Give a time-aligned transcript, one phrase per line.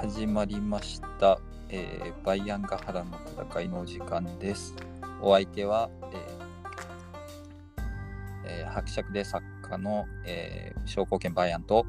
[0.00, 3.18] 始まりました、えーバイアンガハラの
[3.50, 4.74] 戦いのお時間です。
[5.20, 11.84] お相手は、えーえー伯爵で作家の、えー、商工研バイアンと、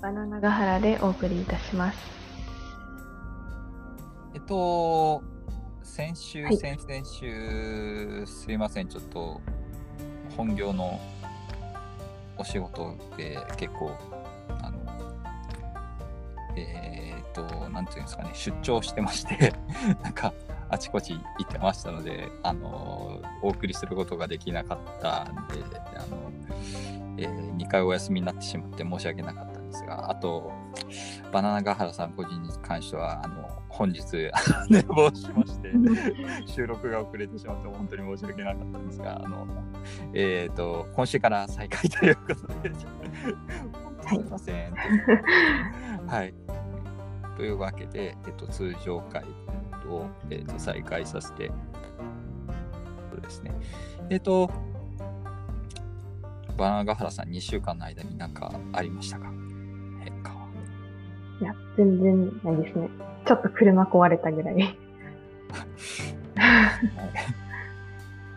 [0.00, 1.98] バナナガハラでお送りいたします。
[4.34, 5.22] えっと、
[5.82, 9.42] 先週、はい先々週、すいません、ちょっと
[10.38, 10.98] 本業の
[12.38, 13.94] お仕事で結構、
[16.56, 19.54] えーっと、なんていうんですかね、出張してまして、
[20.02, 20.32] なんか、
[20.68, 25.62] あちこち行ってましたので、あの、お送りすることができなかったんで、
[25.96, 26.32] あの、
[27.18, 30.50] え2回お休みになってしまって申し訳なかったんですが、あと、
[31.30, 34.02] バナナガハラさん個人に関しては、あの、本日、
[34.70, 35.72] 寝坊しまして、
[36.46, 39.46] 収録が遅れてしまって本当に申し訳なかったんですが、あの、
[40.14, 42.70] えっ、と、今週から再開ということで、
[44.20, 44.74] すいません。
[46.06, 46.34] はい。
[47.36, 49.24] というわけで、えっと、通常会
[49.88, 51.50] を、えっと、再開させて、
[53.10, 53.52] そうですね。
[54.10, 54.50] えっと、
[56.58, 59.26] バナナガハラさん、2週間の間に何かありましたか？
[60.04, 60.46] 変化は。
[61.40, 62.88] いや、全然ないですね。
[63.26, 64.78] ちょっと車壊れたぐらい。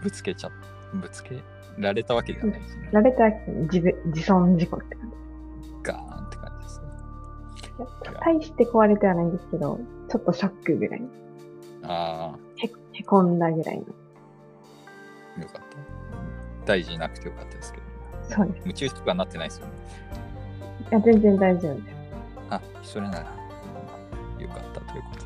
[0.02, 0.50] ぶつけちゃ
[0.94, 1.42] ぶつけ
[1.78, 2.90] られたわけじゃないですね。
[2.94, 3.30] られた
[3.64, 5.16] 自分自損事故って感じ。
[8.20, 11.02] 大して壊れてはないんですけど、ちょっとショックぐらい。
[11.84, 13.84] あへ、へこんだぐらいの。
[15.38, 16.66] あ、よかった。
[16.66, 17.86] 大事になくてよかったですけど、
[18.36, 18.60] そうです。
[18.62, 19.74] 夢中とかなってないですよね。
[20.92, 21.96] いや、全然大丈夫です。
[22.50, 25.26] あ、それなら、よかったということ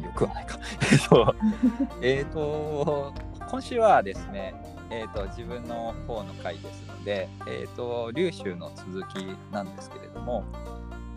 [0.00, 0.04] で。
[0.06, 0.58] よくはないか。
[0.90, 1.34] えっと、
[2.02, 3.12] えっと、
[3.50, 4.54] 今週はですね、
[4.90, 10.44] えっと、自分の方の回ですので、えっと、劉州の続きなんですけれども、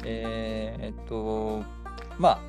[0.03, 1.63] えっと、
[2.17, 2.39] まあ、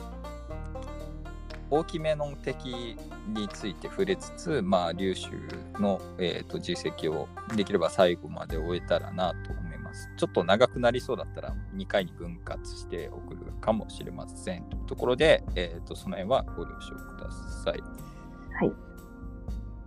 [1.73, 2.97] 大きめの敵
[3.29, 5.31] について触れつつ、まあ、劉州
[5.81, 10.11] の、えー、と実績をできれば最後まで終えたらなと思います。
[10.19, 14.65] ちょっと長くなりそうだったら2回に分割して送るかもしれません。
[14.65, 17.31] というところで、えー、とその辺はご了承くだ
[17.65, 17.81] さい。
[17.81, 18.73] はい。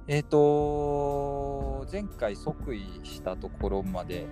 [0.07, 4.27] えっ、と、前回即位したところまで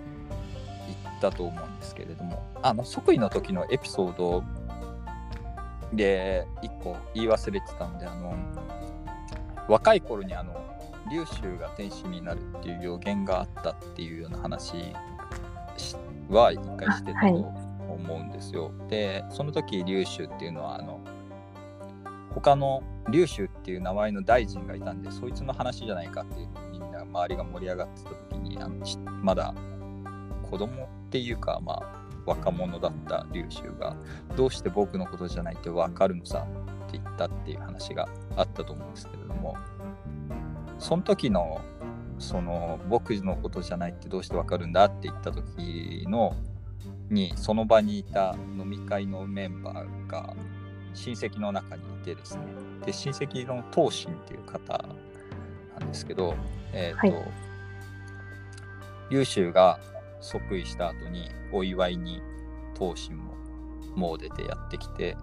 [1.24, 4.44] 行ったと思うんですけれども、あの即位の時のエピソード
[5.92, 8.34] で1個言い忘れてたので、あの
[9.68, 10.54] 若い頃にあの
[11.10, 15.94] 劉州が天使になるっていう予言があったっていうような話し
[16.28, 17.34] は一回してたと
[17.88, 18.70] 思うんですよ。
[18.88, 21.00] で、その時劉州っていうのはあの
[22.34, 29.54] 他の劉州っていう名前の大臣がいたんでそいつの話じゃないかっていうみんな周りが盛り上がってた時にあのちまだ
[30.54, 31.82] 子供っていうかまあ
[32.26, 33.96] 若者だった劉州が
[34.36, 36.46] どうして僕のことじゃないって分かるのさ
[36.86, 39.56] って言ったっていう話があったと思うんですけれども
[40.78, 41.60] その時の
[42.20, 46.36] その僕のことじゃないってどうして分かるんだって言った時の
[47.10, 50.34] にその場にいた飲み会のメンバーが
[50.94, 52.44] 親戚の中にいてですね
[52.86, 54.84] で親戚の東進っていう方
[55.80, 56.36] なんですけど
[56.72, 57.44] えっ、と、はい。
[59.10, 59.78] 劉州が
[60.24, 62.22] 即位した後にお祝いに
[62.76, 63.34] 東進も
[63.94, 65.16] もう出てやってきて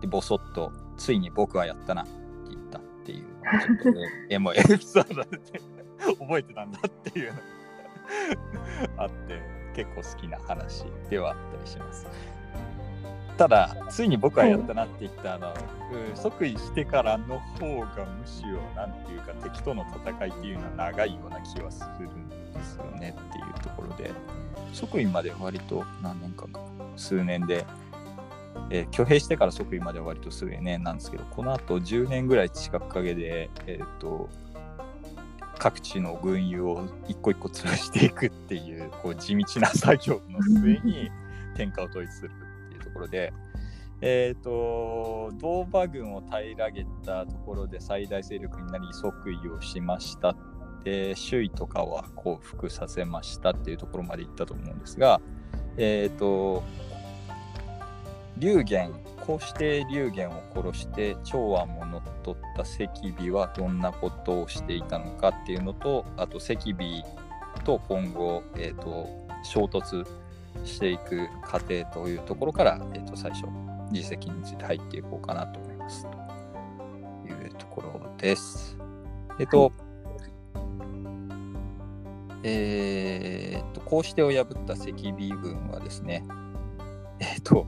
[0.00, 2.10] でボソッと「ついに僕はやったな」って
[2.50, 3.24] 言ったっていう
[3.62, 5.38] ちょっとね エモいエピソードで
[6.18, 7.38] 覚えてたんだっていうの
[8.96, 9.42] があって
[9.74, 12.06] 結構好きな話ではあったりします。
[13.38, 15.58] ただついに僕はやったなって言ったあの、うん
[16.14, 24.10] 即位してからの方がむしろなんていうか敵との戦いっていうのは長いような気はするんですよねっていうところで
[24.74, 26.60] 即位まで割と何年間か
[26.96, 27.64] 数年で、
[28.70, 34.28] えー挙兵してから即位までは割と数年なんですけどこの後10年ぐらい近く陰でえっ、と
[35.58, 41.10] 各地の軍友を一個一個潰していくっていうこう地道な作業の末に
[41.56, 42.30] 天下を統一する
[42.98, 43.32] ころで、
[44.00, 50.36] えっ、と、銅馬軍を平らげたところで最大勢力になり即位をしました。
[50.84, 55.20] で、周囲とかは降伏させましたっていうところまで行ったと思うんですが、
[55.76, 56.62] えっ、と、
[58.36, 58.92] 龍玄、
[59.26, 62.90] こうして龍玄を殺して長安も乗っ取った赤
[63.30, 67.02] 尾はどんなことをしていたのかっていうのと、あと赤尾
[67.64, 69.08] と今後、えー、と
[69.42, 70.06] 衝突
[70.64, 73.44] していく過程というところから、えー、と最初
[73.90, 76.08] 実績について入っていこうかなと思いますと
[77.28, 78.76] いうところです。
[79.38, 79.72] えっ、と、
[82.42, 86.24] えー、とこうしてを破った赤尾軍はですね
[87.20, 87.66] えっ、と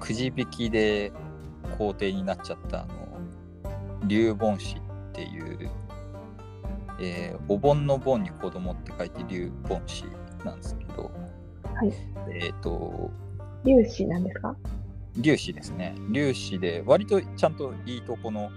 [0.00, 1.12] くじ引きで
[1.76, 3.20] 皇帝になっちゃったあの
[4.06, 4.80] 龍盆子っ
[5.12, 5.70] ていう、
[7.00, 10.04] えーお盆の盆に子供って書いて龍盆子
[10.44, 11.10] なんですけど、
[11.78, 11.92] はい。
[12.30, 13.10] えっ、と、
[13.64, 14.56] 粒子なんですか？
[15.22, 15.94] 粒子ですね。
[16.12, 18.50] 粒子で、割とちゃんといいとこの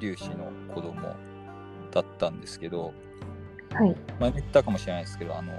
[0.00, 1.00] 粒子の子供
[1.92, 2.92] だったんですけど、
[3.72, 3.96] はい。
[4.18, 5.52] 前も言ったかもしれないですけど、あの、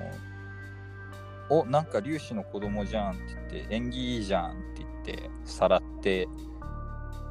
[1.50, 6.28] お、なんか粒子の子供じゃんって言って、縁起いいじゃんって言って、さらって、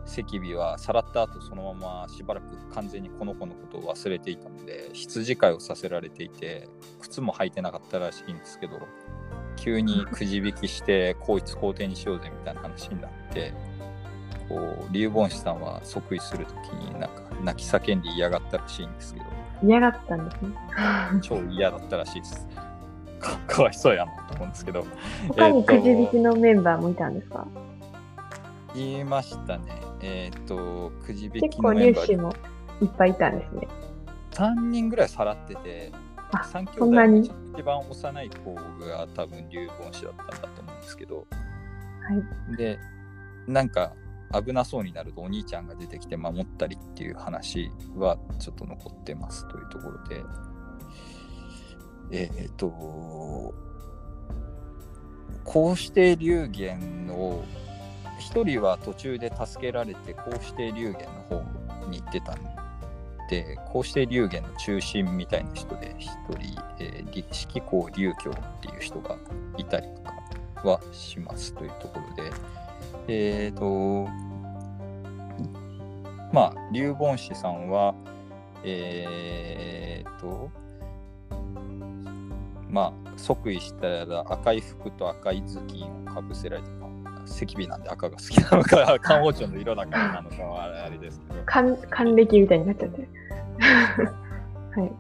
[0.06, 6.68] 赤尾はさらった後そのまましばらく完全にこの子のことを忘れていたので羊飼いをさせられていて
[7.00, 8.80] 靴も履いてなかったらしいんですけど
[9.56, 13.54] 急にくじ引きしてこいつ皇帝にしようぜみたいな話になって
[14.48, 14.56] こ
[14.88, 19.26] う龍盆子さんは即位する時になんか泣き叫んで嫌がったらしいんですけど。
[19.62, 20.50] 嫌がったんですね。
[21.22, 22.46] 超嫌だったらしいです。
[23.18, 24.84] かかわいそうやなと思うんですけど。
[25.28, 27.46] 他にくじ引えーきのメンバーもいたんですか、
[28.74, 29.64] 言いましたね。
[30.02, 32.34] えっ、とくじ引結構きのメンバー粒子も
[32.82, 33.68] いっぱいいたんですね。
[34.32, 35.98] 3人ぐらいさらっててあ
[36.32, 37.16] 3兄弟の
[37.58, 41.16] 一番幼い子が多分龍盆子だったんだと思うんですけど。
[41.18, 41.24] は
[42.52, 42.56] い。
[42.56, 42.78] で
[43.46, 43.92] なんか
[44.32, 50.22] 危なそうになるとお兄ちゃんが出てきて守ったりっていう話はちょっと残ってますというところで。
[52.10, 52.68] えっ、と
[55.44, 57.44] こうして龍玄を
[58.18, 60.94] 一人は途中で助けられてこうして龍玄
[61.30, 62.42] の方に行ってたん
[63.28, 69.16] でこうして龍玄の中心みたいな人で一人、えー、式公龍教っていう人が
[69.56, 72.32] いたりとかはしますというところで。
[73.06, 74.08] えっ、と
[76.32, 77.94] まあ龍盆子さんは
[78.62, 80.50] えっ、と
[82.70, 86.70] まあ即位したら赤い服と赤い頭巾をかぶせられて、
[87.24, 93.08] 赤尾なんで赤が好きなのか漢王朝の色だからなのかはあれですけど還還暦みたいになっちゃってる。
[93.60, 94.92] はい。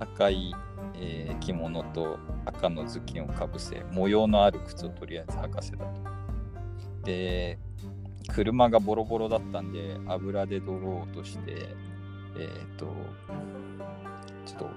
[0.00, 0.54] 赤い、
[0.96, 5.84] えー着物と赤の頭巾をかぶせ模様のある靴をとりあえず履かせたと。
[7.04, 7.58] で
[8.28, 11.68] 車がボロボロだったんで油で泥を落として
[12.38, 12.86] えっ、と
[14.46, 14.70] ちょっと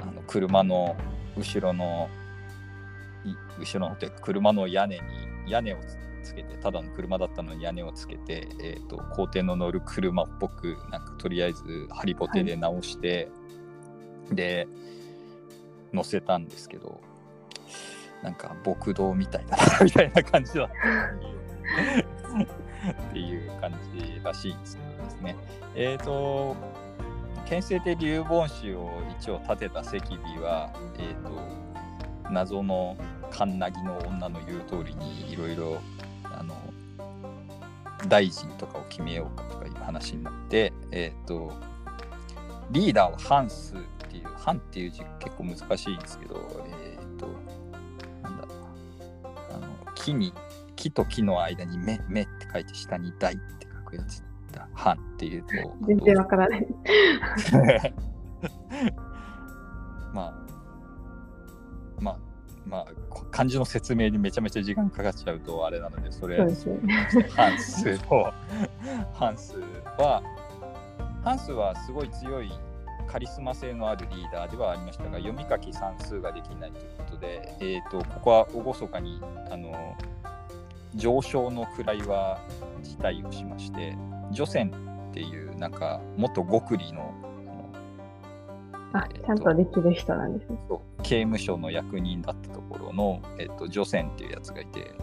[0.00, 0.96] あの車の
[1.36, 2.08] 後ろの
[3.58, 5.02] 後ろのというか車の屋根に
[5.46, 13.28] 屋根をつつけてただの車だったのに屋根をつけて、えー、と皇帝の乗る車っぽくなんかとりあえずハリボテで直して、
[14.30, 14.68] で
[15.92, 17.00] 乗せたんですけど
[18.22, 20.72] なんか牧道みたいだなみたいな感じだった。
[22.90, 25.36] っていう感じらしいんですけどですね。
[25.74, 26.56] えっ、と
[27.46, 31.71] 県政で龍盆子を一応立てた赤尾は、えー、と
[32.32, 32.96] 謎の
[33.30, 35.80] カンナギの女の言う通りにいろいろ
[36.24, 36.54] あの
[38.08, 41.52] 大臣とかを決めようかとかいう話になって、えっ、と
[42.70, 43.78] リーダーはハンスっ
[44.10, 47.28] ていうハンっていう字結構難しいんですけどえっ、と
[48.22, 48.54] なんだろ
[49.24, 50.32] うなあの木に
[50.74, 55.48] 木と木の間に目目って書いて下に大って書くやつだハンっていうと
[55.86, 56.66] 全然わからない。
[60.12, 60.41] まあまあ
[62.72, 67.28] まあこ漢字の説明にめちゃめちゃ時間かかっちゃうとあれなのでそれそうですね。
[67.36, 68.32] ハンスを
[69.12, 69.56] ハンス
[69.98, 70.22] は
[71.22, 72.50] ハンスはすごい強い
[73.06, 79.94] カリスマ性のあるリーダーではありましたが読み書き算数ができないということで、えー、とここは厳かにあの
[80.94, 82.40] 上昇の位は
[82.82, 83.94] 辞退をしまして
[84.30, 84.72] 除染
[85.10, 87.12] っていうなんか元極利の
[88.92, 90.58] あちゃんとできる人なんですね。
[90.68, 94.94] そう刑務所の役人だったところの、えっと、除染っていうやつがいて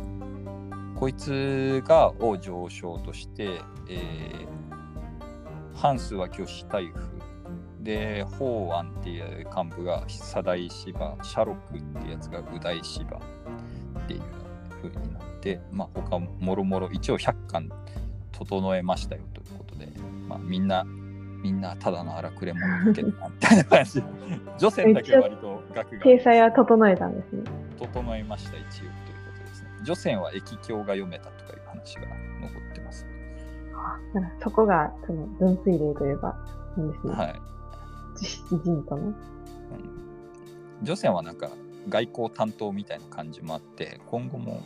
[0.95, 4.69] こいつがを上昇として、えー
[5.79, 6.93] ハンスは巨子大夫
[7.81, 13.21] で法安っていう幹部が左大芝シャロクっていうやつが右大芝っ
[14.05, 14.21] ていう
[14.83, 17.69] 風になってまあ他ももろもろ一応100巻
[18.33, 19.87] 整えましたよということで、
[20.27, 20.85] まあ、みんな
[21.41, 24.03] みんなただの荒くれ者だけどなみたいな感じ。
[24.59, 27.43] 女性だけ割と額が掲載は整えたんですね。
[27.79, 28.91] 整えました一応というこ
[29.37, 29.69] とですね。
[29.83, 32.01] 女性は液経が読めたとかいう話が
[32.41, 33.07] 残ってます。
[34.43, 36.35] そこがその分水嶺といえば、
[36.75, 37.13] なんですね。
[37.13, 37.41] はい、
[38.17, 39.03] 知識人との。
[39.03, 39.15] うん、
[40.83, 41.49] 女性はなんか
[41.87, 44.61] 外交担当みたいな感じもあって今後も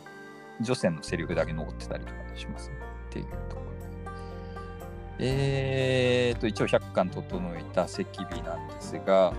[0.60, 2.76] 女性のセリフだけ残ってたりとかしますね。
[3.10, 3.63] っていうとこ
[5.18, 9.32] えーと一応100巻整えた赤尾なんですが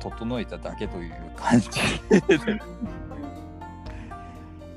[0.00, 2.60] 整えただけという感じで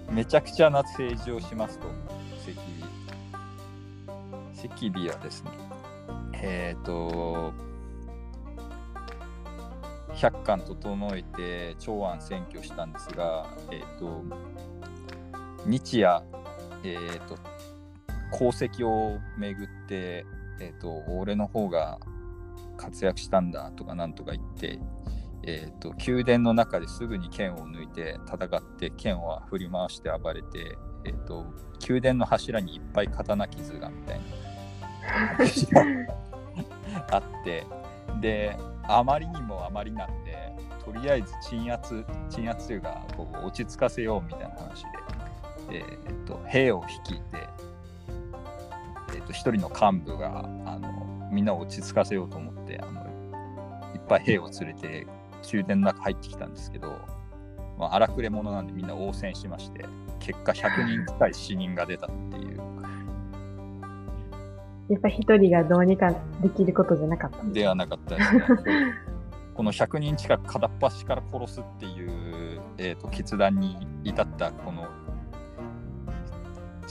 [0.12, 1.96] めちゃくちゃな政治をしますと、赤
[4.68, 4.92] 尾。
[4.92, 5.52] 赤尾はですね、
[6.34, 7.54] えっ、と、
[10.14, 14.22] 百官整えて長安選挙したんですが、えっ、と、
[15.66, 16.22] 日夜、
[16.84, 17.38] えっ、と、
[18.34, 20.26] 功績をめぐって、
[20.60, 22.00] えっ、と、俺の方が
[22.78, 24.80] 活躍したんだとかなんとか言って、
[25.44, 31.46] えー、と宮殿の中ですぐに剣を抜いて戦って剣を振り回して暴れて、えー、と
[31.88, 34.26] 宮殿の柱にいっぱい刀傷がみたいな。
[37.12, 37.66] あって
[38.20, 44.90] であまりにもあまりなんでとりあえず鎮圧鎮圧というかこう落ち着かせようみたいな話で、
[45.72, 47.48] えー、と兵を率いて、
[49.14, 53.02] えー、と一人の幹部があのみんなを落ち着かせようと思ってあの
[53.96, 55.08] いっぱい兵を連れて
[55.52, 57.00] 宮殿の中入ってきたんですけど、
[57.78, 59.86] まあ、荒くれ者なんでみんな応戦しまして
[60.20, 62.62] 結果100人近い死人が出たっていう。
[64.90, 68.42] やっぱ一人がどうにかできることじゃなかったではなかったですね。
[69.56, 74.88] この100人近く片っ端から殺すっていう、えー、と決断に至ったこの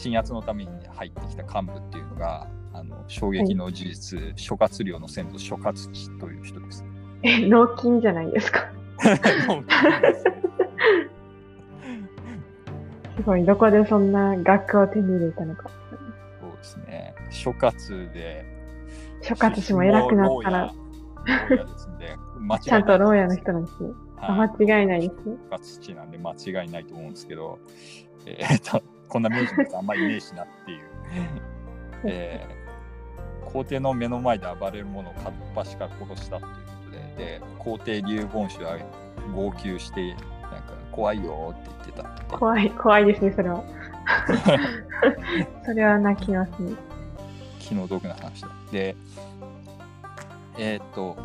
[0.01, 6.85] 鎮圧のために入ってきた幹部っていうのがあの衝撃の事実、諸葛亮の先祖諸葛地という人です
[7.23, 8.71] え、脳筋じゃないですか？
[13.17, 15.69] すごい、どこでそんな学を手に入れたのか。
[16.41, 17.15] そうですね。
[17.29, 18.47] 諸葛で。
[19.21, 20.73] 諸葛氏も偉くなったら、
[22.61, 23.91] ちゃんと牢屋の人人なんですね。
[24.17, 25.15] あ間違いないです。
[25.25, 27.59] 諸葛地なんで間違いないと思うんですけど、
[28.25, 30.89] えー、とこんな名字の人あんまりいねえしなっていう。
[32.05, 32.61] えー
[33.53, 38.79] 皇帝の目の前で暴れる者を片っ端から殺したということで、で皇帝劉言氏は
[39.35, 40.21] 号泣して、なんか
[40.93, 42.37] 怖いよって言ってたって。
[42.37, 43.65] 怖い、怖いですね、それは。
[45.67, 46.73] それは泣きますね。
[47.59, 48.49] 気の毒な話だ。
[48.71, 48.95] で、
[50.59, 51.17] えーっと、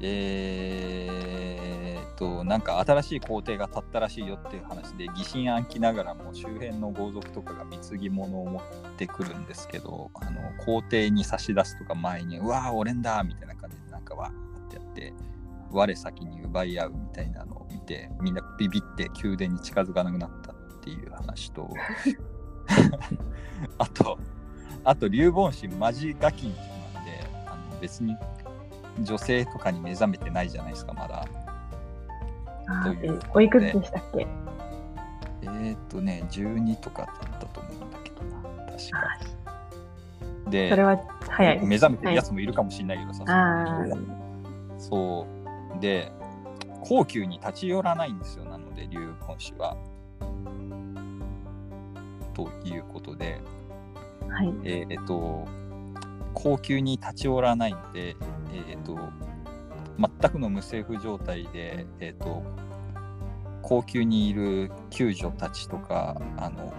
[0.00, 8.62] えーっと、なんか新しい皇帝が立ったらしいよっていう話で、疑心暗鬼ながらも周辺の豪族とかが貢ぎ物を持っ
[8.96, 15.14] てくるんですけど、あの皇帝に差し出すとか前に、うわー、俺んだみたいな感じで、なんかわーってやって、
[15.70, 21.68] 我先に奪い合うみたいなのを見て、みんなビビって宮殿に近づかなくなったっていう話と、
[23.78, 24.18] あと、
[24.84, 28.16] あと、劉凡氏、マジガキンなんで、あの別に
[29.00, 31.26] 女性とかに目覚めてないじゃないですか、まだ。
[32.82, 34.26] というえおいくつでしたっけ？
[35.42, 39.18] えーっとね、12とかだったと思うんだけどな、確か。
[40.50, 40.98] で、それは
[41.28, 41.66] 早いです。
[41.66, 43.86] 目覚めてるやつもいるかもしれないけどさ、ああ、
[44.78, 45.26] そ
[45.76, 45.80] う。
[45.80, 46.12] で、
[46.82, 49.76] 皇宮に立ち寄らないんですよ、なので、劉凡氏は。
[52.32, 53.40] ということで、
[54.28, 54.54] はい。
[54.64, 55.46] えーっと、
[56.34, 58.16] 高級に立ち寄らないので、
[58.52, 58.98] えーっと、
[59.98, 62.42] 全くの無政府状態で、えーっと、
[63.62, 66.74] 高級にいる救助たちとか、あの、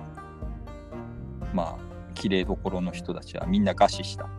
[1.54, 4.30] まあ、綺麗どころの人たちはみんな餓死した。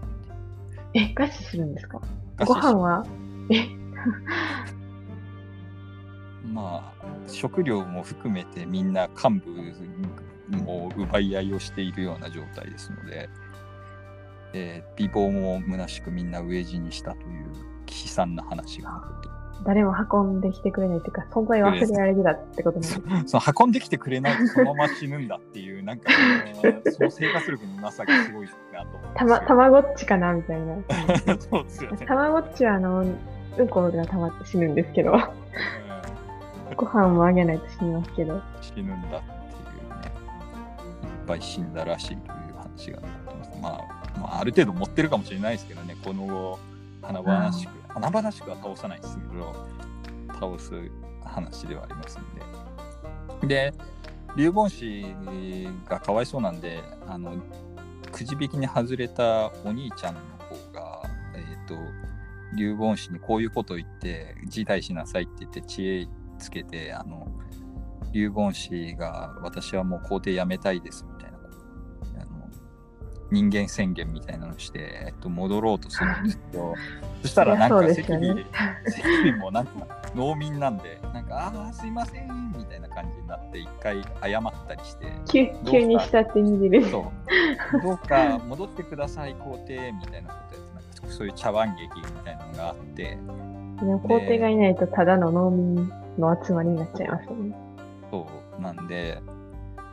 [0.94, 2.00] え、餓死するんですか？
[2.44, 3.04] ご飯は？
[3.50, 3.66] え、
[6.52, 9.40] まあ、食料も含めてみんな幹
[10.48, 13.28] 部も奪い合いをしているような状態ですので、
[14.52, 17.46] えー美貌も虚しくみんな飢え死にしたという
[17.86, 22.86] 悲惨な話が残っている誰も運んできてくれないというか、存在を忘れられてたってことね。
[23.26, 26.12] その運んできてくれないとそのまま死ぬんだっていう、なんか
[26.54, 30.76] そのその生活力のなさがすごいなとたよま、たまごっちかなみたいな。
[31.40, 32.06] そうですよね。
[32.06, 35.20] たまごっちはあの、うんこが溜まって死ぬんですけど、うん
[36.76, 38.42] ご飯もあげないと死にますけど。
[38.60, 39.22] 死ぬんだっていうね、
[41.02, 43.58] いっぱい死んだらしいという話が残ってます。
[43.62, 46.58] まあ、まあ、ある程度持ってるかもしれないですけどね、この後、
[47.02, 49.66] 華々しく、華々しくは倒さないですけど、
[50.28, 50.72] 倒す
[51.24, 53.48] 話ではありますんで。
[53.48, 53.74] で、
[54.36, 55.06] 劉凡氏
[55.88, 57.36] がかわいそうなんで、あの、
[58.12, 61.02] くじ引きに外れたお兄ちゃんの方が、
[61.34, 61.74] えっ、と、
[62.54, 66.08] 劉凡氏にこういうことを言って、辞退しなさいって言って知恵
[66.38, 67.26] つけて、あの、
[68.12, 71.05] 劉凡氏が私はもう皇帝辞めたいです
[73.30, 76.74] 人間宣言みたいなのをして、えっと、戻ろうとするんですけど、
[77.22, 78.44] そしたらなんかいやそう関尾、で
[78.90, 79.72] すよねもなんか
[80.14, 86.84] 農民なんで、なんか、ああ、すいませんみたいな感じになって、一回謝ったりして、急急に下手にじる。
[86.86, 87.12] そ
[87.74, 87.82] う。
[87.82, 93.16] どうか戻ってください、皇帝みたいなことやって、なんかそういう茶碗劇みたいなのがあって、で
[93.84, 97.54] も皇帝がいないとただの農民の集まりになっちゃいますよね。
[98.10, 98.26] そ
[98.58, 98.62] う。
[98.62, 99.20] なんで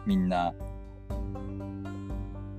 [0.05, 0.53] みんな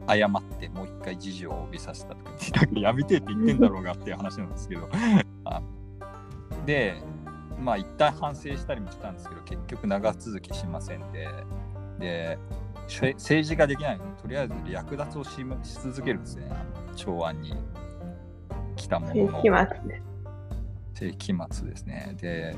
[0.08, 2.30] 謝ってもう一回事情を帯びさせたとか
[2.74, 4.88] やめてって言ってんだろうがっていう話なんですけど。
[5.44, 5.62] あ
[6.66, 6.96] で
[7.60, 11.28] まあ一旦反省したりもしたんですけど結局長続きしませんで。
[11.98, 12.38] で
[12.86, 15.30] せ政治ができないのでとりあえず略奪をし
[15.62, 16.50] し続けるんですね。
[16.96, 17.54] 長安に
[18.76, 19.14] 来たもの。
[19.14, 20.14] の世紀末です。
[20.94, 22.16] 世紀末ですね。
[22.20, 22.56] で、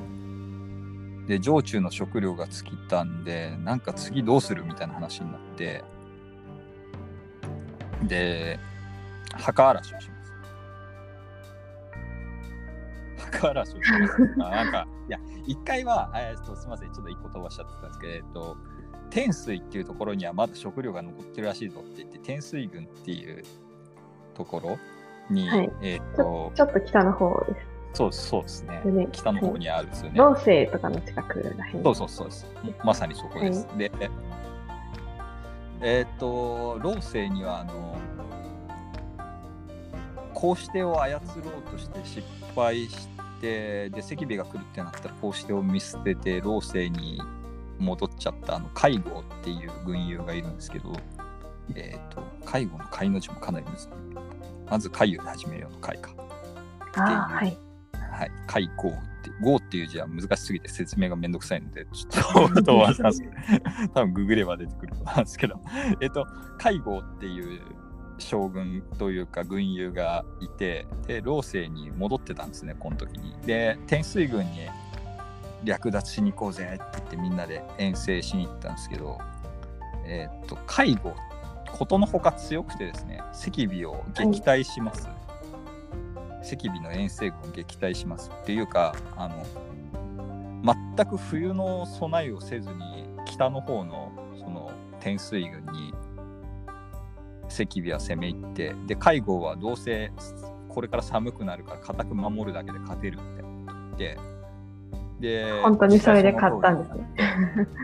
[1.26, 5.84] で、常駐の食料が尽きたんで、なんか次どうするみたいな話になって、
[8.02, 8.58] で、
[9.32, 10.32] 墓荒らしをします。
[13.30, 14.34] 墓荒らしをします。
[14.40, 18.56] あなんか、いや、一回は、えーっとすみません、ちょっと一個飛ばしちゃってたんですけど、えーっと、
[19.10, 23.42] 天水っていうところにはまだ食料が残ってるらしいぞって言って、天水郡っていう
[24.34, 24.78] ところ
[25.30, 27.76] に、はいえーっと、ちょっと北の方です。
[27.96, 29.08] そうそうですねでね。
[29.10, 30.18] 北の方にあるんですよね。
[30.18, 31.82] 老星とかの近くらへん。
[31.82, 32.46] そうそうそうです。
[32.84, 33.66] まさにそこです。
[33.78, 33.90] で、
[35.80, 37.96] えーと、老星には、あの、
[40.34, 42.22] こうしてを操ろうとして失
[42.54, 43.08] 敗し
[43.40, 47.20] て、で、赤尾が来るってなったら、こうしてを見捨てて、老星に
[47.78, 50.92] 戻っちゃった、あの、介護っていう軍友がいるんですけど、
[51.74, 53.88] えーっと、介護の介の字もかなり難しい。
[54.70, 56.10] まず、介護で始めようの介か。
[56.96, 57.65] ああ、はい。
[58.10, 63.22] はい、介護って、語っていう字は難しすぎて説明がめんどくさいので、ちょっと飛ばします。
[63.94, 65.60] 多分ググれば出てくると思うんですけど、
[66.00, 66.26] えっと、
[66.58, 67.60] 介護っていう
[68.18, 73.36] 将軍というか軍友がいて、で、老星に戻ってたんですね、この時に。
[73.44, 74.68] で、天水軍に
[75.64, 79.18] 略奪しに行こうぜって言ってみんなで遠征しに行ったんですけど、
[80.04, 81.14] えっと、介護、
[81.72, 85.08] ことのほか強くてですね、赤尾を撃退します。
[86.54, 89.44] 赤尾の遠征軍を撃退しますっていうかあの
[90.96, 95.92] 全く冬の備えをせずに北の方のその天水軍に
[97.48, 100.12] 赤尾は攻め入ってで海郷はどうせ
[100.68, 103.24] これから寒くなるから固く守るだけで勝てるって
[103.98, 104.36] 言って
[105.20, 107.08] で本当にそれで買ったんですね。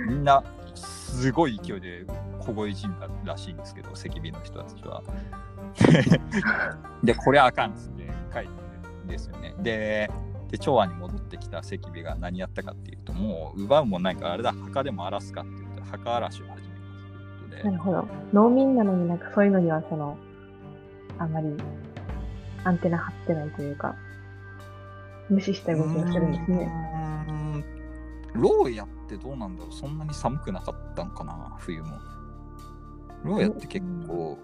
[0.09, 0.43] みんな
[0.75, 2.05] すごい勢いで
[2.41, 5.03] 凍え死んだらしいんですけど赤尾の人たちは。
[7.03, 8.02] でこれあかんっつって
[8.33, 9.55] 帰ってるんですよね。
[9.59, 10.11] で
[10.51, 18.09] で長安に戻ってきた赤尾が何やったかっていうともう奪うもんないからあれだ墓でも荒らすかって言って墓荒らしを始めますということでなるほど。
[18.35, 20.19] 農民なのになんかそういうのにはその、
[21.19, 21.49] あんまり
[22.65, 23.97] アンテナ張ってないというか、
[25.31, 26.71] 無視した動きをするんですね。
[27.29, 27.65] うーん
[28.35, 31.99] 牢屋ってどうなんだろうそんなに寒くなかったんかな冬も。
[33.25, 34.39] 牢屋って結構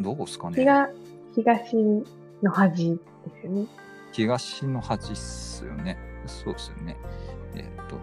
[0.00, 0.90] どうですかね東、
[1.34, 2.04] 東
[2.42, 2.98] の端で
[3.40, 3.66] すよね。
[4.12, 5.98] 東の端っすよね。
[6.26, 6.96] そうですよね。
[7.54, 7.98] えーっと、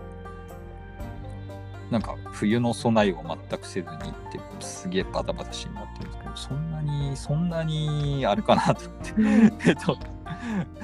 [1.92, 9.70] なんか冬の備えを全くせずに行って、すげえバタバタしになってるんですけど、そんなに、そんなにあるかなと思って。
[9.70, 9.98] えっと、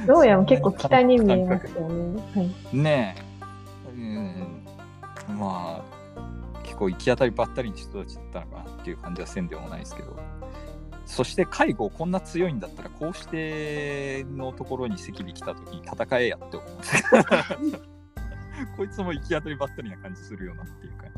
[0.07, 2.21] どうやも結構北に見えますよね。
[2.35, 2.41] は
[2.73, 2.77] い。
[2.77, 4.63] ねえ、うん、
[5.39, 10.15] まあ、結構行き当たりばったりの人たちだったのかなっていう感じはせんでもないですけど、
[11.09, 16.69] そして介護こんな強いんだったら、こうしてのところに赤尾来た時に戦えやって思う
[18.77, 21.09] こいつも行き当たりばったりな感じするよなっていう感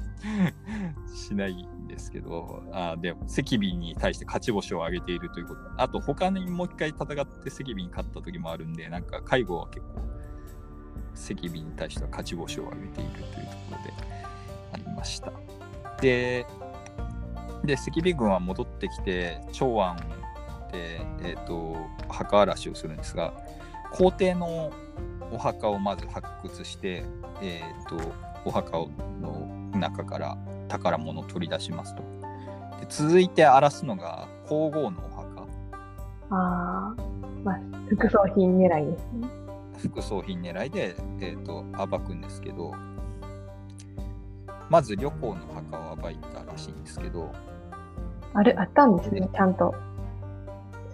[1.08, 5.62] じしないんですけど、あでも赤尾に対して勝ち星を挙げているということ。
[5.76, 7.24] あと他にもう一回戦って赤
[7.72, 10.00] 尾に勝った時もあるんで、なんか介護は結構
[11.16, 13.38] 赤尾に対しては勝ち星を挙げているというとこ
[13.72, 13.94] ろで
[14.72, 15.34] ありました。
[16.00, 16.48] で、
[17.63, 19.97] で赤尾軍は戻ってきて、長安
[20.71, 21.76] で、えー、と
[22.10, 23.34] 墓荒らしをするんですが、
[23.91, 24.71] 皇帝の
[25.32, 27.04] お墓をまず発掘して、
[27.41, 28.13] えー、と
[28.45, 28.78] お墓
[29.21, 32.02] の中から宝物を取り出しますと。
[32.80, 35.41] で続いて荒らすのが皇后のお墓。
[36.32, 36.95] ああ、
[37.43, 39.28] まあ、副葬品狙いですね。
[39.78, 42.74] 副葬品狙いで、えー、と暴くんですけど
[44.69, 47.34] まず旅行の墓を暴いたらしいんですけど
[48.34, 49.74] ある、あったんですね、ちゃんと。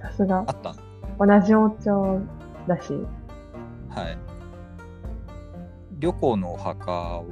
[0.01, 0.51] さすがあ。
[0.51, 0.87] ったの
[1.19, 2.19] 同じ王朝
[2.67, 2.93] だし。
[3.89, 4.17] はい
[5.99, 7.23] 旅行のお墓を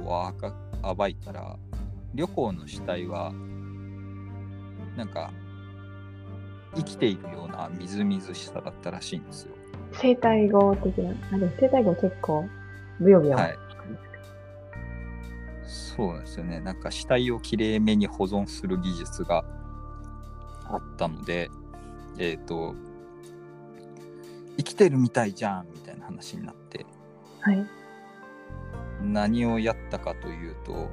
[0.82, 1.56] 暴暴いたら
[2.14, 3.32] 旅行の死体は
[4.96, 5.30] なんか
[6.74, 9.54] 生きているようなみずみずしさだったらしいんですよ
[9.92, 11.10] 生体号的な。
[11.32, 12.44] あ、でも生体号結構、
[13.00, 13.36] ブヨブヨ。
[13.36, 13.56] はい
[15.64, 16.60] そうですよね。
[16.60, 19.44] なんか死体をきれいめに保存する技術が
[20.70, 21.50] あったので、
[22.18, 22.74] えっ、と、
[24.56, 26.86] 生きてるみたいじゃんみたいな話になって、
[27.40, 27.66] はい。
[29.02, 30.88] 何をやったかというと、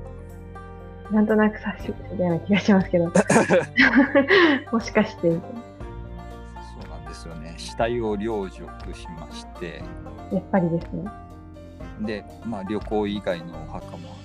[1.11, 3.11] なんとなく察したような気がしますけど。
[4.71, 7.55] もしかして、そうなんですよね。
[7.57, 9.83] 死体を領辱しまして、
[10.31, 11.05] やっぱりですね。
[12.01, 14.15] で、まあ、旅行以外のお墓も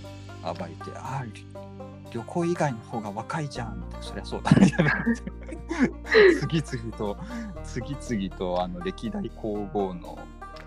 [0.43, 1.47] 暴いて、ああ、り
[2.12, 5.05] 旅行以外の方が若いじゃんって、そりゃそうだみたいな。
[6.40, 7.16] 次々と、
[7.64, 10.18] 次々とあの歴代皇后の、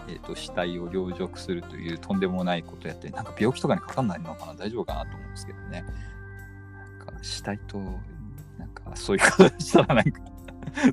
[0.08, 5.86] えー、と死体を領辱するというとんでもないことやって、なんか病気とかにかかんないのかな、大丈夫かなと思うんですけどね。
[7.00, 7.80] なんか死体と、
[8.58, 10.22] なんかそういうことしたら、なんか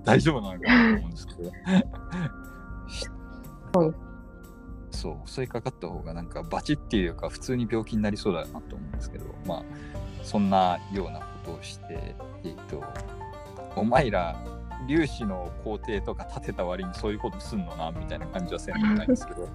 [0.04, 1.34] 大丈夫なのかなと思うんですけ
[3.82, 4.07] ど。
[4.98, 9.62] そう襲いかかった方がなんかバチっていうか普通に病気になりそうだなと思うんですけどまあ
[10.24, 12.82] そんなようなことをしてえっと
[13.76, 14.36] お前ら
[14.88, 19.48] 粒子の皇帝とか建てた割にそういうことすんのなみたいな感じはせんでもないんですけど。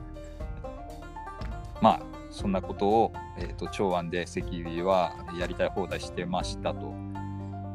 [1.82, 2.01] まあ
[2.32, 6.93] そんなことを、えー、と長安で関尾はやりたい放題してましたと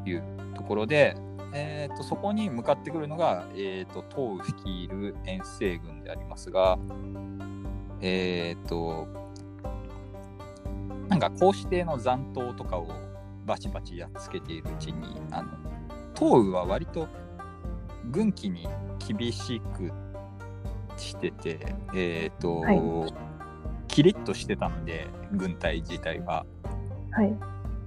[0.06, 0.22] いう
[0.56, 1.14] ところで、
[1.52, 6.78] えー、とそこに向かってくるのが、えー、と東右率いる遠征軍でありますが
[8.00, 9.06] えっ、と
[11.08, 12.88] なんか皇子帝の残党とかを
[13.46, 15.48] バチバチやっつけているうちにあの
[16.14, 17.08] 東右は割と
[18.10, 18.68] 軍紀に
[19.06, 19.92] 厳しく
[20.96, 22.82] しててえっ、と、はい
[23.88, 26.46] キリッとしてたんで軍隊自体は
[27.10, 27.36] はい。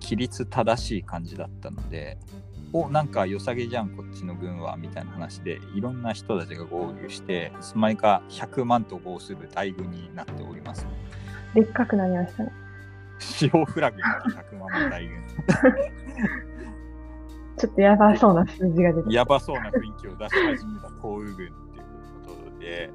[0.02, 2.18] 規律正しい感じだったので
[2.74, 10.88] おなんか良さげじゃんこっちの軍はみたいな話でいろんな人たちが合流していつの間にか100万と合する大軍になっております。
[11.54, 12.52] でっかくなりましたね。
[13.20, 15.22] 使用フラグに100万の大軍
[17.58, 21.54] ちょっとやばそうな数字が出てやばそうな雰囲気を出し始めた東右軍っていう
[22.26, 22.90] ことで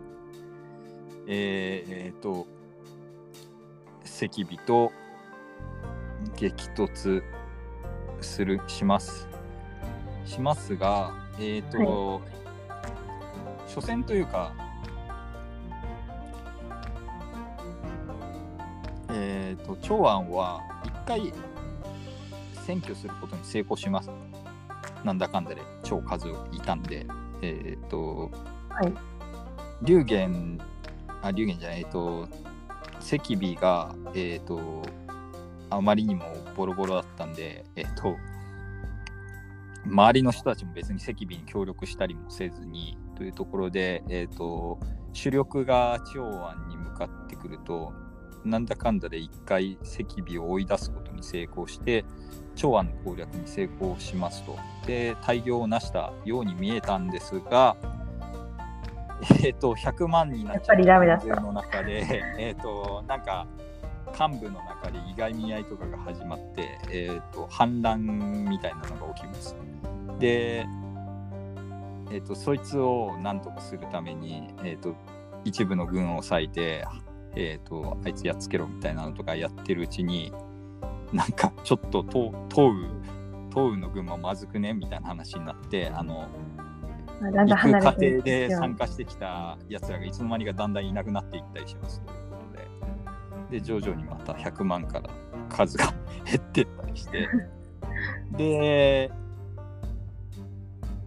[1.28, 2.46] えー、えーと
[4.04, 4.92] 赤尾と
[6.36, 7.22] 激突
[8.20, 9.28] するします
[10.26, 12.22] しますがえっ、と、
[13.66, 14.52] 初戦というか
[19.10, 21.32] えっ、と長安は一回
[22.66, 24.10] 占拠することに成功します
[25.04, 27.06] なんだかんだで超数いたんで
[27.42, 28.30] えっ、と
[28.70, 28.92] はい。
[29.82, 30.58] 龍玄
[31.22, 32.28] あ龍玄じゃないえっ、と
[33.00, 34.82] 赤尾がえっ、と
[35.70, 36.24] あまりにも
[36.56, 38.16] ボロボロだったんでえっ、と
[39.86, 44.78] 周りの人たちも別に赤尾に協力したりもせずにというところで、えー、と
[45.12, 47.92] 主力が長安に向かってくると
[48.44, 52.04] なんだかんだで一回赤尾を追い出すことに成功して
[52.54, 54.56] 長安の攻略に成功しますと。
[54.86, 57.76] で大業を成したように見えたんですが
[59.42, 60.74] えっ、と100万になっちゃ
[61.06, 63.46] やっの中でえっとなんか
[64.18, 69.56] 幹部の中で意外見合いとかが始まって、えー、と反乱みたいなのが起きます。
[70.18, 70.66] で、
[72.10, 74.94] えー、とそいつを何とかするために、えー、と
[75.44, 76.84] 一部の軍を割いて、
[77.34, 80.32] えー、とあいつやっつけろみたいなのとかやってるうちに
[81.12, 83.16] なんかちょっと東東右
[83.50, 86.28] 東右の軍はまずくねみたいな話になってあの
[87.20, 92.02] 行く過程で参加してきたやつらがいつの間にかだんだんいなくなっていったりします
[93.50, 95.10] で、で、徐々にまた100万から
[95.48, 95.92] 数が
[96.24, 97.28] 減ってったりして、
[98.36, 99.10] で、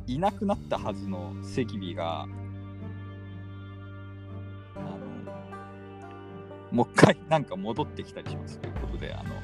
[0.08, 2.28] いなくなったはずの赤尾が、あ
[4.80, 4.98] の、
[6.72, 9.36] もう一回なんか戻ってきたりしますということで、あの、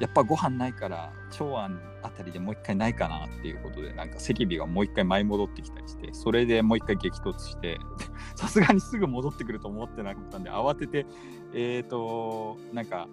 [0.00, 7.78] やっぱご飯ないから長安あたりでもう一回ないかなっていうことでなんか赤尾がもう一回舞い戻ってきたりしてそれでもう一回激突して
[8.36, 11.06] さすがにすぐ戻ってくると思ってなかったんで慌てて
[11.54, 13.08] えっ、となんか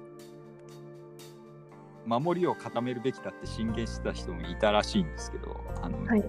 [2.06, 6.24] 守りを固めるべきだって進言してた人もいたらしいんですけどあの、はい。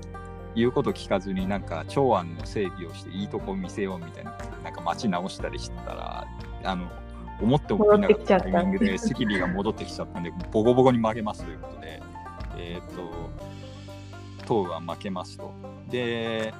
[0.54, 6.26] 言うこと聞かずになんか長安の正義をしていいとこ見せようみたいななんか街直したりしてたら
[6.62, 6.90] あの
[7.42, 12.02] 思ってもみなかったタイミングで赤尾が戻ってきちゃったんでボコボコに負けますということで
[12.56, 13.10] えっ、と
[14.46, 15.52] 唐は負けますと
[15.88, 16.52] で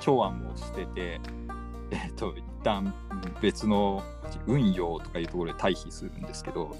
[0.00, 1.20] 長安を捨てて
[1.90, 2.92] えっ、と一旦
[3.40, 4.02] 別の
[4.46, 6.76] 運用とかいうところで退避するんですけど、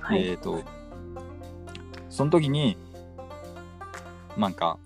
[0.00, 0.26] はい。
[0.26, 0.62] えっ、と、
[2.08, 2.78] その時に、
[4.36, 4.78] なんか、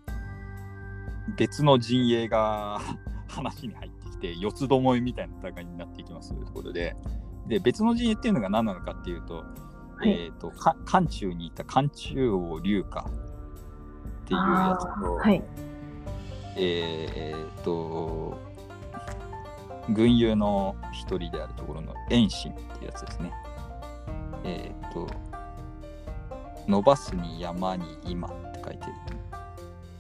[1.37, 2.81] 別の陣営が
[3.29, 6.97] 話に入ってきて、四つどもえみたいな戦いになっていきますというところで、
[7.47, 9.45] で、別の陣営っていうのが何なのかっていうと、
[9.97, 13.05] はいえっ、と、か漢中にいた漢中王龍華っ
[14.27, 15.43] ていうやつあと、ーはい。
[16.57, 18.39] えーっと、
[19.91, 23.33] 軍友の一人であるところの遠心っていうやつですね。
[24.45, 25.07] えーっと、
[26.67, 28.93] 伸ばすに山に今って書いてる。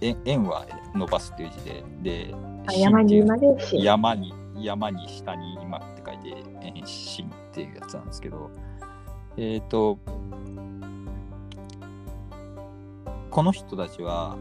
[0.03, 2.35] え円は伸ばすっていう字で、で、
[2.67, 3.85] あ山に今でし。
[3.85, 4.33] 山に
[4.65, 8.51] 山に下に今って書いて遠心っていうやつなんですけど
[9.37, 9.99] えっ、と
[13.31, 14.37] この人たちは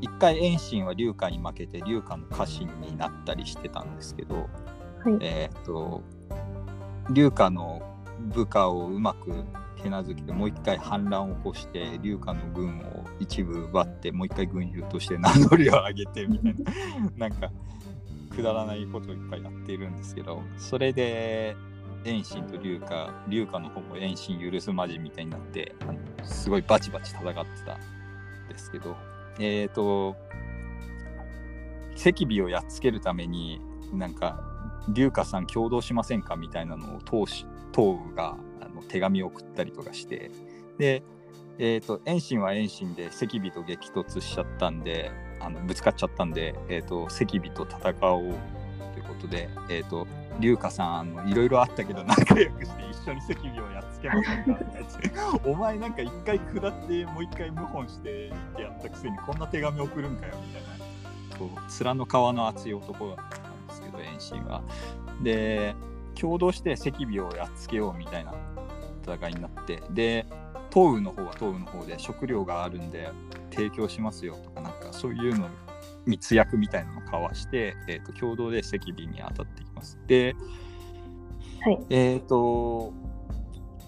[0.00, 5.18] 一回遠心は龍華に負けて龍華の家臣になったりしてたんですけど、はい。
[5.20, 6.02] えっ、と
[7.10, 7.80] 龍華の
[8.20, 9.44] 部下をうまく
[9.82, 17.50] 手なずきでもう一回反乱を起こして龍華の軍を一部奪ってもう一回軍友として名乗りを上げてみたいな なんか
[18.34, 21.56] くだらないことをいっぱいやっているんですけどそれで
[22.04, 25.94] 遠心と龍華龍華の方も遠心許すまじみたいになってあの
[26.24, 27.32] すごいバチバチ戦って
[27.64, 28.96] たんですけど
[29.38, 30.16] えっ、と
[31.96, 33.60] 赤尾をやっつけるために
[33.92, 34.40] なんか
[34.92, 40.30] 龍華さん共同しませんかみたいなのを当主東雨があの手紙を送ったりとかして
[40.78, 41.02] で
[41.58, 45.12] えー、と遠心は遠心で赤尾と激突しちゃったんで
[45.44, 48.34] あのぶつかっちゃったんで、えー、と赤尾と戦おう
[48.94, 50.06] ということで、えー、と
[50.40, 60.74] 龍華さんあのいろいろあったけど仲良くして一緒に赤尾をやっつけませんかお前なんか一回下ってもう一回謀反してってやったくせにこんな手紙送るんかよみたいな。
[61.38, 64.62] こう面の皮の厚い男だったんですけど遠心は。
[65.22, 65.74] で
[66.14, 68.34] 共同して赤尾をやっつけようみたいな
[69.04, 69.82] 戦いになって。
[69.90, 70.26] で
[70.74, 73.08] 東雨の方は東雨の方で食料があるんで
[73.52, 75.48] 提供しますよとかなんかそういうの
[76.04, 79.98] 密約みたいなのを交わして、えー、と共同で赤尾に当たっていきます。
[80.06, 80.34] で、
[81.62, 81.86] はい。
[81.90, 82.92] えっ、と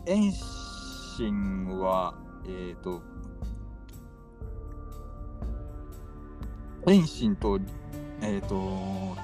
[0.07, 2.15] 遠心は
[2.47, 3.03] えっ、と
[6.87, 7.59] 遠心と
[8.23, 9.17] えっ、と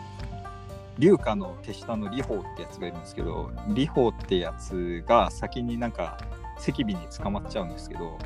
[0.98, 6.18] 龍華の手下の李鵬ってやつがいるんですけど李鵬ってやつが先になんか
[6.68, 8.18] 赤尾に捕まっちゃうんですけど、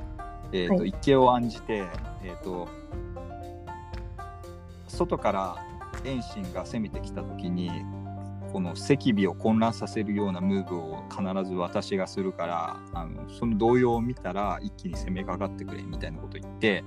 [0.52, 1.84] えーとはい池を案じて、
[2.22, 2.68] えー、と
[4.88, 5.56] 外から
[6.04, 7.70] 遠心が攻めてきた時に
[8.52, 16.84] この赤尾を混乱させるようなムーブを必ず私がするからあのその動揺を見たら一気に攻めかかってくれみたいなこと言って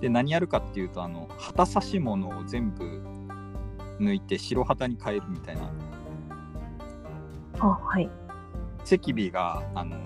[0.00, 3.02] で何やるかっていうとあの旗差し物を全部
[3.98, 5.72] 抜いて白旗に変えるみたいな
[7.60, 8.08] あ、はい。
[8.84, 9.96] 赤尾があの、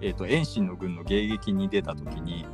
[0.00, 2.46] えー、と遠心の軍の迎撃に出た時に、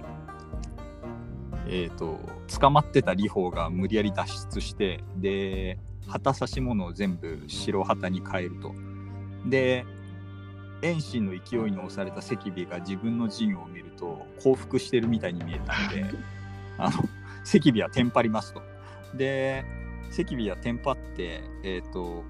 [1.67, 2.19] えー、と
[2.59, 8.75] 捕まってた李鵬が無理やり脱出してで旗差し物を全部白旗に変えると。
[9.47, 9.85] で
[10.83, 16.05] 遠心の勢いに押された赤尾が自分の陣を見ると降伏してるみたいに見えたんで
[16.77, 18.63] あの赤尾はテンパりますと。
[19.15, 19.65] で
[20.11, 22.25] 赤尾はテンパってえっ、と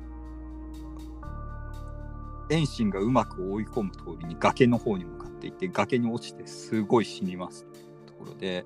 [2.49, 7.67] 遠心がうまく追い込む通りに崖の方に向かっていって崖に落ちてすごい死にます
[8.07, 8.65] ところで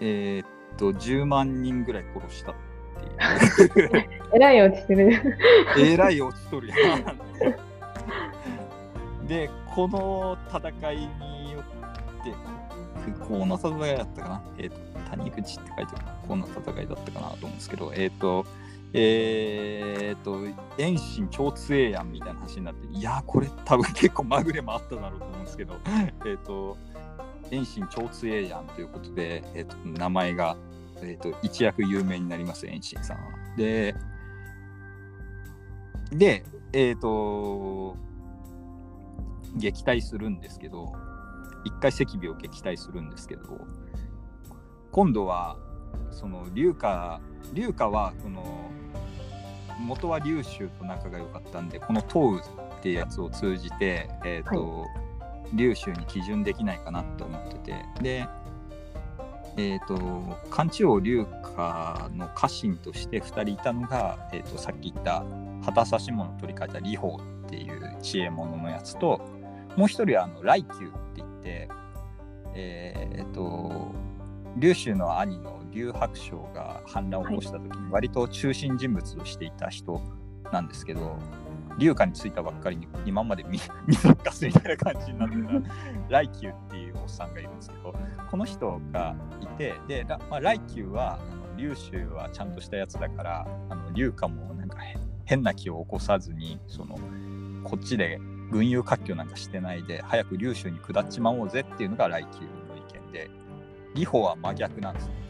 [0.00, 5.36] えーっと10万人ぐらい殺したっていう えらい落ちてる。
[5.78, 7.18] えらい落ちとるやん。
[9.26, 12.34] でこの戦いによって
[13.28, 18.46] こんな戦いだったかなえーっと谷口って書いてあるこんな戦いだったかなと思うんですけどえーっと
[18.94, 20.38] えーっと
[20.78, 25.76] 遠心超強えやんみたいな話になっていやこれ多分結構まぐれもあっただろうと思うんですけど
[26.24, 26.76] えっと
[27.50, 30.56] 遠心超強えやんということで、えっと名前が、
[31.00, 33.22] えっと一躍有名になります遠心さんは。
[33.56, 33.94] で
[36.10, 37.96] でえっ、と
[39.56, 40.92] 撃退するんですけど
[41.64, 43.42] 一回赤尾を撃退するんですけど
[44.92, 45.56] 今度は
[46.10, 47.20] その龍華
[47.52, 48.70] 龍華はその
[49.80, 54.86] 元は龍州と仲が良かったんでこの東雨ってやつを通じて、えーと
[55.54, 58.28] 龍州に基準できないかなと思っててで
[59.58, 65.24] えー、と漢中王龍華の家臣として2人いたのが、えー、とさっき言った
[65.64, 69.20] 旗差し物を取り替えた李鵬っていう知恵者のやつと
[69.76, 71.68] もう一人はあの来久って言って
[72.54, 73.92] えっ、と
[74.56, 80.00] 龍州の兄の龍白章が反乱を起こした時に割と中心人物としていた人
[80.52, 81.18] なんですけど
[81.78, 85.68] 龍華についたばっかりに今まで見 見そっかすみたいな感じになって
[86.08, 87.94] た 来久っていうおっさんがいるんですけど
[88.30, 96.98] この人がいてで、らまあ、来久はあの龍州はちゃんとしたやつだからあの龍華もなんかへ変な気を起こさずにその
[97.62, 98.18] こっちで
[98.50, 103.30] 軍友割拠なんかしてないで早く龍州に下っちまおうぜっていうのが来久の意見で
[103.94, 105.27] 李鵬は真逆なんですね。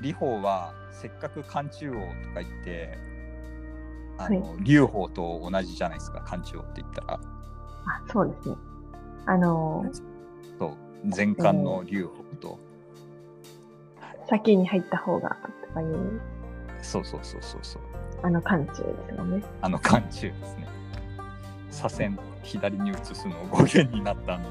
[0.00, 2.98] 李鵬はせっかく漢中王とか言って
[4.18, 7.14] あの、劉邦と同じじゃないですか漢中王って言ったら。
[7.14, 8.56] あ、そうですね。
[9.26, 10.02] あのー
[10.58, 12.58] そう、前漢の劉北と、
[14.28, 16.20] 先に入った方がとかいう、
[16.80, 17.82] そうそうそうそうそう、
[18.22, 19.44] あの漢中ですもんね。
[19.60, 20.66] あの漢中ですね。
[21.70, 24.48] 左遷左に移すの語源になったあの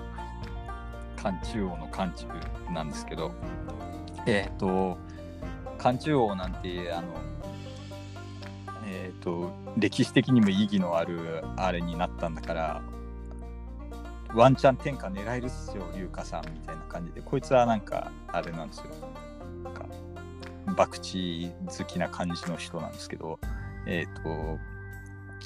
[1.15, 2.27] 漢中王の漢中
[2.71, 3.31] なんですけど、
[4.27, 4.97] えっ、と、
[5.85, 7.09] 漢中王なんて、あの、
[8.87, 12.81] えっ、と、歴史的にも意義のあるあれになったんだから、
[14.33, 18.85] ワンチャン天下狙えるっすよ、龍華さんみたいな感じで、こいつはなんか、あれなんですよ。
[19.63, 19.85] なんか、
[20.65, 23.37] 博打好きな感じの人なんですけど、
[23.85, 24.57] えっ、と、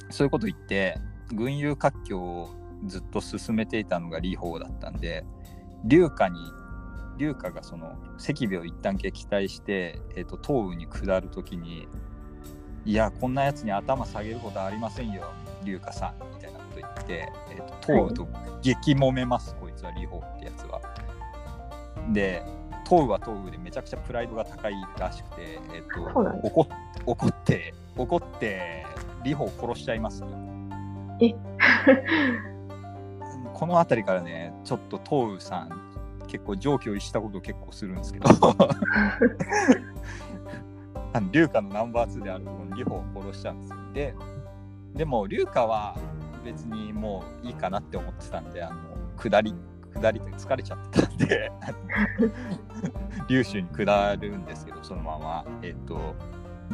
[0.09, 0.97] そういうこと言って、
[1.33, 2.49] 軍友割拠を
[2.85, 5.25] ずっと進めていたのが李鵬だったんで、
[5.83, 6.39] 龍華に、
[7.19, 11.87] 龍華がその赤尾を一旦撃退して、えっ、と、東雨に下るときに、
[12.85, 15.29] いや、こんなやつに頭下げることありませんよ、
[15.63, 18.25] 龍華さん、みたいなこと言って、えっ、と、東雨と
[18.61, 20.79] 激揉めます、こいつは李鵬ってやつは。
[22.13, 22.41] で、
[22.85, 26.55] 東雨は東雨でめちゃくちゃプライドが高いらしくて、えっ、そうなんです。
[26.55, 26.67] と怒っ
[27.05, 28.85] 怒って怒って
[29.23, 30.23] 李鵬を殺しちゃいます
[31.21, 31.35] え。
[33.53, 35.88] この辺りからねちょっと東雨さん
[36.29, 38.27] 結構上気を逸したことを結構するんですけど。
[41.31, 43.77] 龍華のナンバー2であるこの李鵬を殺しちゃうんですよ。
[43.93, 44.15] で
[44.93, 45.97] でも龍華は
[46.45, 48.75] 別にもういいかなって思ってたんであの
[49.17, 49.55] 下り
[49.95, 51.51] 下りって疲れちゃってたんで。
[53.27, 55.45] 龍州に下るんですけどそのまま。
[55.63, 56.15] えっ、と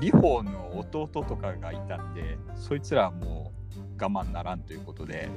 [0.02, 5.30] 李鵬の弟とかがいたんでそいつらはもう我慢ならんということで。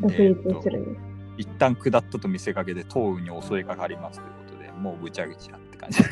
[0.00, 1.13] 独で立するんです。
[1.36, 6.02] 一旦下ったと見せかけで東雨に襲いかかりますということでもうぐちゃぐちゃって感じ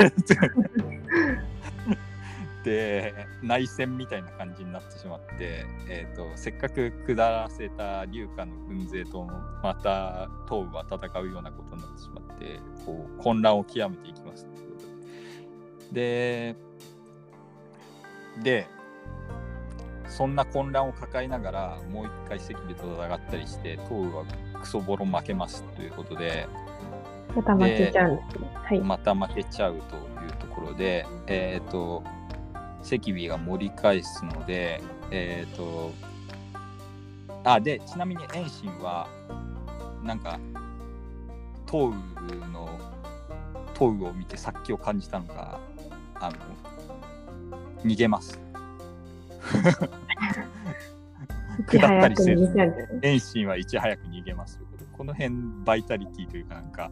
[2.64, 9.24] で 内戦みたいな感じになってしまって、えー、とせっかく下らせた龍華の軍勢と
[9.62, 16.54] また東雨は戦うようなことになってしまってこう混乱を極めていきますということで。
[16.54, 16.72] で
[18.42, 18.66] で
[20.12, 24.24] そんな混乱を抱えながらもう一回赤尾と戦ったりして東雨は
[24.62, 26.48] クソボロ負けますということで
[27.34, 28.20] また負けちゃう。
[28.54, 28.80] はい。
[28.80, 32.02] また負けちゃうというところで、えっ、と、
[32.82, 35.92] 赤尾が盛り返すので、えっ、と、
[37.44, 39.08] あ、で、ちなみに遠心は、
[40.02, 40.38] なんか、
[41.70, 42.68] 東雨の、
[43.74, 45.58] 東雨を見て殺気を感じたのが、
[46.16, 46.36] あの、
[47.82, 48.38] 逃げます。
[51.68, 52.52] 下ったりせず。
[53.02, 54.60] 遠心はいち早く逃げます
[54.92, 55.34] この辺
[55.64, 56.90] バイタリティというかなんか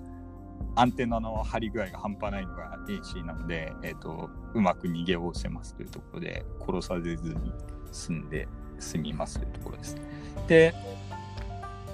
[0.76, 7.52] アンテナの張り具合が半端ないのが遠心なので、えー、とうまく逃げおせますというところで殺されずに
[7.92, 9.96] 済んで済みますというところです。
[10.46, 10.74] で、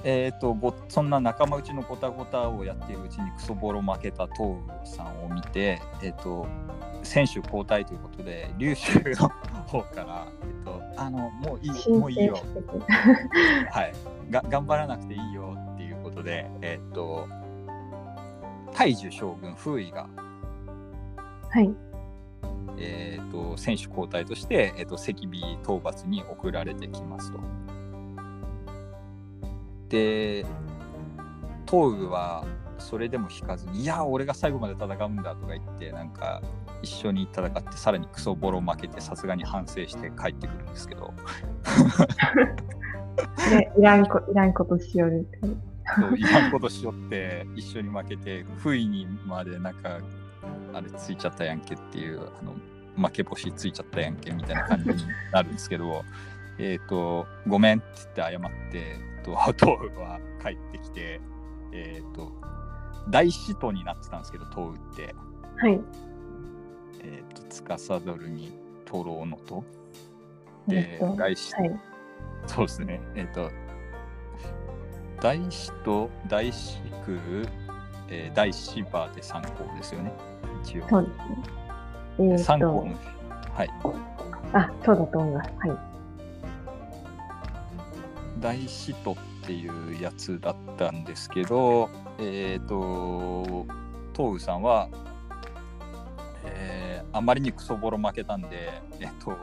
[0.09, 6.47] えー、とごそんな仲間内のごたごたをやっているうちにクソボロ負けた東雨さんを見て、えー、と
[7.03, 9.29] 選手交代ということで劉州の
[9.67, 12.39] 方から、えー、とあのもういい申もういいよ。
[13.73, 13.93] はい、
[14.31, 17.29] が頑張らなくていいよっていうことで、えっ、と、
[18.73, 20.09] 大樹将軍、風位が、
[21.51, 21.75] はい。
[22.79, 27.41] えっ、と、選手交代として、えっ、と、赤尾討伐に送られてきますと。
[29.89, 30.45] で、
[31.69, 32.45] 東雨は
[32.79, 36.43] それでも引かずに、いや、俺が最後まで戦うんだとか言って、なんか、
[36.83, 41.13] 一緒に戦って、さらにクソボロ負けて、さすがに反省して帰ってくるんですけど、
[43.51, 45.77] でいらんこ、いらんことしよるって。
[45.95, 50.01] そういらんことしよって一緒に負けて不意にまでなんか
[50.73, 52.55] あれついちゃったやんけっていうあの
[53.07, 54.97] 負け星ついちゃったやんけみたいな感じに
[55.33, 56.05] なるんですけど
[56.59, 58.97] えっとごめんって言って謝って
[59.35, 61.21] と東雨は帰ってきて
[61.73, 62.33] えっ、と
[63.11, 65.15] 大使徒になってたんですけど東雨って
[65.59, 65.81] はい。
[67.03, 69.65] えっ、と司るにトロのと
[70.69, 71.81] えでっと大使はい。
[72.47, 73.01] そうですね。
[73.15, 73.51] えっ、と、
[75.21, 77.19] 大師と大師区、
[78.09, 80.13] えー大師バで3校ですよね。
[80.63, 80.89] 一応。
[80.89, 81.39] そうですね。
[82.19, 82.95] えー、3っと校の、、
[83.55, 83.71] はい。
[84.53, 85.51] あ、そうだと思います。
[85.59, 85.96] はい。
[88.41, 89.17] 大師とっ
[89.47, 93.67] ていうやつだったんですけど、えっ、と、
[94.15, 94.89] 東雨さんは、
[96.45, 99.39] えーあまりにクソボロ負けたんで、えっ、と、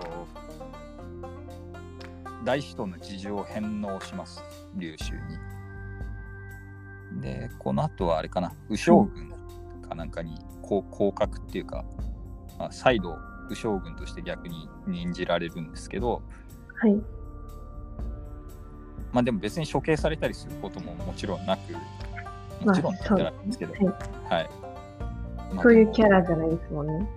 [2.45, 4.43] 大使との事情を返納します、
[4.75, 5.15] 劉州
[7.13, 7.21] に。
[7.21, 9.31] で、この後はあれかな、右将軍
[9.81, 11.83] かなんかに降格っていうか、
[12.59, 13.17] まあ、再度
[13.49, 16.21] 右将軍として逆に任じられるんですけど、
[16.79, 17.01] はい。
[19.13, 21.79] まあでも別に処刑されたりすることももちろんなく、ま
[22.63, 23.95] あもちろんって言ったらですけど、そう
[24.29, 24.49] はい。
[25.53, 27.07] まあそういうキャラじゃないですもんね。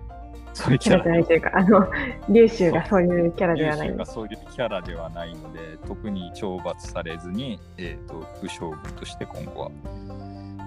[0.53, 1.87] そういうキャラじゃないというか、あの、
[2.29, 3.97] 竜州がそういうキャラではない優秀。
[3.97, 9.71] がそういうキャラではないので、特に懲罰されずに、えー、と武将軍として今後は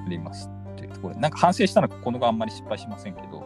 [0.06, 3.44] ありますっていうところで、なんか反省したのが、このがあんまり失敗しませんけど、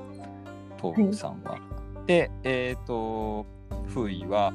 [0.76, 1.59] 東福さんは。
[2.07, 3.47] で、えっ、と、
[3.89, 4.53] 風衣は、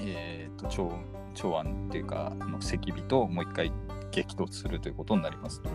[0.00, 0.92] えっ、と、長
[1.38, 3.72] 長安っていうか、あの赤尾ともう一回
[4.10, 5.70] 激突するということになりますと。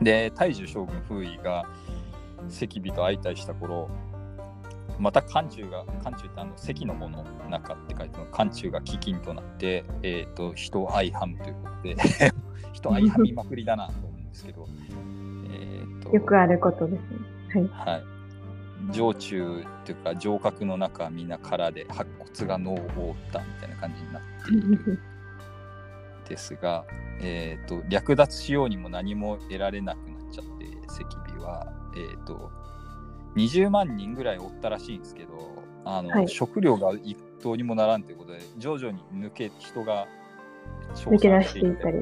[0.00, 1.66] で、大樹将軍風衣が
[2.48, 3.90] 赤尾と相対した頃、
[4.98, 11.96] また漢中が、漢中ってあの関の方の中って書いてある漢中が飢饉となって、えっ、と、人を相はむということで、
[12.72, 14.68] 人相はみまくりだなと思うんですけど、
[15.50, 17.00] えっ、と、よくあることです
[17.58, 17.68] ね。
[17.72, 18.21] はい。
[18.90, 25.00] 上中っていうか上角の中はみんな空で白骨が脳を覆ったみたいな感じになっている
[26.28, 26.84] ですが、
[27.20, 32.50] えー、と略奪しようにも何も得られなくなっちゃって赤尾は、えー、と
[33.36, 36.28] 20万人ぐらいおったらしいんですけどあの、はい。
[36.28, 40.06] 食料が一等にもならんということで徐々に抜け人が
[40.94, 41.98] 抜け出していったり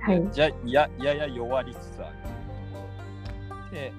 [0.00, 0.28] はい。
[0.32, 2.16] じゃややや弱りつつある
[3.72, 3.92] で、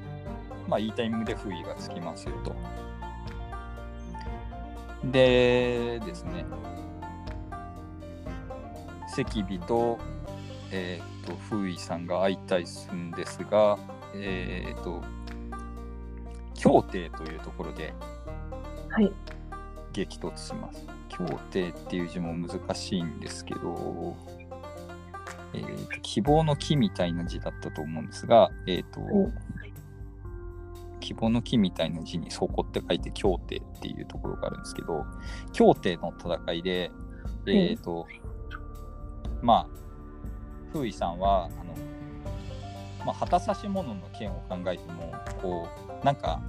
[0.70, 2.56] まあ、いいタイミングで不意がつきますよと。
[5.04, 6.46] でですね、
[9.08, 10.00] 赤尾と、
[10.72, 13.80] えっ、と、風衣さんが相対するんですが、
[14.14, 15.02] えっ、と、
[16.54, 17.94] 協定というところで
[18.90, 19.12] はい。
[19.94, 20.86] 激突します。
[21.08, 24.16] 協定っていう字も難しいんですけど、
[25.54, 29.49] えーと希望の木みたいな字だったと思うんですが、えーとうん
[31.00, 35.06] 希望の木みたいな字にそこって書いて協定っていうところがあるんですけど、
[35.54, 36.92] 協定の戦いで、
[37.48, 38.08] えっ、と、
[39.42, 39.68] まあ、
[40.68, 41.76] 風衣さんは、あの、
[43.06, 45.68] まあ、旗差し物の件を考えても、こ
[46.02, 46.42] う、なんか、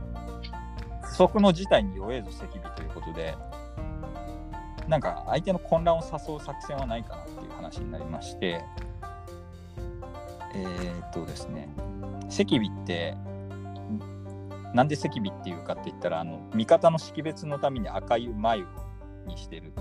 [1.02, 3.34] 不測の事態に弱えぞ赤尾ということで、
[4.88, 8.62] なんか相手の混乱を誘う作戦はないかなっていう話になりまして、
[10.54, 11.68] えーっとですね、
[12.28, 13.16] 赤尾って、
[14.74, 18.66] なんで赤尾っていうかって言ったら、あの味方の識別のために赤い眉
[19.26, 19.72] にしてる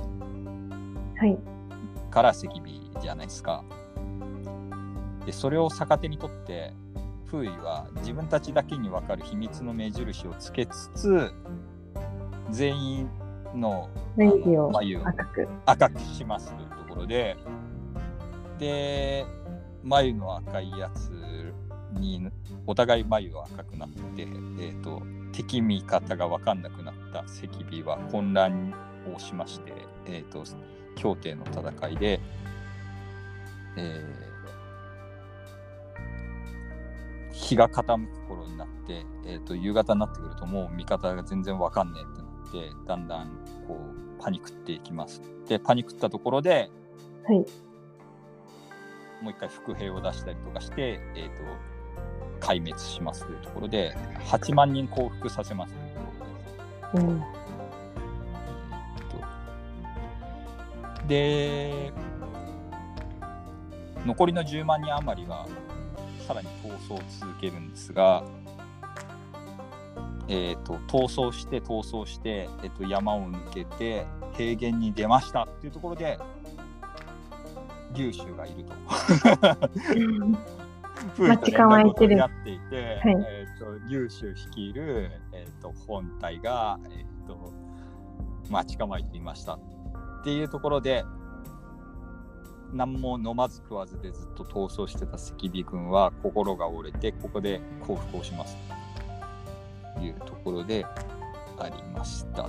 [1.17, 1.37] はい。
[2.09, 3.63] から赤尾じゃないですか。
[5.25, 6.73] で、それを逆手にとって、
[7.27, 11.31] 風衣は自分たちだけに分かる秘密の目印をつけつつ、
[12.49, 13.09] 全員
[13.53, 13.89] の
[14.27, 15.47] 眉を赤く。
[15.65, 17.37] 赤くしますというところで、
[18.57, 19.25] で、
[19.83, 21.53] 眉の赤いやつ
[21.93, 22.27] に、
[22.67, 25.01] お互い眉が赤くなって、えー、と
[25.31, 27.27] 敵味方が分かんなくなった赤
[27.83, 28.73] 尾は混乱
[29.15, 29.73] をしまして、
[30.05, 30.43] えー、と
[30.95, 32.19] 協定の戦いで、
[33.77, 34.29] えー
[37.39, 43.27] 日が傾く頃になって、えー、と夕方になってくるともう味方が全然分かんねえってなってだんだん
[43.67, 45.21] こうパニックっていきます。
[45.47, 46.69] でパニックったところで
[47.27, 47.45] はい。
[49.21, 51.33] もう一回伏兵を出したりとかして、えー、と
[52.39, 56.05] 壊滅しますというところで8万人降伏させますというとこ
[56.93, 57.05] ろです。
[57.05, 57.09] う
[61.05, 61.07] ん。
[61.07, 61.93] で
[64.05, 65.45] 残りの10万人余りは
[66.25, 68.23] さらに逃走を続けるんですが、
[70.27, 74.05] えー、と逃走して逃走して、えー、と山を抜けて
[74.37, 76.19] 平原に出ましたっていうところで
[77.93, 78.73] 竜州がいると。
[81.17, 87.53] 待ち構えてるやっていて、はいえー、と率いる、えー、と本体が、えー、と
[88.49, 89.59] 待ち構えていましたっ
[90.23, 91.03] ていうところで
[92.73, 98.57] 何も飲まず食わずでずっと逃走してた赤尾軍は心が折れてここで降伏をします
[99.95, 100.85] というところで
[101.57, 102.47] ありました。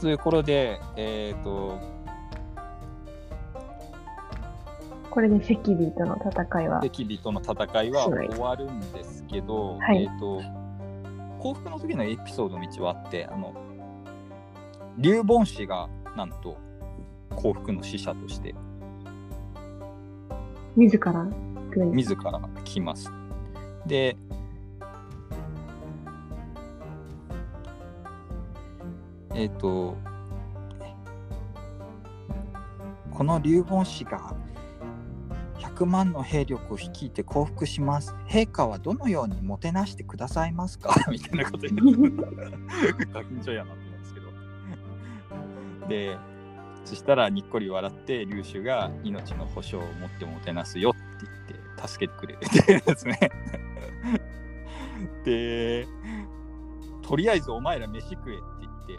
[0.00, 1.78] というところで、えっ、と、
[5.14, 6.78] これで赤尾との戦いは。
[6.78, 10.42] 赤尾との戦いははい終わるんですけど、はいえっ、と、
[11.38, 13.54] 降伏の時のエピソードの道はあって、あの、
[14.98, 16.56] 劉凡氏がなんと
[17.36, 18.56] 降伏の使者として
[20.74, 21.24] 自ら。
[21.92, 23.08] 自ら来ます。
[23.86, 24.16] で、
[29.32, 29.96] えっ、と、
[33.12, 34.34] この劉凡氏が
[35.74, 38.14] 100万の兵力を率いて降伏します。
[38.28, 40.94] 陛下はどのようにもてなしてくださいますか？
[41.10, 44.26] みたいなこと言ってガキンチョやなと思うんですけど。
[45.88, 46.16] で、
[46.84, 50.98] そしたらにっこり笑って龍州が命の保証を持ってもてなすよって
[51.48, 53.18] 言って助けてくれるってですね
[55.24, 55.86] で
[57.02, 58.98] とりあえずお前ら飯食えって言って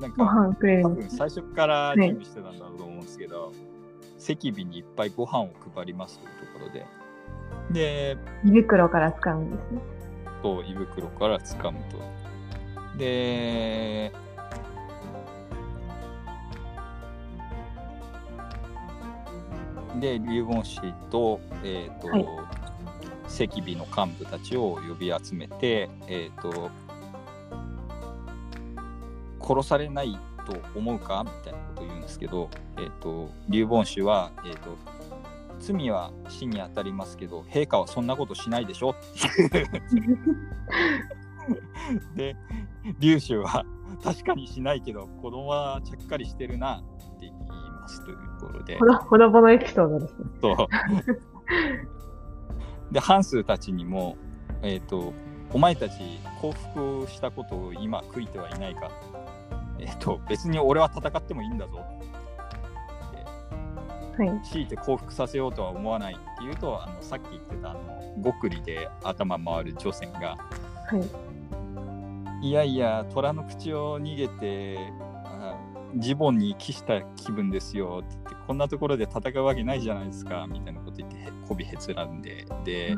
[0.00, 0.32] なんごか
[0.82, 0.88] 多。
[0.88, 3.52] 分最初から準備してたんだろうと思うんですけど、
[4.32, 6.86] 赤尾にいっぱいご飯を配りますというところで。
[7.70, 9.80] で胃袋から使うんですね。
[10.42, 11.98] と胃袋から掴むと。
[12.98, 14.12] で
[20.00, 22.26] で龍言氏と,、えーとはい。
[23.26, 26.70] 赤尾の幹部たちを呼び集めて、えー、と
[29.40, 34.76] 殺されないと思うかみたいなことを言うんですけど、えー、と龍言氏は、えーと
[35.60, 38.94] 罪は死に当たりますけど陛下はそんなことしないでしょ
[42.14, 42.36] で
[42.98, 43.64] 龍州は
[44.02, 46.80] 確かにしないけど子供はちゃっかりしてるなっ
[47.18, 47.32] て言い
[47.80, 48.78] ますというところで。
[48.78, 50.24] ほどほどぼのエピソードですね。
[50.40, 50.56] そう。
[52.92, 54.16] でハンスたちにも、
[54.62, 55.12] えーと
[55.52, 55.94] 「お前たち
[56.40, 58.90] 降伏したことを今悔いてはいないか」
[59.78, 61.78] えーと「別に俺は戦ってもいいんだぞ」
[64.16, 64.40] はい。
[64.42, 70.36] 強いて降伏させようとは思わないっていうとあのさっき言ってたあの極利で頭回る女性が
[70.86, 71.34] はい。
[72.44, 74.76] いやいや、虎の口を逃げて、
[75.24, 75.56] あ
[75.96, 82.94] ジボンに帰した気分ですよって言って、こんなところで戦うわけないじゃないですかみたいなこと言って、へこびへつらんで、で、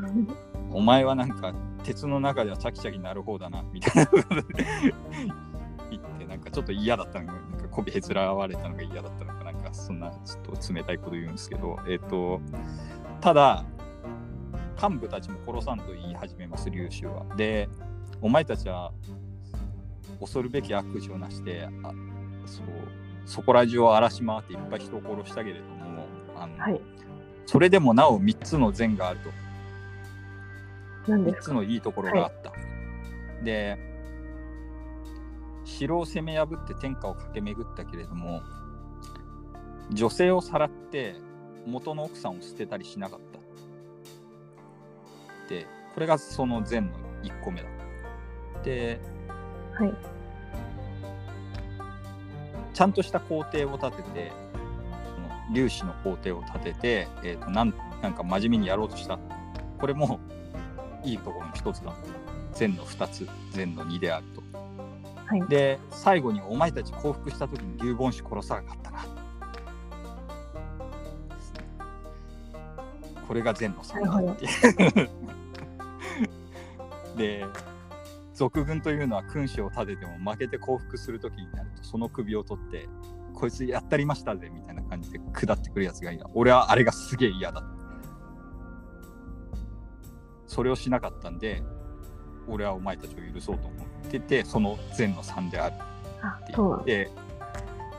[0.69, 4.25] お前はなんか鉄の中ではチャキチャキなる方だなみたいなこと
[6.49, 12.41] かちょっと嫌だったのが、なんかこびへつらわれたのが嫌だったのか、なんかそんなちょっと冷たいこと言うんですけど、えっ、と、
[13.21, 13.65] ただ、
[14.81, 17.25] 幹部たちも殺さんと言い始めます、劉州は。
[17.35, 17.67] で、
[18.21, 18.91] お前たちは
[20.19, 21.91] 恐るべき悪事をなして、あ
[22.45, 22.65] そう
[23.25, 26.81] そこら中を荒らし回っていっぱい人を殺したけれども、あのはい。
[27.45, 29.29] それでもなお3つの善があると。
[31.07, 32.51] 3何ですかつのいいところがあった。
[33.43, 33.77] で、
[35.67, 38.41] 城を攻め破って天下を駆け巡ったけれども、
[39.91, 41.15] 女性をさらって
[41.65, 43.39] 元の奥さんを捨てたりしなかった。
[45.49, 47.67] で、これがその善の1個目だ。
[48.63, 48.99] で、
[49.77, 49.95] はい。
[52.73, 54.31] ちゃんとした皇帝を立てて、
[55.15, 59.19] その粒子の皇帝を立てて、えーとなん、なんか真面目にやろうとした。
[59.79, 60.19] これも
[61.03, 61.93] いいところの一つだ。
[62.53, 64.46] 善の2つ、善の2であると。
[65.27, 65.47] はい。
[65.47, 69.05] で、最後にお前たち降伏した時に流言子殺さなかったな。
[73.27, 75.09] これが善の3だっていう。
[77.17, 77.45] で、
[78.37, 82.87] 賊軍というのは君主を立てても負けて降伏する時になるとその首を取って
[83.33, 87.63] こいつやったりましたぜみたいな感じで下ってくるやつがいいな俺はあれがすげえ嫌だ
[90.45, 91.63] それをしなかったんで
[92.47, 95.75] 俺はお前たちを許そうと思っててその善の3である
[96.21, 97.11] あって、言って。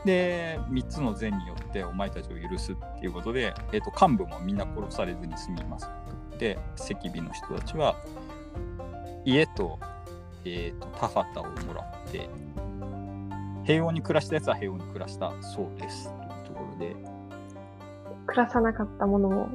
[0.05, 5.89] で3つの善によってお前たちを許すっていうことで、えー、と幹部もみんな殺されずに済みます
[6.37, 7.97] で赤尾の人たちは
[9.25, 9.77] 家と,、
[10.45, 12.29] えー、と田畑をもらって
[13.65, 16.95] 平穏に暮らしたやつは平穏に暮らしたそうですというところで。
[18.25, 19.49] 暮らさなかったものも、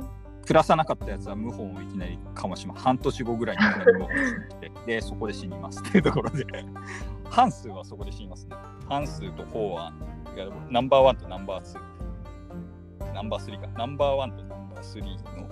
[0.44, 6.44] 暮らさなかったやつは謀反をいきなりかもしま半年後ぐらいにいきなり謀反して でそこで死にますっていうところで。
[7.30, 8.56] 半数はそこで死にますね。
[8.88, 9.94] 半数と法案
[10.36, 13.12] いやナンバーワンとナンバーツー。
[13.12, 13.66] ナンバースリーか。
[13.76, 15.48] ナンバーワンとナンバースリーの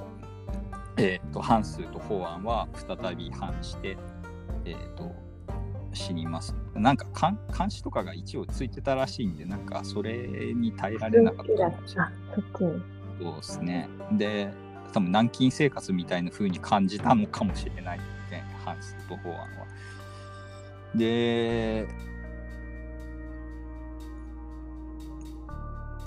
[0.98, 3.96] えっ、と半数と法案は再び反して
[4.64, 5.10] えっ、と
[5.92, 6.54] 死にます。
[6.74, 11.72] なんか監監視とかが一応ついてたらしいんでなんかそれに耐えられなかった。
[13.18, 13.88] そうですね。
[14.12, 14.52] で、
[14.92, 19.46] 多分軟禁生活みたいな風に感じたのかもしれないね、ハンスと法案は。
[20.94, 21.86] で、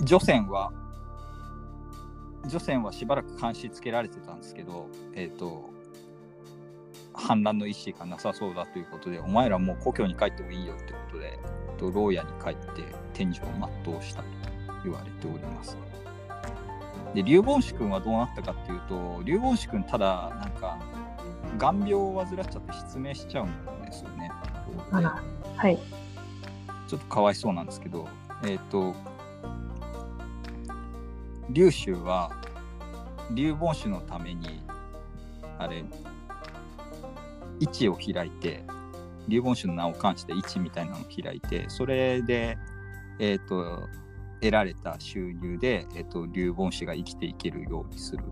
[0.02, 0.72] 除染は、
[2.46, 5.70] 除染はしばらく監視つけられてたんですけど、えっ、と、
[7.14, 11.38] 反乱の意思がなさそうだということで、お前らもう故郷に帰ってもいいよってことで、
[11.78, 12.84] と牢屋に帰って
[13.14, 13.44] 天寿を
[13.84, 14.28] 全うしたと
[14.84, 15.78] 言われております。
[17.16, 20.78] で、龍凡子君はどうなったかっていうと、龍凡子君ただ、なんか、
[21.56, 24.30] 眼病を患っちゃって失明しちゃうんですよね。
[25.56, 25.78] はい。
[26.86, 28.06] ちょっとかわいそうなんですけど、
[28.44, 28.94] えっ、と、
[31.48, 32.30] 龍州は、
[33.30, 34.62] 龍凡子のために、
[35.58, 35.86] あれ、
[37.60, 38.62] 位置を開いて、
[39.26, 42.58] 龍凡子の名を冠して位置みたいなのを開いて、それで、
[43.18, 43.88] えっ、と、
[44.40, 48.24] 得られた収入で、えっと、劉凡氏が生きていけるようにする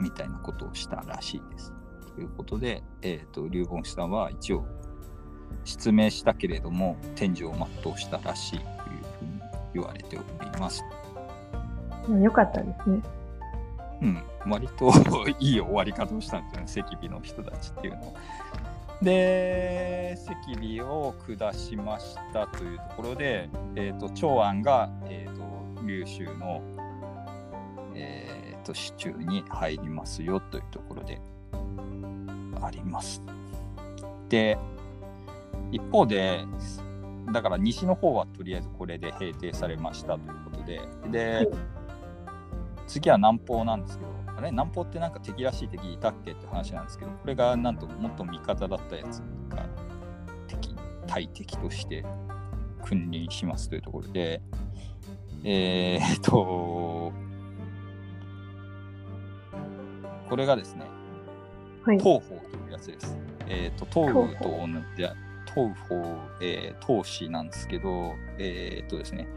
[0.00, 1.72] みたいなことをしたらしいです。
[2.14, 4.66] ということで、えっと、劉凡氏さんは一応
[5.64, 8.68] 失明したけれども天寿を全うしたらしいという
[9.18, 9.40] ふうに
[9.74, 10.84] 言われております。
[12.08, 13.02] うんよかったですね。
[14.02, 14.92] うん、割と
[15.40, 18.12] いい終わり方をしたんですよね、赤尾の人たちっていうのは。
[19.02, 26.62] で、赤尾を下しましたというところで、えー、と長安が、えー、と劉州の、
[27.94, 31.20] えー、と市中に入りますよというところで
[32.60, 33.22] あります。
[34.28, 34.58] で、
[35.70, 36.44] 一方で、
[37.32, 40.80] だから西の方はとりあえずこれで平定されましたということで、
[41.10, 41.48] で、
[42.86, 49.66] 次は南方なんですけど、あれ南方ってなんか敵らしい敵いたっけって話なんですけど、これがなんともっと味方だったやつが
[50.46, 50.76] 敵、
[51.06, 52.04] 対敵として
[52.84, 54.42] 君臨しますというところで、
[55.42, 57.12] えー、っと、
[60.28, 60.84] これがですね、
[61.84, 61.98] はい。
[61.98, 63.16] 東方というやつです。
[63.48, 64.66] えっ、と、東雨と同
[64.96, 65.06] じ、
[65.54, 69.28] 東方、えー、東市なんですけど、えっ、とですね、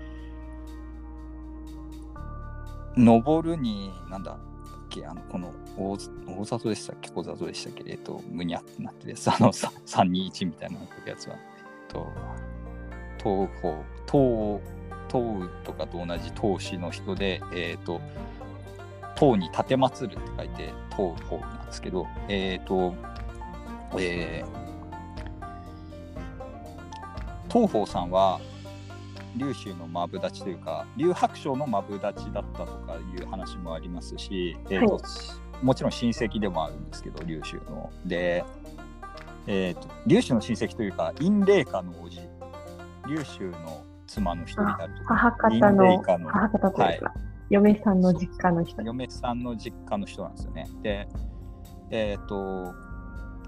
[2.97, 4.49] 登るに、なんだっ
[4.89, 11.41] け、あの、この大大里でしたっけ、小里でしたっけ、えっ、と、むにゃってなってるやつ、あの、321みたいなやつは、えっ
[11.87, 12.07] と、
[13.17, 14.59] 東方、東、
[15.09, 18.01] 東とかと同じ東市の人で、えっ、と、
[19.15, 22.93] 唐に立てまつるって書いて唐法なんですけど、えっ、と、
[23.97, 24.49] えー、
[27.51, 28.41] 東方さんは
[29.36, 35.03] 劉州のマブダチというか劉白章のマブダチだったとかいう話もありますし、えーとはい
[35.61, 37.91] もちろん親戚でもあるんですけど劉州の。
[38.05, 38.43] で、
[39.47, 42.19] えー、と劉州の親戚というか陰霊家の王子
[43.07, 47.13] 劉州の妻の一人であるとか母方陰の霊家の母方というか、
[47.49, 48.82] 嫁さんの実家の人。
[48.82, 50.69] 嫁さんの実家の人なんですよね。
[50.82, 51.07] で、
[51.89, 52.73] えっ、と、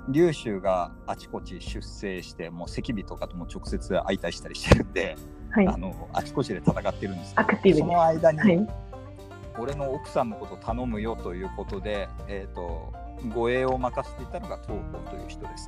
[0.09, 5.15] 劉州があちこち出征して、もう赤尾とかとも直接相対したりしてるんで、
[5.51, 5.67] はい。
[5.67, 8.67] あのあちこちで戦ってるんですけどその間に、はい。
[9.59, 12.93] 俺の奥さんのことを頼むよということで、えっ、と、
[13.33, 15.67] 護衛を任せていたのが東方という人です。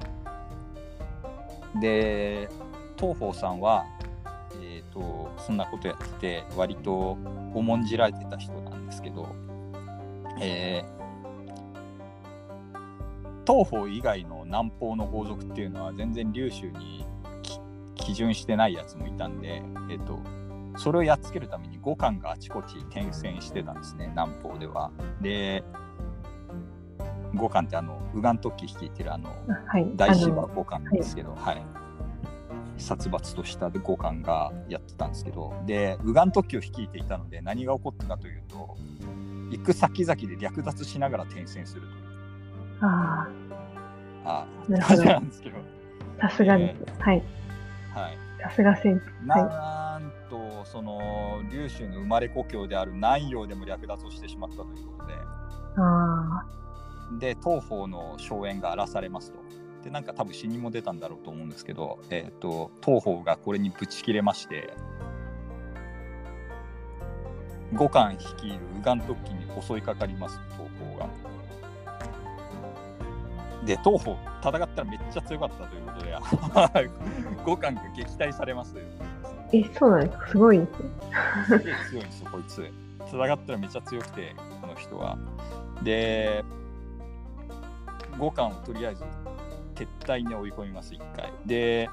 [1.79, 2.49] で、
[2.97, 3.85] 東方さんは、
[4.61, 7.17] えっ、と、そんなことやってて、割と
[7.53, 9.35] 重んじられてた人なんですけど、
[10.41, 11.03] えー
[13.45, 17.05] 東方以外の南方の豪族っていうのは全然劉州にき
[18.03, 20.19] 基準してないやつもいたんで、えっ、と、
[20.77, 24.91] それをやっつけるために五官があちこち転戦してたんですね、南方では。
[25.21, 25.63] で、
[27.33, 29.29] 五官ってあの、ウガン特記率いてるあの、
[29.67, 29.89] はい。
[29.95, 31.63] 大芝あの五冠ですけど、はい。
[32.77, 38.75] 殺伐とした五冠がやってたんですけど、で、ウガン特記を率いていたので、何が起こったかというと、
[39.51, 41.93] 行く先々で略奪しながら転戦するという。
[42.81, 43.27] あ
[44.25, 45.57] ああ、なるほど感じなんですけど、
[46.19, 47.01] あ、さすがです。
[47.01, 47.23] はい。
[47.93, 48.17] はい。
[48.41, 49.31] さすが先生。
[49.31, 49.43] はい。
[49.43, 55.13] なんと、その、劉州の生まれ故郷である南陽でも略奪をしてしまったということで、
[55.77, 56.45] あ
[57.19, 59.39] で東方の荘園が荒らされますと。
[59.83, 64.73] でなんか多分死にも出たんだろうと思うんですけど、えー、と東方がこれにぶち切れまして
[67.73, 71.09] 五冠率いるウガン特記に襲いかかります東方が。
[73.65, 76.89] で東方戦ったらめっちゃ強かったということで
[77.45, 78.75] 五冠が撃退されます。
[79.53, 80.27] え、そうなんですか？
[80.27, 80.67] すごいで
[81.47, 82.71] すげえ強いんですよ、こいつ。
[83.07, 85.17] 戦ったらめっちゃ強くて、この人は。
[85.83, 86.43] で、
[88.17, 89.03] 五冠をとりあえず
[89.75, 91.31] 撤退に追い込みます、一回。
[91.45, 91.89] で、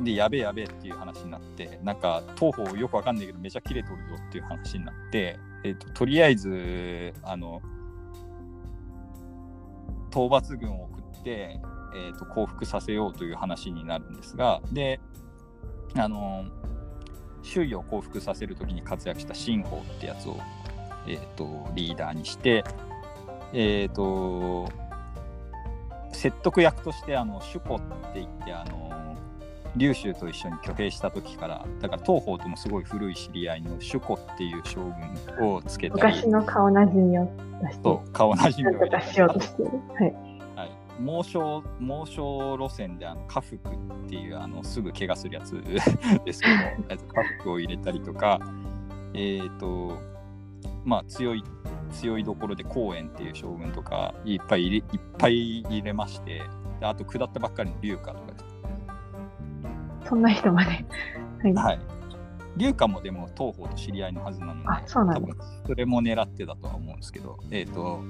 [0.00, 7.60] で、やべえやべえっていう話になって、なんか、東方よくわかんないけど、めちゃ切れとるぞっていう話になって、えっ、と、とりあえず、あの、
[10.10, 11.60] 討伐軍を送って、
[11.94, 15.00] えー、と降伏させようという話になるんですが、で、
[15.96, 16.44] あの
[17.42, 20.38] 周囲を降伏させる時に活躍した新法ってやつを、
[21.06, 22.64] えー、とリーダーにして、
[23.52, 24.70] えー、と
[26.12, 28.97] 説得役としてあの主子って言ってあの
[29.76, 34.80] 劉州と一緒に挙兵した時からだから東方ともすごい古い知り合いの主子っていう将
[35.38, 37.28] 軍をつけたり昔の顔なじみを
[37.62, 39.70] 出して、と顔なじみをなんとかしようとしてる。
[39.98, 40.14] はい。
[40.56, 43.60] はい、猛暑猛暑路線であの家福っ
[44.08, 45.52] ていうあのすぐ怪我するやつ
[46.24, 46.54] ですけど
[46.88, 48.40] えっと家福を入れたりとか
[49.14, 49.98] えっ、と
[50.84, 51.44] まあ強い
[51.92, 56.42] 強いところで公園っていう将軍とかいっぱい入れいっぱい入れまして
[56.80, 58.47] であと下ったばっかりの龍華とかです
[60.08, 60.70] そんな人まで。
[61.42, 61.52] はい。
[61.54, 61.80] はい。
[62.56, 65.36] 龍華もでも東方と知り合いのはずなので、あそうなんだ多分
[65.66, 68.02] それも狙ってだとは思うんですけど、えっ、と、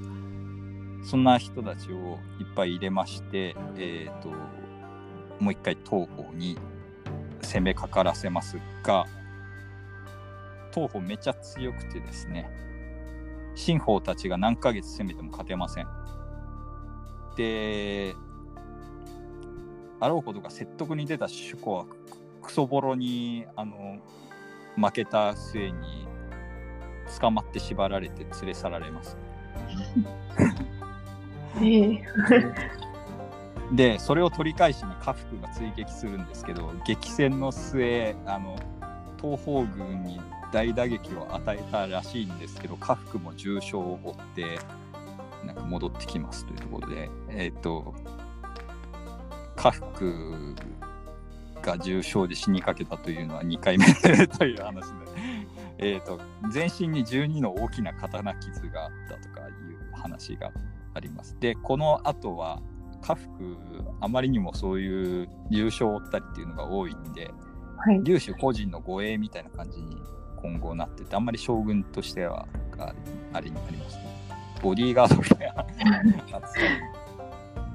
[1.03, 4.29] そんな人たちをいっぱい入れまして、えっ、と、
[5.39, 6.57] もう一回東方に
[7.41, 9.05] 攻めかからせますが、
[10.73, 12.49] 東方めちゃ強くてですね、
[13.55, 15.87] 新方たちが何ヶ月攻めても勝てません。
[17.35, 18.15] で、
[19.99, 21.85] あろうことが説得に出た主公は
[22.41, 23.97] クソボロにあの
[24.75, 26.07] 負けた末に
[27.19, 29.17] 捕まって縛られて連れ去られます。
[31.61, 32.03] ええ
[33.71, 38.57] でそれを取り返しに家福が追撃するんですけど激戦の末あの
[39.21, 40.19] 東方軍に
[40.51, 44.59] 大打撃を与えたらしいんですけど家福も重傷を負って
[45.45, 47.93] なんか戻ってきますというところでえっ、と
[49.59, 50.55] 家福
[51.61, 53.85] が重傷で死にかけたというのは2回目
[54.27, 54.93] という話で、
[55.79, 60.51] えー、と全身に12の大きな刀傷があったとかいう話が
[60.93, 61.37] あります。
[61.41, 62.61] でこの後は
[63.01, 63.57] 家福
[63.99, 67.33] あまりにもそういう重傷を負ったりっていうのが多いんで
[67.75, 68.01] はい。
[68.03, 69.97] 龍種個人の護衛みたいな感じに
[70.37, 72.47] 今後なっててあんまり将軍としては
[72.77, 72.93] あ
[73.33, 74.05] あれになりますね。
[74.61, 75.65] ボディーガードみた いな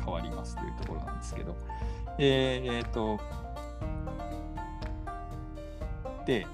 [0.05, 1.55] 変わりますというところなんですけど。
[2.19, 3.21] えーえーと
[6.27, 6.47] で、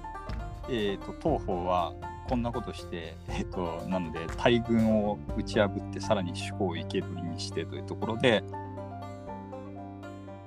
[0.69, 1.93] えー、と東方は
[2.29, 8.43] こんなことして、えー、となので大軍を打ち破ってさらに主攻を生け捕りにしてというところで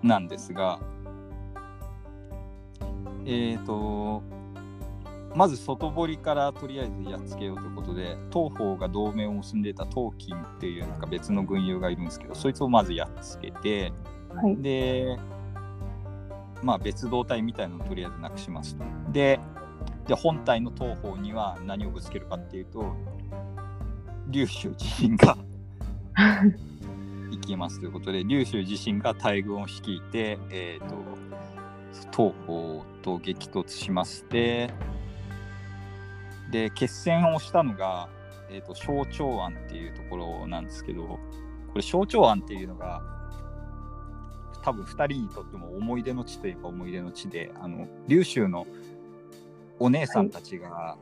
[0.02, 0.78] なんですが
[3.26, 4.22] えっ、と
[5.34, 13.92] まず外堀からとりあえずやっつけようということで東方が同盟を結んでいた東金っていうなんか別の軍友がいるんですけどそいつをまずやっつけて
[14.36, 14.56] はい。
[14.56, 15.18] で
[16.62, 18.84] まあ別動隊みたいなのをとりあえずなくしますと。
[19.12, 19.38] で
[20.06, 22.94] で本体の東方には何をぶつけるかっていうと
[24.28, 25.36] 龍州自身が
[27.30, 30.94] 行きますということで龍州自身が大軍を率いて、えー、と
[32.12, 34.70] 東方と激突しまして
[36.50, 38.08] で決戦をしたのが、
[38.50, 41.18] えー、と小長安っていうところなんですけどこ
[41.76, 43.02] れ小長安っていうのが
[44.64, 48.66] 多分2人にとっても思い出の地といえば思い出の地であの龍州の
[49.78, 50.96] お姉さんたちが、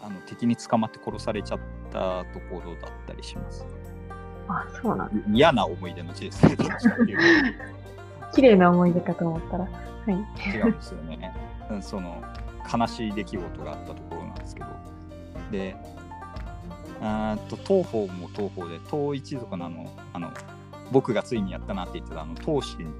[0.00, 1.58] あの敵に捕まって殺されちゃっ
[1.90, 3.66] たところだったりします。
[4.46, 5.24] あ、そうなんだ。
[5.32, 6.56] 嫌な思い出の地ですね。
[8.34, 9.64] 綺麗な思い出かと思ったら。
[9.64, 9.70] は
[10.06, 10.50] い。
[10.52, 11.34] と違うんですよね。
[11.70, 12.22] うんその
[12.72, 14.66] 悲しい出来事があったところなんですけど。
[15.50, 15.74] で、
[17.48, 20.30] と東方も東方で、東一族のあの、あの
[20.92, 22.92] 僕がついにやったなって言ってたあの東進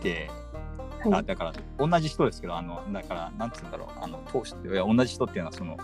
[0.00, 1.14] はい。
[1.14, 5.76] あだから同じ人ですけど、あのだから、なんつうんだろう、あの当主いや同じ人っていうのは、その、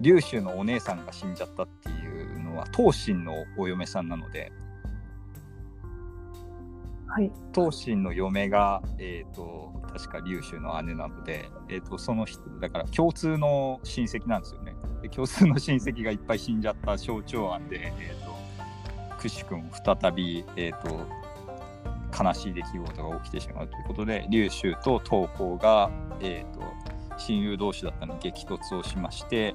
[0.00, 4.52] 龍州のお姉さんが死んじゃったっていうのは、東進のお嫁さんなので、
[7.06, 7.32] はい。
[7.54, 14.74] 東進の嫁が、えー、と確か龍州の姉なので、えー、とその人、だから共通の親戚なんですよね。
[15.02, 18.36] で共通の親戚がいっぱい死んじゃった象徴案で、えー、と
[19.18, 21.06] くしくも再び、えー、と
[22.16, 25.90] 悲しい出来事が起きてしまうということで、龍州と東方が、
[26.20, 26.60] えー、と
[27.18, 29.54] 親友同士だったのに激突をしまして、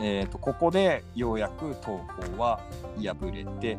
[0.00, 2.00] えー、とここでようやく東
[2.34, 2.60] 方は
[2.96, 3.78] 敗れて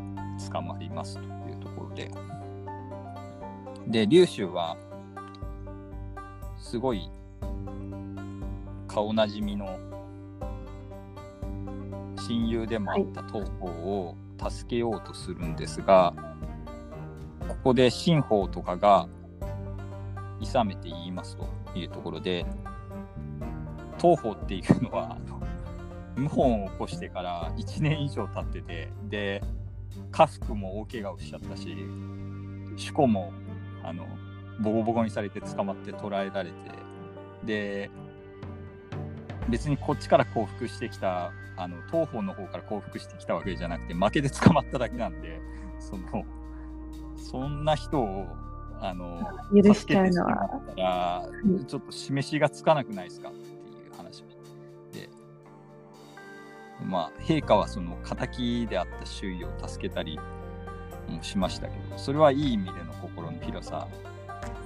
[0.51, 2.11] 捕まりますというところで。
[3.88, 4.78] で、龍州は、
[6.57, 7.11] すごい、
[8.88, 9.78] 顔なじみの
[12.28, 14.16] 親友でもあった東方を
[14.49, 16.13] 助けようとするんですが、
[17.66, 19.09] ここで新法とかが、
[20.39, 22.45] 勇めて言いますというところで、
[23.99, 25.18] 東方っていうのは、
[26.16, 29.41] 謀反を起こしてから1年以上経ってて、で、
[30.11, 31.76] 家福も大怪我をしちゃったし、
[32.76, 33.34] 主顧も
[33.84, 34.05] あの
[34.59, 36.55] ボコボコにされて捕まって捕らえられて
[37.43, 37.89] で
[39.49, 45.39] 別にこっちから降伏してきたあの東方の方から降伏してきたわけじゃなくて負けで捕まっただけなんで
[45.80, 46.26] その
[47.36, 48.28] そんな人を
[48.80, 49.20] あの
[49.54, 51.28] 許しちゃうのは。
[51.68, 54.24] ちょっと示しがつかなくないですかっていう話
[54.94, 55.10] で。
[56.86, 60.18] まあ陛下はその敵であった周囲を助けたり
[61.10, 63.88] もしましたけどそれはいい意味での心の広さ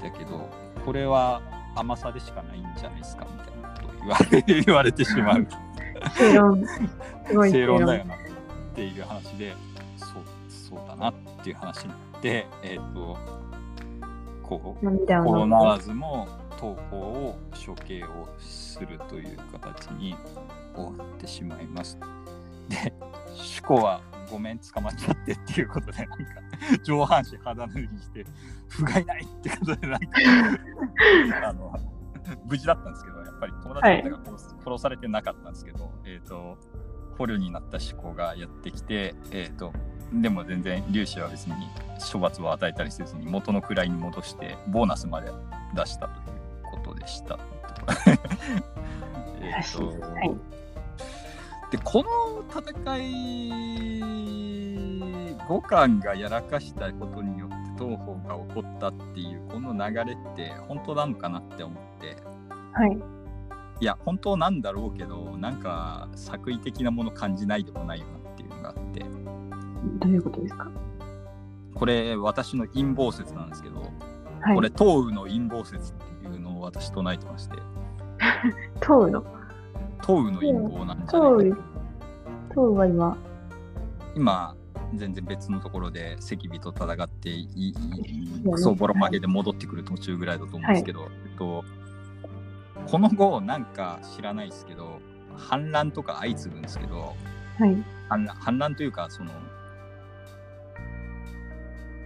[0.03, 0.47] だけど
[0.85, 1.41] これは
[1.75, 5.47] 甘さでしかないんじゃないですかみたいなことを言われ言われてしまう。
[6.15, 6.65] 正論。
[7.25, 7.85] すごい正論。
[7.85, 8.17] だよなっ
[8.75, 9.55] ていう話で
[9.97, 10.09] そう
[10.49, 11.13] そうだなっ
[11.43, 13.17] ていう話になってえっ、と
[14.43, 15.45] こうコロ。
[15.45, 16.27] ナーズも
[16.59, 20.15] 東方を処刑をするという形に
[20.75, 21.97] 終わってしまいます。
[22.67, 22.93] で、
[23.33, 26.15] 主子はごめん捕まっちゃってっていうことで、なんか
[26.83, 28.25] 上半身肌脱ぎして、
[28.67, 30.07] 不甲斐ないってことで、なんか
[31.49, 31.73] あの
[32.45, 36.57] 無事だったんですけど、やっぱり友達が殺,、殺されてなかったんですけど、えっ、と、
[37.17, 39.73] 捕虜になった主子がやってきて、えっ、と、
[40.13, 41.53] でも全然粒子は別に
[42.11, 45.31] 処罰を与えたりせずに元の位に戻してボーナスまで
[45.75, 47.39] 出したということでした。
[49.41, 50.31] えっと、はい
[51.71, 53.99] でこの戦い
[55.47, 62.17] 五感がやらかしたことによって東方が起こったっていうこの流れって本当なのかなって思って
[62.73, 62.97] はい。
[63.81, 69.05] いや本当なんだろうけどなんか作為的なもの感じないでもないよなっていうのがあって
[69.99, 70.69] どういうことですか？
[71.75, 73.81] これ私の陰謀説なんですけど、
[74.41, 74.55] はい。
[74.55, 77.55] これ東雨の陰謀説っていうのを私唱えてまして
[78.81, 79.23] 東雨の？
[80.01, 81.57] 東雨の陰謀なんじゃないか
[82.51, 82.77] 東雨。
[82.77, 83.17] は今、
[84.15, 84.55] 今
[84.95, 91.63] 全然別のところで赤尾と戦っていいいねクソボロ負けで戻ってくる途中ぐらいだと思うんですけど、えっと、
[92.87, 94.99] この後なんか知らないですけど
[95.35, 97.13] 反乱とか相次ぐんですけど
[97.59, 97.77] はい。
[98.09, 99.31] 反乱反乱というかその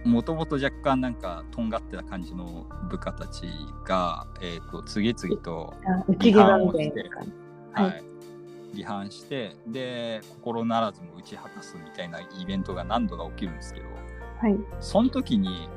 [0.04, 3.44] もともと若干なんかとんがってた感じの部下たち
[3.86, 7.32] が、えー、と次々とあ内毛場みたいな感じ。
[7.72, 8.04] はいはい、
[8.74, 13.86] 離反してで心ならずも打ち果たすみたいなイベントが何度か起きるんですけど
[14.38, 14.56] はい。
[14.80, 15.68] その時に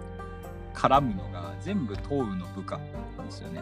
[0.73, 2.77] 絡むのが全部東雨の部下
[3.17, 3.61] なんですよね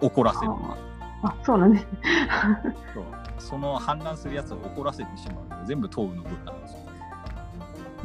[0.00, 0.76] 怒らせるのが
[1.22, 1.86] あ、そうなんです。
[2.94, 3.04] そう
[3.38, 6.78] その反乱するやつを怒らせてしまうのが全部東雨の部下なんですよ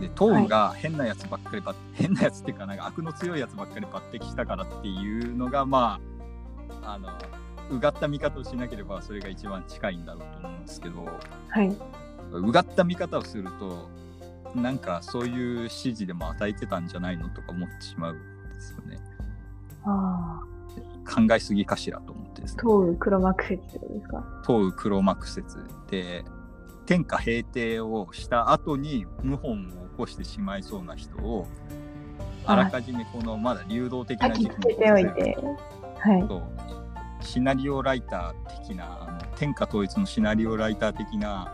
[0.03, 5.99] で東雨が変なやつばっかりばっ、変なやつっていうかなんか悪の強いやつばっかり抜擢したからっていうのがま
[6.81, 7.09] ああの
[7.71, 11.05] うがった見方をしなければそれが一番近いんだろうと思うんですけど。
[11.49, 11.75] はい。
[12.31, 13.87] うがった見方をすると
[14.55, 18.17] なんかそういう指示でも与えてたんじゃないのとか思ってしまうん
[18.49, 18.99] ですよね。
[19.85, 20.45] ああ。
[21.05, 22.63] 考えすぎかしらと思ってですね。
[22.63, 24.23] 東雨黒幕説ってことですか？
[24.47, 25.57] 東雨黒幕説
[25.91, 26.25] で
[26.85, 31.47] 天下平定をした後に謀反を起こしてしまいそうな人を
[32.45, 35.37] あらかじめこのまだ流動的な時期書きつけておいて。
[35.99, 36.73] はい。
[37.25, 41.53] シナリオライター的なあの天下統一のシナリオライター的な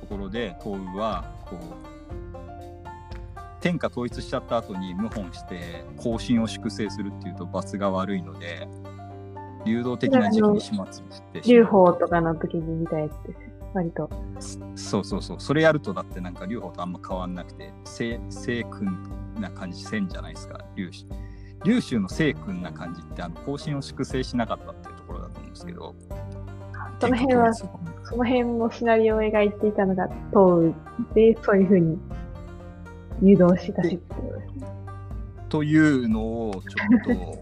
[0.00, 1.94] ところで東雨はこう
[3.60, 8.68] 天下統一しちゃった後に謀反して後進を粛清するっていうと罰が悪いので
[9.64, 13.53] 流動的な時期に始末してしまう劉邦とかの時に見たやつです。
[13.74, 14.08] 割と。
[14.76, 15.40] そうそうそう。
[15.40, 18.98] それやるとだってなんか劉邦とあんま変わんなくて清清君
[19.40, 20.64] な感じせんじゃないですか。
[20.76, 21.06] 劉氏
[21.64, 25.94] 劉州の清君な感じってあの後進を粛清しなかったっていうところだと思うんですけど。
[27.00, 27.66] その辺はそ
[28.16, 30.74] の辺のシナリオを描いていたのが東
[31.14, 31.98] 雨で、そういうふうに
[33.22, 34.66] 誘導したしってことですね。
[35.48, 37.38] というのをちょっと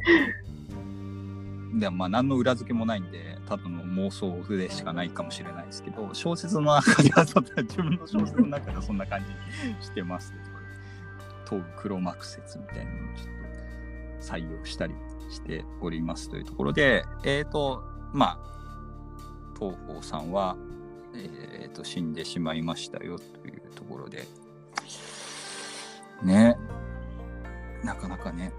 [1.78, 10.32] でまあ何の裏付けもないんでただの妄想でしかないかもしれないですけど小説の中では自分の小説の中ではそんな感じにしてます。
[10.32, 14.95] ってところで東武黒幕説みたいなのをちょっと採用したり
[15.30, 17.82] しておりますというところでえっ、と
[18.12, 18.53] まあ
[19.59, 20.57] 東方さんは、
[21.14, 24.26] えー、と死んでしまいましたよというところで
[26.22, 26.57] ね。
[27.84, 28.53] なかなかね。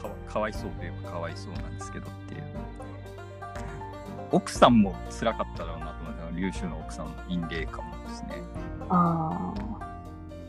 [0.00, 2.42] かわかわいそうといえばかわいそうなんですけどっていう
[4.30, 8.42] 奥さんも辛かっただろうなと思ったのは劉州の奥さんの陰霊かもですね。
[8.90, 9.54] あ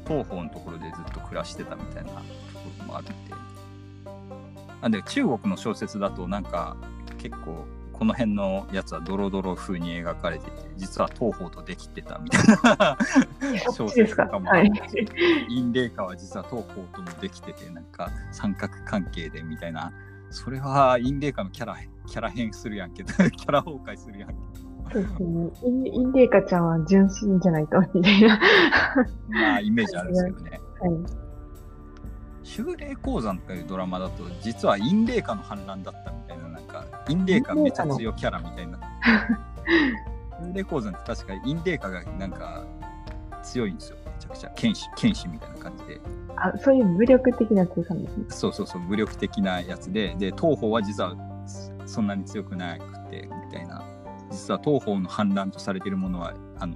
[0.08, 2.24] 東方のところでずっと暮らしてたみたいなとこ
[2.80, 3.34] ろもあるんで
[4.82, 6.76] あで中国の小説だとなんか
[7.20, 12.98] 結構この辺のやつはドロドロ風に描かれていて実は東方とできてたみたいなあ。
[13.76, 14.72] 小説とかもはい。
[14.72, 19.92] 陰霊化は実は東方ともできててなんか三角関係でみたいな。
[20.32, 21.76] それは陰霊化のキャラ
[22.10, 23.04] キャラ変するやんけ。
[23.04, 24.36] ど キャラ崩壊するやんけ。
[24.92, 25.52] そうですね。
[25.64, 28.38] インインデーカちゃんは純真じゃないと、みたいな。
[28.38, 28.40] は
[29.30, 30.60] まあイメージあるんですけどね。
[31.16, 31.30] い。
[32.44, 38.80] 修霊鉱山というドラマだと実は陰霊化の反乱だったみたいななんか陰霊化めちゃ強キャラみたいな。
[40.42, 42.66] 修霊鉱山って確か陰霊化がなんか
[43.44, 43.98] 強いんですよ。
[44.04, 44.50] めちゃくちゃ。
[44.56, 46.02] 剣士剣士みたいな感じで。
[46.36, 48.26] あ、そういう武力的な強さですね。
[48.30, 48.82] そうそうそう。
[48.82, 50.16] 武力的なやつで。
[50.18, 51.14] で東方は実は
[51.90, 53.84] そそんなに強くなくてみたいな
[54.32, 56.76] 実は東方の反乱とされているものはあの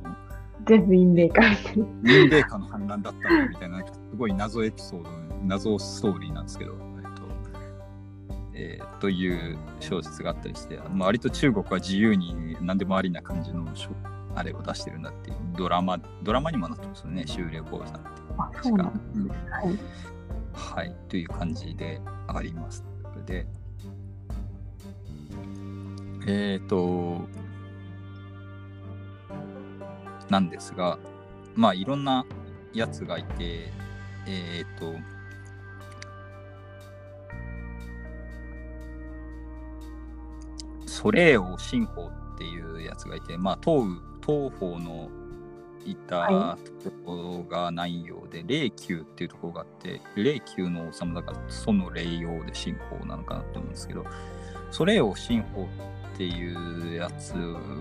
[0.66, 1.86] 全部インデーカみたいな。
[2.04, 5.10] 陰霊化の反乱だったんだみたいなすごい謎エピソード
[5.46, 7.22] 謎ストーリーなんですけど、えっと、
[8.54, 13.68] えーという小説があったりして、まあ、割と中国は自由に何でもありな感じの
[14.36, 17.98] あれを出してるんだっていうドラマドラマにもなってますよね修練講座って。
[19.52, 19.78] はい。
[20.54, 22.86] はい、という感じであります。
[23.26, 23.46] で、
[26.26, 27.28] えっ、と、
[30.30, 30.98] なんですが、
[31.56, 32.26] まあいろんな
[32.74, 33.72] やつがいて、
[34.28, 34.96] えっ、と、
[40.86, 45.10] ソレーオ新法っていうやつがいて、まあ東雨、東方の
[45.86, 54.06] いたはところがないようで、霊宮っていうところがあって、霊宮の王様だから、その霊用で新法なのかなって思うんですけど、
[54.72, 55.68] ソレーオ新法
[56.14, 57.34] っていうやつ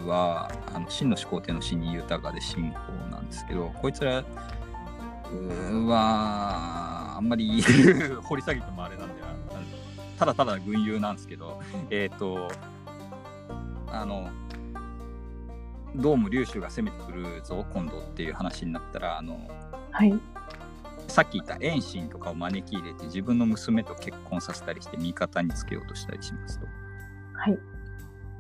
[0.07, 4.25] は、あの真の始皇帝の死に豊かで新法なんですけど、こいつら
[5.87, 7.63] は、あんまり
[8.23, 9.63] 掘り下げてもあれなんで、あの
[10.19, 11.61] ただただ群雄なんですけど、
[11.91, 12.51] えっ、と、
[13.89, 14.31] あの、
[15.95, 19.47] どうも龍州が攻めてくるぞ、今度っていう話になったら、あの、
[19.91, 20.19] はい。
[21.09, 26.67] さっき言った遠心とかを招き入れて自分の娘と結婚させたりして味方につけようとしたりしますと。
[27.35, 27.59] はい。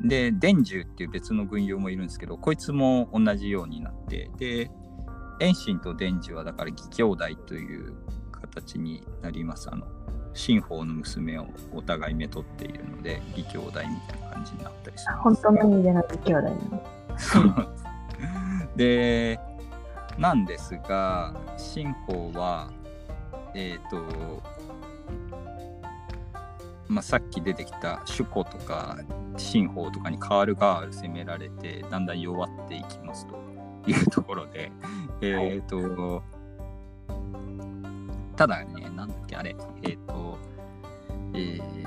[0.00, 4.70] で、伝授っていう別の軍用もいるんですけど、こいつも同じようになって、で、
[5.40, 7.94] 遠心と伝授はだから義兄弟という
[8.30, 9.68] 形になります。
[9.70, 9.86] あの、
[10.34, 13.86] 新法の娘をお互いめとっているので、義兄弟みたい
[14.22, 15.16] な感じになったりするんですが。
[15.16, 17.68] 本当の意味での兄弟なん
[18.76, 19.40] で
[20.18, 22.70] なんですが、新法は、
[23.54, 24.42] えっ、と、
[26.88, 28.98] まあ、さっき出てきた主古とか
[29.36, 33.42] 新法とかに変わる変わる攻められて、だんだん弱っていきますと。
[33.86, 34.70] いうところで、
[35.20, 36.22] えっ、と、
[38.36, 40.38] ただね、なんだっけ、あれ、えっ、と、
[41.34, 41.82] えー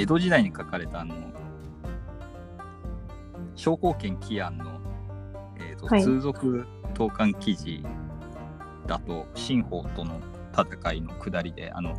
[0.00, 1.16] 江戸時代に書かれたあの、
[3.56, 4.80] 商工権起案の、
[5.58, 6.02] えーとはい。
[6.04, 7.84] 通俗投函記事
[8.86, 10.20] だと、新法との
[10.62, 11.94] 戦いの下りで、あの、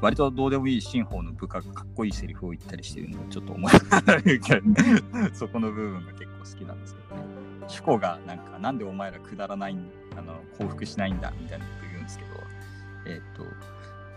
[0.00, 7.22] 割とどうでもいい新法の部下がかっこいいセリフを言ったりしてるのをちょっと思いながらそこの部分が結構好きなんですけどね。
[7.68, 9.78] 主語がなんか、なんでお前らくだらない
[10.16, 12.30] あの、降伏しないんだみたいなこと言うんですけど、
[13.06, 13.44] えっ、と、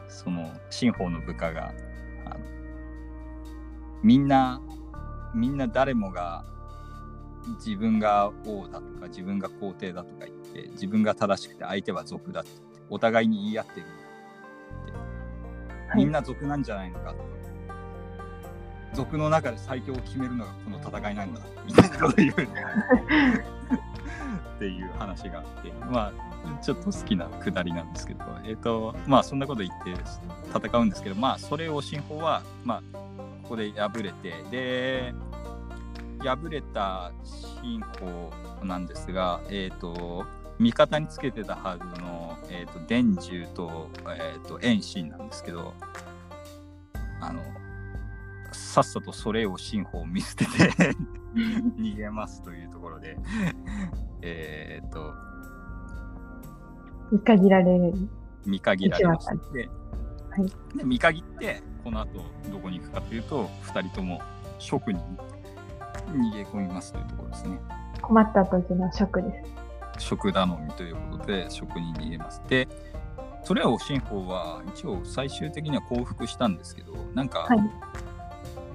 [0.09, 1.73] その、新法の部下が、
[2.25, 2.39] あの
[4.03, 4.61] みんな、
[5.33, 6.45] みんな誰もが
[7.55, 12.49] 自分が王だとか自分が皇帝だとか言って自分が正しくて相手は賊だって
[12.89, 13.85] お互いに言い合ってる
[15.95, 17.15] みんな賊なんじゃないのか
[18.93, 22.33] 賊の中で最強を決めるのがこの戦いなんだみたいなこと言うっ
[24.59, 25.71] ていう話があって。
[25.89, 26.27] まあ
[26.61, 28.23] ちょっと好きなくだりなんですけど。
[28.45, 29.93] えっ、とまあそんなこと言って
[30.67, 32.97] 戦うんですけどまあそれを新法はまあ
[33.43, 35.13] ここで敗れてで
[36.27, 37.11] 敗れた
[37.61, 38.31] 新法
[38.65, 40.25] なんですが、えっ、と、
[40.59, 45.73] 味方につけてたはずの、えっ、と、伝授と、えっ、と、遠心なんですけど、
[47.21, 47.41] あの、
[48.51, 50.51] さっさとそれを新法を見捨てて
[51.75, 53.17] 逃げますというところで、
[54.21, 55.13] えっ、と、
[57.11, 57.93] 見限られる。
[58.45, 59.33] 見限られまは
[60.73, 60.77] い。
[60.77, 64.21] で見限って、この後どこに行くかというと、2人とも
[64.59, 64.99] 職に
[66.11, 67.59] 逃げ込みますというところですね。
[68.01, 69.43] 困った時のショックで
[69.97, 70.05] す。
[70.05, 72.41] 食頼みということで食に逃げます。
[72.47, 72.67] で、
[73.43, 77.59] それを新法は一応最終的には降伏したんですけど、なんか、はい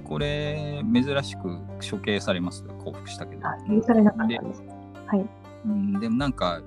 [0.03, 1.59] これ珍しく
[1.89, 3.47] 処刑されます降伏したけど。
[3.47, 4.63] あ、許されなかったんです。
[5.07, 5.25] はい。
[5.65, 6.61] うんでもなんか、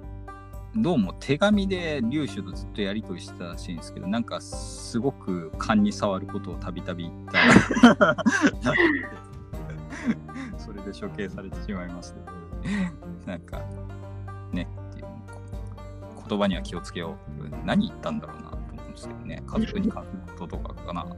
[0.75, 8.17] どうも手紙で龍種とずっとやり取りしてたらしいんですけど、なんかすごく勘に触ることをたびたび言ったら
[10.59, 13.63] それで処刑されてしまいましたけど、 なんか、
[14.53, 15.07] ね、っていう
[16.29, 17.67] 言葉には気をつけよう。
[17.67, 20.07] 何言ったんだろうなと思うんですけどね、家族に書く
[20.39, 21.17] こととかかなと。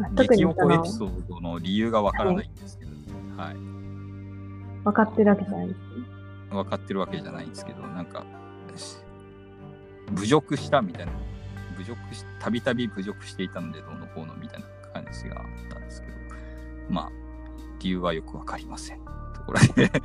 [0.14, 2.90] 激おこエピソードの理由がわからないんですけど、
[3.36, 3.54] はい。
[4.84, 5.80] 分かってるわけじゃないです。
[6.50, 8.24] 分かってるわけじゃないんですけど、なんか、
[10.14, 11.12] 侮辱したみたいな、
[11.76, 16.14] 侮辱し、たびたび侮辱していたので、どうのこうのみたいな感じがあったんですけど、
[16.88, 17.10] まあ、
[17.80, 19.00] 理由はよくわかりません。
[19.34, 19.90] ところで。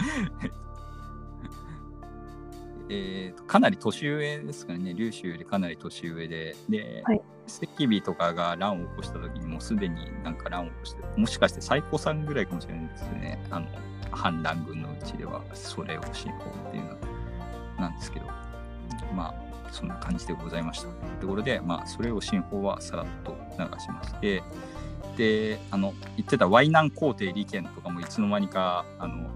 [2.88, 7.22] えーと、かなり年上ですからね、劉州よりかなり年上で、で、はい。
[7.48, 13.68] 石火とかが乱を起こした時にもうすでになんか乱を起こして、もしかして最高さんぐらいかもしれないですね、あの、
[14.12, 16.38] 反乱軍のうちでは、それを信仰
[16.70, 16.98] っていうの
[17.80, 18.28] なんですけど、
[19.16, 20.90] まあ、そんな感じでございました。
[21.20, 24.44] ところで、まあ、それを新法はさらっと流しまして、
[25.18, 29.30] で、あの、言ってたワイナン皇帝利権とかもいつの間にか、あの、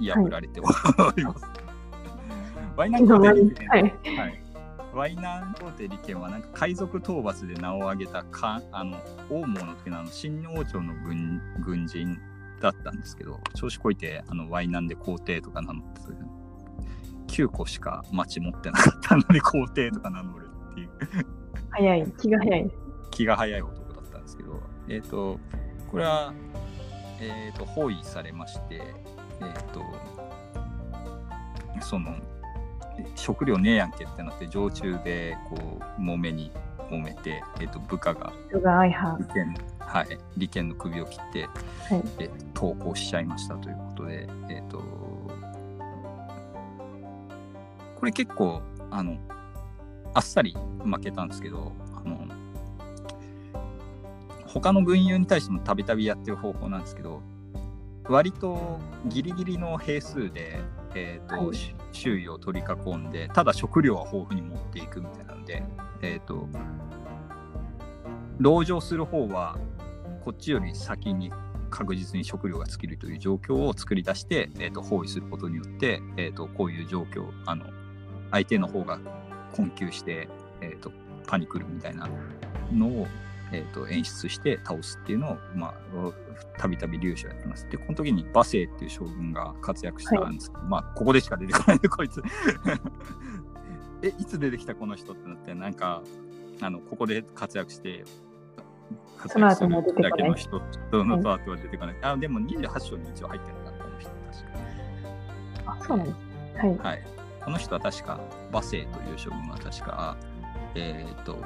[0.00, 0.64] 破られてお
[1.16, 1.44] ります。
[2.76, 3.82] ワイナン皇帝利権、はい。
[3.82, 3.88] は
[4.26, 4.42] い、
[4.94, 8.98] ワイナン皇帝利権はなんか海賊討伐で名を挙げたかあの
[9.30, 12.16] 王毛の時のあの新王朝の軍軍人
[12.60, 15.98] だったんですけど調子こいてあのワイナンで皇帝とか名乗って
[17.28, 20.90] 9個しか町持ってなかったのに皇帝とか名乗るっていう
[21.70, 22.12] 早い。
[22.20, 22.70] 気が早い。
[23.12, 23.87] 気が早い男
[24.38, 25.38] けどえっ、と
[25.90, 26.32] これは
[27.20, 29.84] えっ、と包囲されましてえっ、と
[31.80, 32.14] その
[33.14, 36.50] 食料ねえやんけってなって常駐でこう揉めに
[36.90, 38.32] 揉めて、えっと部下が。
[39.18, 42.02] 利権,、はい、利権の首を切って、はい。
[42.18, 44.78] え投降しちゃいましたということで、えっと
[47.98, 49.18] これ結構あの
[50.14, 52.26] あっさり負けたんですけどあの
[54.48, 57.22] 他の軍友に対してもたびたびやってる方法なんですけど
[58.08, 60.60] 割とギリギリの兵数で、
[60.94, 61.54] えーとはい。
[61.54, 65.62] し周囲を取り囲んでただ食料は豊富に持っていくみたいなので、
[66.02, 66.48] えー、と
[68.42, 69.58] 籠城する方は
[70.24, 71.32] こっちより先に
[71.70, 77.66] 確実に食料が尽きるという状況を作り出して、えー、と包囲することによって、えー、とこういう状況あの
[78.30, 78.98] 相手の方が
[79.54, 80.28] 困窮して、
[80.60, 80.92] えー、と
[81.26, 82.08] パニクるみたいな
[82.72, 83.06] のを、
[83.52, 85.74] えー、と演出して倒すっていうのをまあ
[86.58, 87.68] たびたび劉備はやってます。
[87.68, 92.22] でこの時に馬生っていう将軍が活躍したんですけど、まあここでしか出てこないでこいつ
[94.02, 96.02] えいつ出てきたこの人ってなってなんか
[96.60, 98.04] あのここで活躍して
[99.16, 101.96] 活躍す後も出てこないるだけの人とのと後は出てこない。
[102.02, 104.52] あでも28章に一応入ってるなこの人確
[105.64, 105.72] か。
[105.72, 106.16] あ、そうなんです。
[106.58, 106.78] はい。
[106.78, 107.18] はい。
[107.48, 108.20] この人は確か、
[108.50, 110.16] 馬生という将軍は確か、
[110.74, 111.38] えっ、と、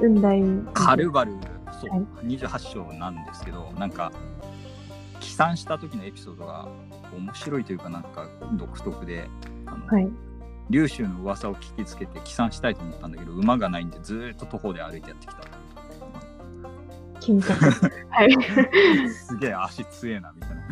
[0.00, 0.42] 雲台。
[0.72, 1.32] カルバル、
[1.80, 4.12] そう、はい28章なんですけど、なんか、
[5.20, 6.68] 帰参した時のエピソードが
[7.16, 9.28] 面白いというか、なんか独特で、
[9.66, 10.08] あの、はい。
[10.70, 15.64] 劉州の噂を聞きつけて帰参したいと思ったんだけど、馬がないんで、ずーっと徒歩で歩いてやってきた。
[17.20, 17.54] 緊張。
[18.10, 19.10] はい。
[19.10, 20.64] すげえ足強えなみたいな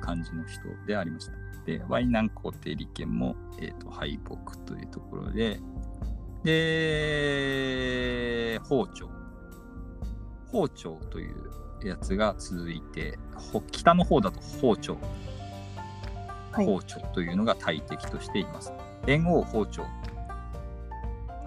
[0.00, 1.32] 感じの人でありました。
[1.64, 5.60] で、ワイナン皇帝利権も、えー、と敗北というところで、
[6.46, 7.80] で、
[8.62, 9.10] 包丁。
[10.52, 11.50] 包丁という
[11.82, 14.96] やつが続いて、ほ北の方だと包丁、
[16.52, 16.66] はい。
[16.66, 18.72] 包丁というのが大敵としています。
[19.08, 19.82] 円王包丁。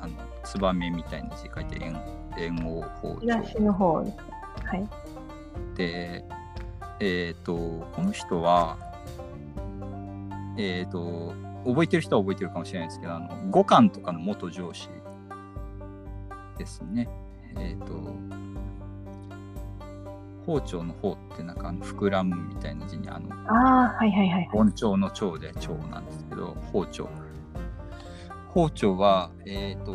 [0.01, 1.97] あの、ツバメみたいな字書いて円、
[2.37, 3.21] 円王包丁。
[3.21, 4.25] 東の方ですか。
[4.65, 4.85] はい。
[5.75, 6.25] で、
[6.99, 8.77] えっ、と、この人は、
[10.57, 11.33] えっ、と、
[11.69, 14.89] 覚えてる人は覚えてるかもしれないですけど、あの五冠とかの元上司
[16.57, 17.07] ですね。
[17.57, 17.93] えっ、と、
[20.45, 24.49] 包丁の方ってなんかあの膨らむみたいな字にあのああ、はいはいはい。
[24.51, 27.09] 本朝の長で長なんですけど、包丁。
[28.49, 29.93] 包丁は、えっ、と、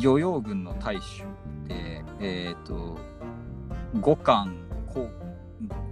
[0.00, 1.24] 漁業軍の大衆
[1.68, 2.96] で、えっ、と、
[4.00, 4.56] 五冠、
[4.92, 5.10] こ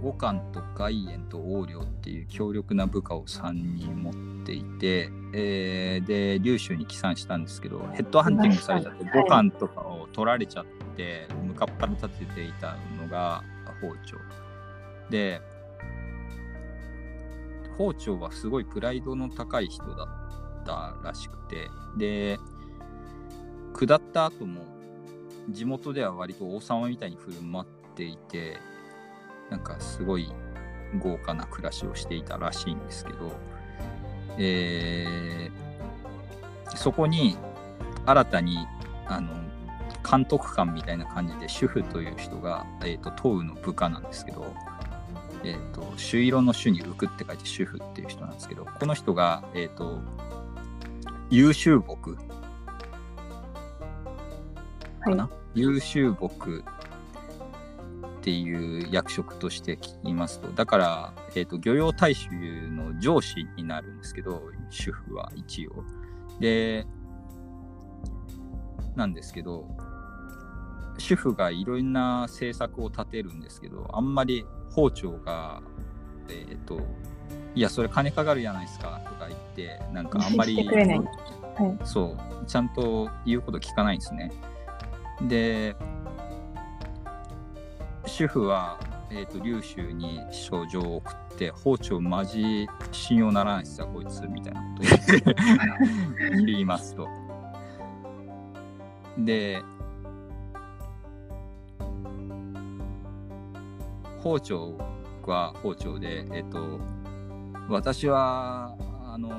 [0.01, 13.43] 五冠と外縁と横領っていう強力な部下を3人持っていて、えーで、劉州に帰参したんですけど、ヘッドハンティングされちゃって、はい五冠とかを取られちゃって、向かっ腹立てていたのが
[13.81, 14.17] 包丁。
[15.09, 15.41] で、
[17.77, 22.39] 包丁はすごいプライドの高い人だったらしくてで
[23.73, 24.61] 下った後も
[25.49, 28.57] 地元では割と王様みたいに振る舞っていて
[29.49, 30.31] なんかすごい
[30.99, 33.31] 豪華な暮らしをしていたらしいんですけど、
[34.37, 35.73] えー
[36.75, 37.37] そこに
[38.05, 38.67] 新たに
[39.07, 39.31] あの
[40.09, 44.53] 監督官みたいな感じで主婦という人が、えー、と東雨の部下なんですけど、
[45.43, 50.01] えっ、と、朱色の朱に浮くって書いて主婦っていう人なんですけど、この人が、えっ、と、
[51.29, 52.17] 優秀木は
[54.99, 55.03] い。
[55.03, 56.63] かな、優秀木
[58.23, 62.29] っていう役職として聞きますと、だから、えっ、と、漁業大衆
[62.69, 65.83] の上司になるんですけど、主婦は一応。
[66.39, 66.87] で、
[68.95, 69.67] なんですけど、
[70.97, 75.61] 主婦がいろんな政策を立てるんですけど、あんまり包丁が、
[76.29, 76.79] えっ、と、
[77.55, 84.31] いや、それ金かかるじゃないですかとか言って、なんかあんまり、 はいそう、ちゃんと言うこと聞かないんですね。
[85.27, 85.75] で、
[88.05, 97.07] 主婦は、えっ、と、劉州に書状を送っって包丁マジ信用ならないっすよこいつみたいなこと言いますと。
[99.17, 99.61] で
[104.21, 104.77] 包丁
[105.25, 106.79] は包丁で、えっと、
[107.67, 108.75] 私は
[109.05, 109.29] あの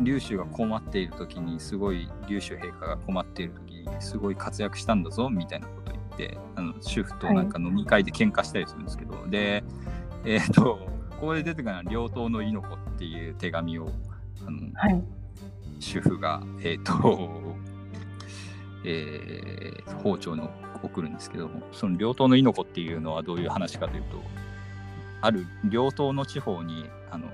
[0.00, 5.79] 劉州が困っている時にすごい劉州陛下が困っている時にすごい活躍したんだぞみたいなこ
[6.20, 9.64] てあの主婦となんか飲み会で喧嘩したりするんですけど、はい、で
[10.24, 10.78] えっ、と
[11.10, 13.90] ここで出てくるのは両党の猪子っていう手紙を
[14.46, 15.02] あの、はい、
[15.78, 17.30] 主婦がえっ、と
[18.82, 20.50] えー、包丁の
[20.82, 24.22] 送るんですけどもその両党の猪子っていうのはどういう話かというと
[25.20, 27.28] ある両党の地方にあの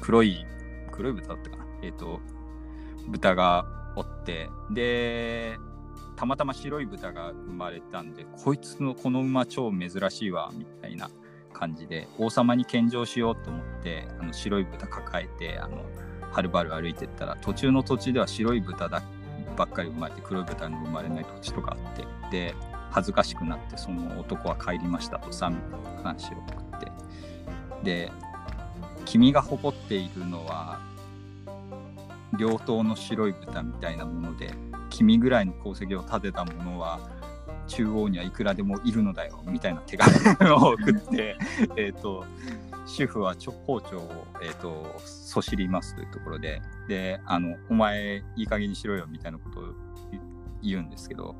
[0.00, 0.46] 黒い
[0.90, 1.64] 黒い豚だったかな？
[1.82, 2.20] えっ、ー、と
[3.08, 3.66] 豚が
[3.96, 5.58] おってで
[6.20, 11.08] たまたま白い豚が生まれたんでこいつのこの馬超珍しいわみたいな
[11.54, 15.78] 感じで王様に献上しようと思ってあの白い豚抱えてあの
[16.30, 19.02] はるばる歩いてったら途中の土地では白い豚だ
[19.56, 22.54] ばっかり生まれて黒い豚の生まれない土地とかあってで
[22.90, 25.50] 恥ずかしくなってその男は帰りましたとさ
[26.02, 26.92] 話を送って。
[27.82, 28.12] で
[29.06, 30.80] 君が誇っているのは
[32.38, 34.52] 両党の白い豚みたいなもので
[34.90, 37.00] 君ぐらいの功績を立てたものは
[37.66, 41.36] 中央にはいくらでもいるのだよみたいな手紙を送って
[41.76, 42.24] えと
[42.86, 43.36] 主婦は
[43.66, 49.62] 包丁を、えーと、そしりますというところでであのお前いい加減にしろよみたいなことを
[50.62, 51.36] 言うんですけど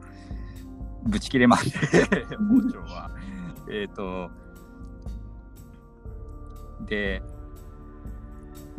[1.05, 1.77] ぶち切れまして
[2.37, 3.11] 包丁は。
[3.71, 4.31] えっと
[6.87, 7.23] で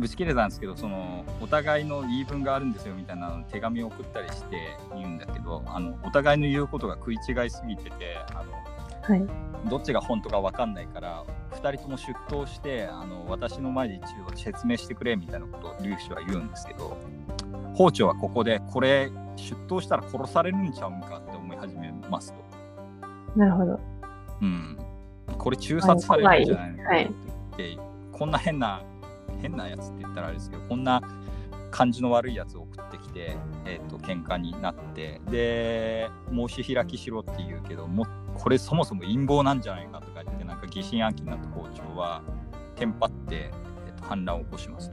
[0.02, 8.52] ぶち切れたんですけどそのお互いの言い分があるんですよみたいな手紙を送ったりして言うんだけどあのお互いの言うことが食い違いすぎててあの、
[9.04, 16.98] はい、どっちが本当か分かんないから2人とも出頭してあの私の前で一応説明してくれみたいなことを劉氏は言うんですけど
[17.76, 23.40] 包丁はここでこれ出頭したら殺されるんちゃうんかって思い始めますと。
[23.40, 23.80] なるほど。
[24.42, 24.78] うん。
[25.38, 27.80] これ中殺されるんじゃないのって、はい、
[28.12, 28.84] こんな変な
[29.42, 31.02] 変なやつって言ったらあれですけどこんな
[31.72, 33.36] 感じの悪いやつを送ってきて、
[33.66, 38.06] えーと、喧嘩になってで申し開きしろって言うけども
[38.36, 42.22] これそもそも陰謀なんじゃないかとか言ってなんか疑心暗鬼になった校長は
[42.76, 43.52] テンパって、
[43.88, 44.92] えーと、反乱を起こします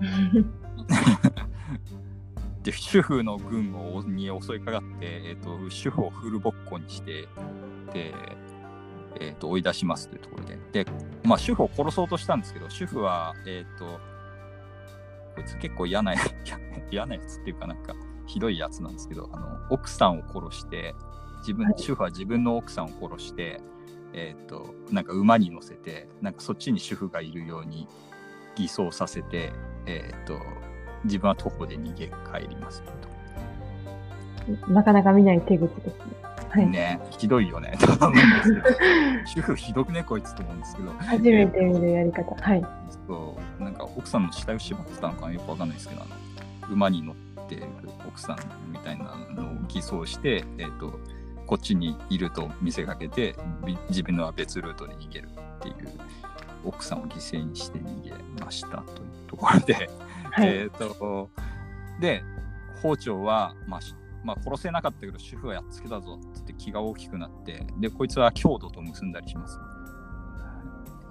[2.62, 7.26] で主婦の軍をに襲いかかって、えーと主婦をフルボッコにして
[7.92, 8.14] で
[9.18, 10.90] えーと、追い出しますというところで、で、
[11.24, 14.00] まあ、主婦を殺そうとしたんですけど、主婦は、えっ、ー、と、
[15.34, 16.20] こいつ結構嫌なや
[16.90, 17.94] 嫌なやつっていうかなんか
[18.26, 20.94] ひどいやつなんですけど、あの奥さんを殺して、
[21.40, 23.60] 自分、主婦は自分の奥さんを殺して、
[24.12, 27.88] えっ、ー、と、なんか馬に乗せて、なんかそっちに主婦がいるように
[28.56, 29.52] 偽装させて、
[29.86, 30.38] えっ、ー、と、
[31.04, 33.10] 自分は徒歩で逃げ帰りますと。
[34.72, 36.19] なかなか見ない手口ですね。
[36.50, 37.78] はい、ね、ひどいよね。
[39.24, 40.90] 主婦ひどくね、こいつと思うんですけど。
[40.98, 42.34] 初めて見るやり方。
[42.34, 42.66] はい。
[43.06, 45.32] そう、なんか奥さんの死体を縛ってたのかな？
[45.32, 47.66] よくわかんないですけど、あの馬に乗ってる
[48.06, 48.38] 奥さん
[48.72, 50.98] みたいなのを偽装して、えっ、ー、と、
[51.46, 53.36] こっちにいると見せかけて、
[53.88, 55.74] 自分のは別ルートで逃げるっていう、
[56.64, 58.12] 奥さんを犠牲にして逃げ
[58.44, 59.88] ましたというところで、
[60.32, 61.30] はい、えっ、と、
[62.00, 62.24] で、
[62.82, 63.80] 包丁は、まあ、
[64.22, 69.58] まあ、殺せなかったけど主婦はやっつけたぞって気が大きくなってでこいつは強度と結んだりします。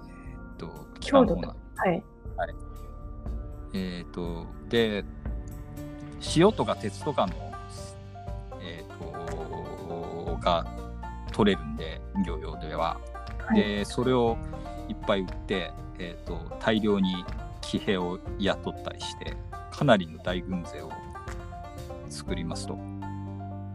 [0.08, 1.48] えー、っと強度と？
[1.48, 1.54] は
[1.86, 2.02] い。
[2.36, 2.54] はい、
[3.74, 5.04] えー、っとで
[6.36, 7.34] 塩とか鉄とかの
[8.62, 8.98] えー、っ
[10.34, 10.66] とが
[11.32, 13.00] 取れるんで漁業では。
[13.46, 14.36] はい、でそれを
[14.88, 17.24] いっぱい売って、えー、っと大量に
[17.60, 19.36] 騎兵を雇ったりして
[19.72, 20.90] かなりの大軍勢を
[22.08, 22.78] 作りますと。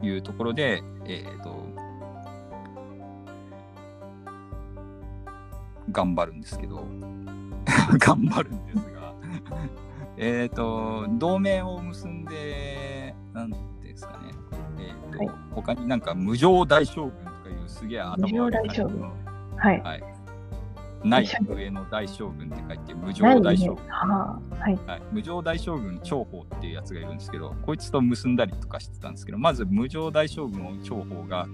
[0.05, 1.65] いうところで、えっ、ー、と、
[5.91, 6.85] 頑張るんですけど、
[7.99, 9.13] 頑張るんですが
[10.17, 14.31] えっと、同盟を結んで、なんていうんですかね、
[14.79, 19.13] えっ、ー、と、はい、他になんか無常大将軍とかいうすげえ頭悪い感じの、
[19.57, 20.14] はい、はい
[21.05, 21.27] ない。
[21.47, 22.79] 上の大将軍って書い。
[22.85, 31.47] て無常大将軍、はい、はい、無常大将軍長宝っていうやつがいるんですけどこいつと結んだりとかしてたんですけどまず無常大将軍を長宝が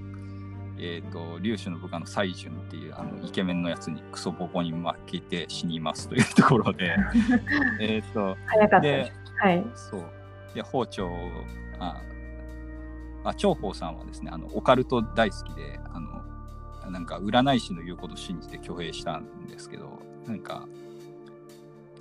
[0.83, 6.95] えーと、劉州の部下の西順っていうあのイケメンのやつにクソボコに負けて死にますというところで
[7.79, 10.01] えっと早かったで、はい、そう。
[10.55, 11.07] で包丁
[11.77, 12.01] あ
[13.23, 16.21] あ長宝さんはですねあのオカルト大好きであの
[16.89, 20.67] なんか占い師の言うことを信じて挙兵したんですけどなんか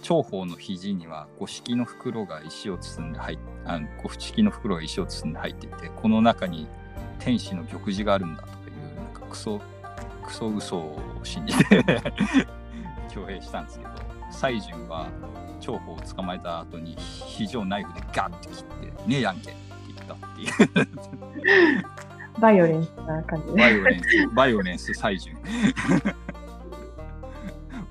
[0.02, 6.66] 長方の肘には五色の袋が石を包んで入っあ五色の袋が石を包んで入っていてこの中に
[7.19, 9.61] 天使の玉璽があるんだとかいうなんかクソ
[10.24, 11.85] クソ嘘を信じて
[13.11, 13.90] 挙兵したんですけど
[14.31, 15.09] 祭遵は
[15.60, 19.61] 張豊を捕まえた後に肘をナイフでガッて切って「ねえやんけ」って
[19.94, 22.10] 言ったっていう。
[22.39, 23.52] バイオレンスな感じで。
[23.55, 25.36] バイオレンスバイオレンス祭遵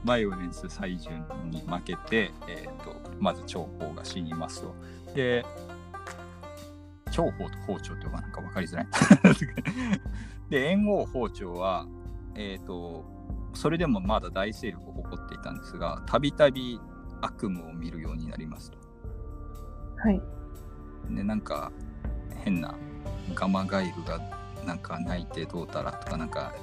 [0.06, 4.76] バイオレンス祭遵 に負けて、えー、とまず張豊が死にますと。
[5.14, 5.46] で
[7.12, 8.88] 張豊と彭寵というかなんか分かりづらい。
[10.50, 11.88] で燕王彭寵は、
[12.36, 13.06] えー、と
[13.54, 16.80] それでもまだ大勢力を誇っていたんですがたびたび
[17.22, 18.78] 悪夢を見るようになりますと。
[19.98, 20.22] はい。
[21.10, 21.72] でなんか
[22.44, 22.74] 変な
[23.34, 24.20] ガマガエルが
[24.66, 26.54] なんか泣いてどうたらとかなんか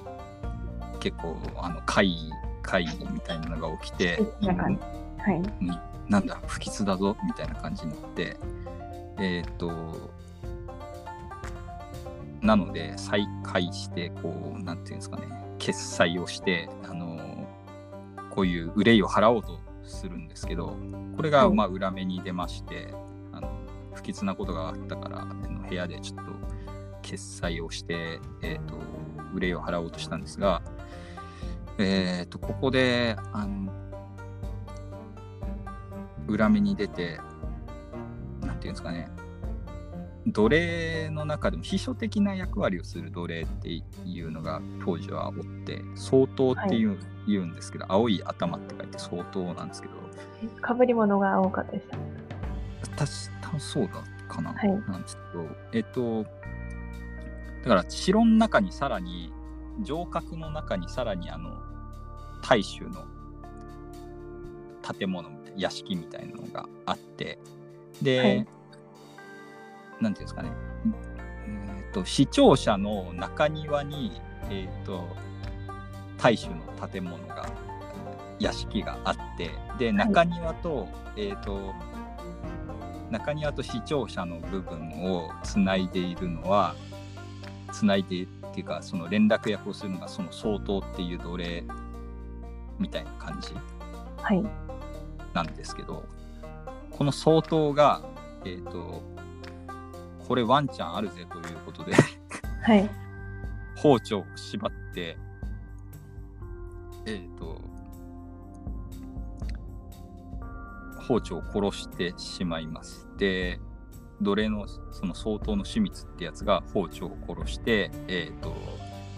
[1.01, 2.31] 結構あの怪異
[2.63, 4.65] 怪異みたいなのが起きてなんか
[5.19, 5.41] はい。
[5.65, 8.37] になんだ不吉だぞみたいな感じになって
[9.19, 10.13] えーっと
[12.41, 15.27] なので再開してこうなんていうんですかね
[15.59, 17.49] 決済をしてあの
[18.31, 20.77] こういう憂いを払おうとするんですけど
[21.17, 22.93] これがはいまあ裏目に出まして、
[23.33, 23.49] あの
[23.95, 25.27] 不吉なことがあったから
[25.69, 26.33] 部屋でちょっと
[27.03, 28.75] 決済をして、えー、と
[29.35, 30.63] 憂いを払おうとしたんですが、
[31.79, 33.73] えー、とここであの
[36.27, 37.21] 裏目に出て
[38.41, 39.09] なんていうんですかね
[40.27, 45.35] 奴隷の中でも秘書的な役割をする奴隷っていうのが当時はおっ
[45.65, 46.99] て総統っていう、
[47.29, 49.95] 言うんですけど青い頭って書いて総統なんですけど
[50.61, 51.99] かぶり物が多かったでした。
[52.83, 54.69] 私多分そうだかな、はい。
[54.91, 56.25] なんですけどえっと
[57.63, 59.33] だから城の中にさらに
[59.85, 61.51] 城郭の中にさらにあの
[62.43, 63.05] 大衆の
[64.99, 67.39] 建物みたい屋敷みたいなのがあって
[68.03, 68.47] で、はい。
[70.01, 70.51] なんていうんですかね
[71.79, 74.21] えっと市庁舎の中庭に
[74.51, 75.09] えっと
[76.19, 77.49] 大衆の建物が
[78.39, 81.75] 屋敷があってで中庭と、えっと
[83.11, 86.75] 中庭と市庁舎の部分をつないでいるのは
[87.73, 91.65] つないでっていうかその連絡役をするのがその総統っていう奴隷
[92.79, 93.55] みたいな感じ
[94.23, 94.45] はい。
[95.33, 96.05] なんですけど
[96.91, 98.03] この総統が
[98.45, 99.03] えっ、と
[100.27, 101.93] これワンチャンあるぜということで
[102.63, 102.89] はい。
[103.77, 105.17] 包丁を縛って
[107.05, 107.61] えっ、と
[111.07, 113.61] 包丁を殺してしまいますで
[114.21, 118.55] 奴隷のその総統のシミツってやつが包丁を殺してえっ、と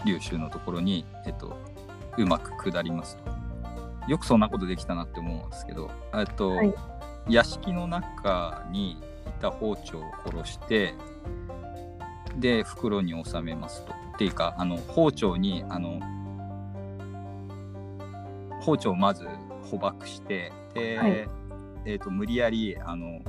[0.05, 1.57] 劉州のところにえっ、と
[2.17, 3.31] うまく下りますと。
[4.07, 6.73] よくそんなことできたなって思うんですけどえっと、はい。
[7.29, 8.97] 屋敷の中にい
[9.39, 10.95] た包丁を殺して
[12.37, 13.93] で袋に収めますと。
[13.93, 15.99] っていうかあの包丁にあの
[18.61, 19.25] 包丁をまず
[19.71, 21.38] 捕獲してで、はい
[21.89, 23.19] えー、と無理やりあの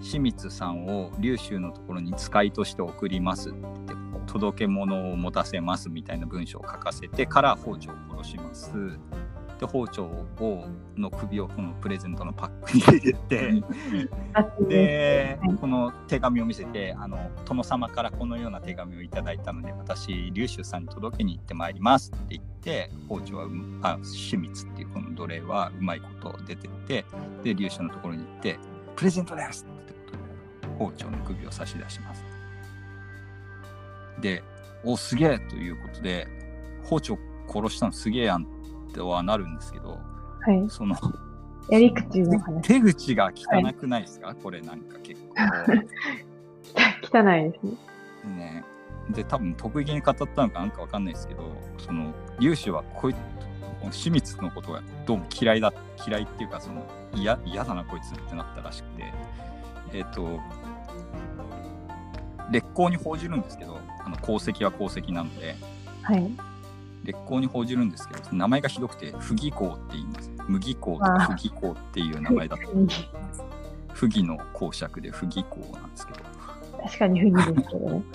[0.00, 3.94] 清水さんを琉州のところに使いとして送りますって
[4.26, 8.70] 届け物を持たせますみたいな文章を書かせてから包丁を殺します。
[9.58, 10.66] で包丁を
[10.96, 13.62] の首をこのプレゼントのパックに 入れて。
[14.68, 23.50] ではい、この手紙を見せて、あの殿様からこのような手紙をいただいたので、私、龍州さんに届けに行ってまいりますって言って、包丁はう、
[23.82, 27.04] あ、清水っていうこの奴隷はうまいこと出てって、
[27.42, 28.58] で、龍州のところに行って、
[28.94, 29.98] プレゼントですってこ
[30.62, 32.24] とで、包丁の首を差し出します。
[34.20, 34.42] で、
[34.84, 36.28] お、すげえということで、
[36.84, 37.18] 包丁
[37.48, 38.55] 殺したのすげえやん
[38.96, 39.98] ってはなるんですけど、
[40.40, 40.64] はい。
[40.68, 40.96] その、
[41.68, 42.62] やり口の話。
[42.62, 45.34] 手口が汚くないですか、これなんか結構。
[47.20, 47.72] 汚いですね。
[48.36, 48.64] ね。
[49.10, 51.42] で、多分得意げに語ったのかなんかわかんないですけど、
[51.78, 53.14] その、粒子はこい
[53.92, 55.72] 清水のことがどうも嫌いだ、
[56.06, 59.12] 嫌いっていうか、その、嫌嫌だなこいつってなったらしくて、
[59.92, 60.40] えっ、と、
[62.50, 65.54] 烈光に報じるんですけど、あの功績は功績なので、
[66.02, 66.30] はい。
[67.06, 70.30] 烈光に報じるんですけど、名前がひどくて、不義光って言います。
[70.48, 72.66] 無義光とか不義光っていう名前だった。
[73.94, 76.18] 不義の公爵で不義光なんですけど。
[76.82, 78.02] 確かに不義ですけどね。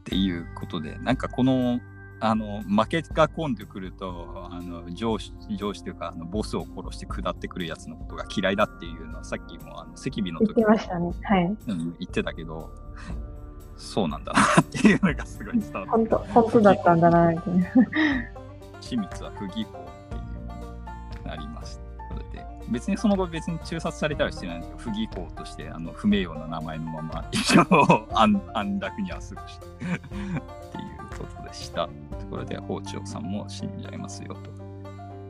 [0.00, 1.80] っていうことでなんかこの
[2.20, 11.12] あの負けが込んでくるとあの上司上司というかあのボスを殺して下ってくるやつのことが嫌いだっていうのはさっきもあの赤尾の言っ時てましたね。
[11.22, 11.44] はい。
[11.44, 12.70] うん言ってたけど
[13.76, 17.66] そうなんだなっていうのがすごい伝わって本当、本当だったんだな、みたいな。
[18.80, 20.18] 清水は不義法ってい
[21.24, 21.80] うなります。
[22.10, 29.98] これで別にその後別に中殺されたりしてないんですけど、不義法としてあの不名誉な名前のまま一応安安楽には過ごしたっていう
[31.18, 31.88] ことでした。
[32.18, 34.50] ところで包丁さんも死んじゃいますよと。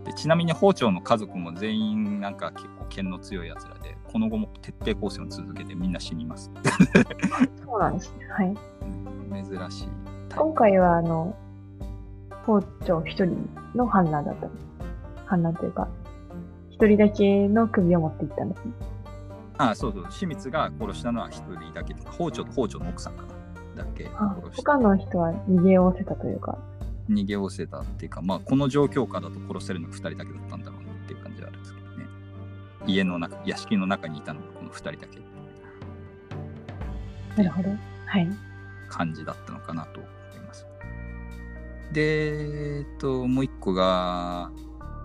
[0.05, 6.49] でちなみに包丁の家族も全員なんか結構剣の強いやつらで、この後も徹底抗戦を続けてみんな死にます。
[7.65, 8.29] そうなんですね。
[8.29, 8.55] はい。
[9.45, 9.89] 珍しい。
[10.37, 11.37] 今回は、あの、
[12.47, 14.67] 包丁一人の反乱だったんです。
[15.27, 15.89] 反乱というか、
[16.71, 18.73] 一人だけの首を持っていったんですね。
[19.59, 23.25] あそうそう、清水が殺したのは一人だけで、包丁と包丁の奥さんか
[23.77, 24.09] なだけ
[24.55, 26.57] 他の人は逃げおせたというか、
[27.11, 31.94] 逃げおせたっていうか、まあ、この状況下だと殺せるのが2人だけだったんだろうなっていう感じはあるんですけどね。
[32.87, 35.21] 家の中、屋敷の中にいたのがこの2人だけ
[37.37, 37.71] なるほど。
[38.07, 38.29] はい。
[38.89, 40.67] 感じだったのかなと思います。
[41.93, 44.53] で、えっと、もう一個が、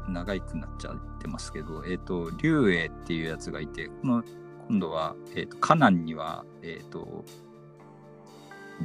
[0.09, 4.23] 長いくなっちゃってますけど、えっと、龍英っていうやつがいて、この
[4.67, 7.25] 今度は、えっと、カナンには、えっと、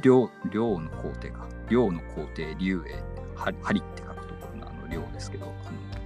[0.01, 1.47] 両両の皇帝か。
[1.69, 2.93] 両の皇帝、龍英、
[3.35, 6.04] は針って書くところのあの両ですけど、あの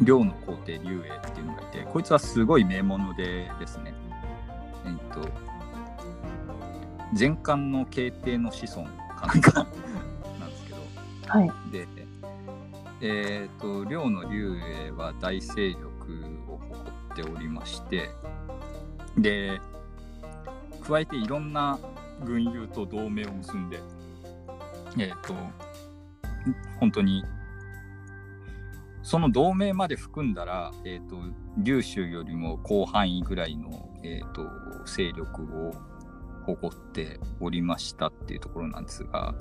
[0.00, 3.94] 両の皇帝、龍英っていうのがいて、こいつはすごい名物でですね、
[4.84, 5.28] えっと、
[7.18, 9.66] 前漢の慶帝の子孫かなんか
[10.38, 10.78] なんですけど、
[11.26, 11.52] はい。
[11.72, 11.88] で、
[13.00, 15.82] えっ、と、両の龍英は大勢力
[16.48, 18.10] を誇っておりまして、
[19.16, 19.60] で、
[20.86, 21.78] 加えていろんな
[22.24, 23.80] 軍友と同盟を結んで、
[24.98, 25.34] えっ、と、
[26.80, 27.24] 本当に、
[29.06, 31.14] その同盟まで含んだら、えっ、と、
[31.58, 34.50] 龍州よりも広範囲ぐらいの、えっ、と、
[34.84, 35.74] 勢力を
[36.44, 39.32] 誇っておりましたっていうところなんですが、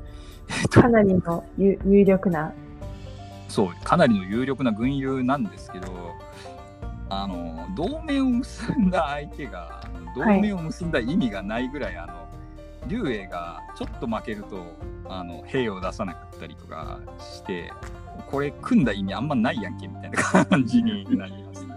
[0.50, 2.54] えっ、とか、なりの有有力な、
[3.50, 6.12] そう、かなりの有力な軍友なんですけど、
[7.10, 12.28] あの、同盟を結んだ相手が、同盟を結んだ意味がないぐらい、あの、
[12.88, 14.64] 劉英がちょっと負けると、
[15.10, 17.74] あの、兵を出さなかったりとかして、
[18.30, 21.68] これ組んだ意味あんまないやんけみたいな感じになります。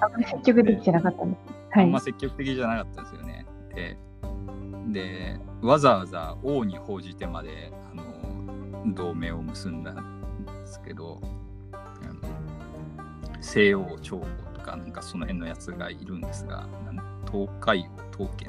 [0.00, 1.40] あんまり積極的じゃなかったんです。
[1.70, 2.00] はいあんま。
[2.00, 3.46] 積極的じゃなかったですよね。
[3.74, 3.98] で、
[4.88, 11.20] でわざわざ王に報じてまであの同盟を結んだんですけど、
[13.40, 16.68] 西欧長王とかなんかその辺のやつがいるんですが、
[17.30, 18.48] 東海王、東剣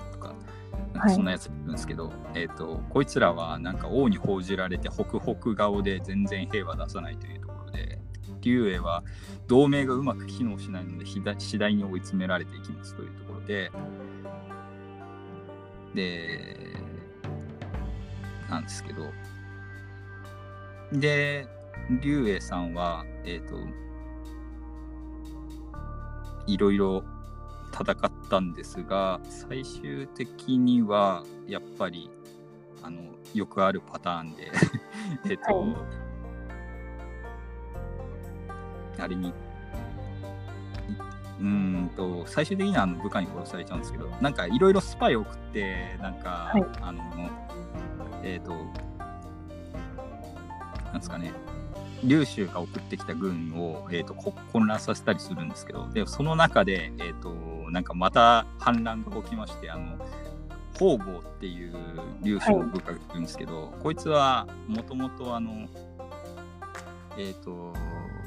[0.97, 7.99] とか、なんかそんなやついるんですけど、えっ、と、こいつらはなんか王に報じられて、ホクホク顔で全然兵は出さないというところで、
[8.41, 9.03] 劉英は
[9.47, 13.71] 同盟がうまく機能しないので、次第に追い詰められていきますというところで、
[15.93, 16.77] で、
[18.49, 19.11] なんですけど、
[20.93, 21.47] で、
[22.01, 23.55] 劉英さんは、えっ、と、
[26.47, 27.03] いろいろ
[27.73, 32.09] 戦ったんですが、最終的には、やっぱり、
[32.81, 33.01] あの、
[33.33, 34.51] よくあるパターンで、
[35.29, 35.75] えっと、はい。
[38.99, 39.33] あれに、い
[41.39, 46.65] うーんと、最終的にはあの部下に殺されちゃうんですけど、なんかいろいろスパイを送って、なんか、はい。
[46.81, 47.01] あの、
[48.23, 48.53] えっ、と、
[50.85, 51.31] なんですかね、
[52.03, 57.33] 劉州が送ってきた軍を、えー、とこ混乱させたりするんですけど、でその中で、えー、と
[57.71, 59.97] なんかまた反乱が起きまして、あの
[60.77, 61.73] 方々っていう
[62.21, 65.67] 劉州の部下がいるんですけど、こいつはもともとあの、
[67.17, 67.73] えっ、と、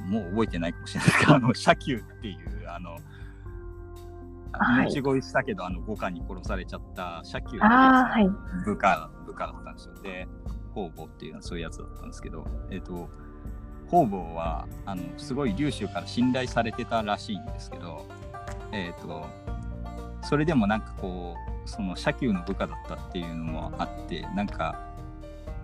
[0.06, 2.92] もう覚えてないかもしれないけど、あの、社宮っていう、あの、
[4.52, 8.28] はい命乞いしたけど、あの、五家に殺されちゃった社宮ああ、はい。
[8.64, 9.94] 部下、部下だったんですよ。
[10.02, 10.26] で、
[10.74, 13.08] 方々っていうのはそういうやつだったんですけど、えっ、と、
[13.88, 18.06] 方々は、あの、すごい劉州から信頼されてたらしいんですけど、
[18.72, 19.26] えっ、と、
[20.22, 24.78] それでもなんかこう、その社宮の部下だったっていうのもあって、なんか、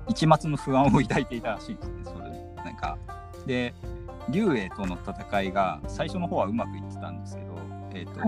[0.08, 2.64] 一抹の不安を抱いていたらしいんですね、それ。
[2.64, 2.98] なんか、
[3.46, 3.74] で、
[4.28, 7.56] 劉英との戦いが最初の方はうまくいってたんですけど、
[7.94, 8.26] えっ、と、は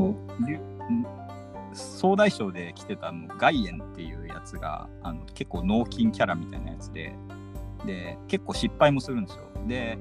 [0.49, 1.39] い
[1.75, 7.15] 総大将で来てたの外縁っていうやつがあの結構脳筋キャラみたいなやつで
[7.87, 9.99] で結構失敗もするんですよで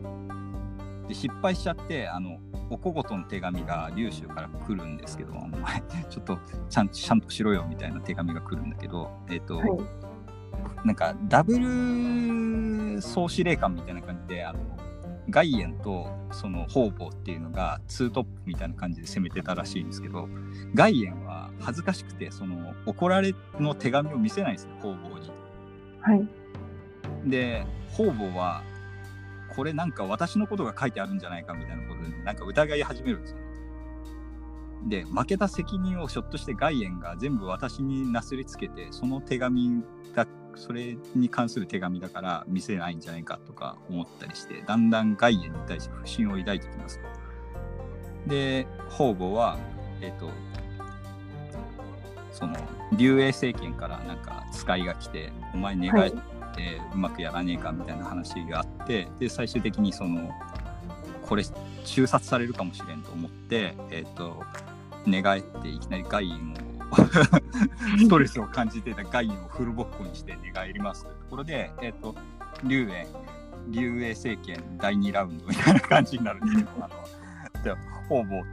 [1.07, 2.39] で失敗しちゃってあの
[2.69, 6.37] おこごとの手紙が劉州から来るんですけどお前 ちょっと
[6.69, 9.69] ちゃんちゃんとしろよみたいな手紙が来るんだけどえっ、と、はい。
[10.83, 14.59] なんかダブル総司令官みたいな感じであの
[15.29, 20.29] 外縁とその方々っていうのがツートップみたいな感じで攻めてたらしいんですけど
[20.73, 25.31] 外縁は恥ずかしくてその怒られの手紙を見せないんですよ方々に。
[26.01, 26.27] はい。
[27.25, 28.63] で方々は
[29.57, 33.43] これなんか私のことが書いてあるんじゃないかみたいなことで、なんか疑い始めるんですよね。
[34.85, 48.29] で、負けた責任をひょっとして外縁が全部私になすりつけて、その手紙だ、それに関する手紙だから見せないんじゃないかとか思ったりして、だんだん外縁に対して不信を抱いてきますと。
[48.29, 49.57] で、方々は、
[50.01, 50.29] えっ、と、
[52.31, 52.55] その、
[52.95, 56.15] 竜英政権からなんか使いが来て、お前願いっ
[56.57, 60.31] てうまくやらねえかみたいな話があって、で、最終的にその、
[61.27, 61.43] これ
[61.85, 64.43] 中殺されるかもしれんと思って、えっ、と、
[65.05, 66.57] 寝返っていきなり外院を
[67.97, 72.15] ストレスを感じていた外院をフルボッコにして寝返りますというところで、えっ、と、
[72.63, 73.07] 竜英、
[73.69, 77.71] 竜英政権第2ラウンドみたいな感じになるんですけど、あの、で
[78.09, 78.43] 方々、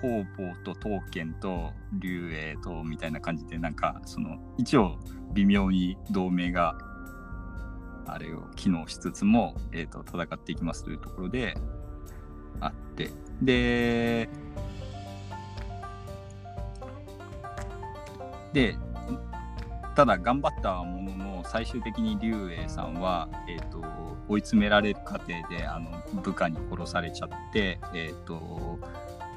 [0.00, 4.98] 方々と刀剣と竜英とみたいな感じで、なんか、その、一応
[5.32, 6.76] 微妙に同盟が、
[8.12, 11.56] あれを機能しつつも、えっ、と、戦っていきますというところで、
[12.60, 13.10] あって、
[13.42, 14.28] で、
[18.52, 18.76] で、
[19.94, 23.84] ただ頑張ったものの最終的に竜英さんは、えー、と
[24.28, 25.90] 追い詰められる過程であの
[26.22, 28.78] 部下に殺されちゃって、えー、と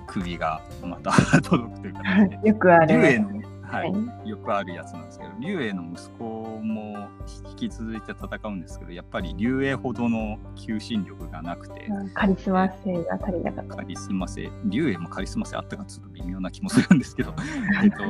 [0.07, 3.21] 首がまた 届くという形で よくある。
[3.21, 6.23] の、ははいい、よくあるやつなんですけど竜英の息子
[6.61, 7.09] も
[7.49, 11.85] 引き続いて戦うんですけどやっぱり竜英ほどの求心力がなくて。
[11.87, 13.75] うんカリスマ性が足りなかった。
[13.77, 17.33] カリスマ性、竜英もカリスマ性あったかちょっと微妙な気もするんですけど、
[17.83, 18.03] えっと、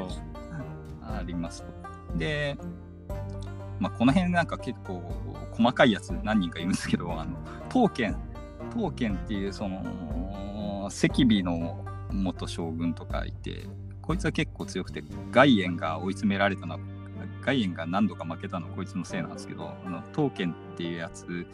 [1.02, 2.18] ありますと。
[2.18, 2.57] で、
[3.80, 5.02] まあ、この辺なんか結構
[5.52, 7.38] 細かいやつ何人かいるんですけど、あの、
[7.69, 8.15] 刀剣、
[8.72, 13.68] 刀剣っていうその、赤尾の元将軍とかいて、
[14.03, 16.80] こいつは結構強くて、外縁が追い詰められたのは、
[17.41, 21.47] 外縁が何度か負けたのはこいつのせいなんですけど、あの刀剣っていうやつ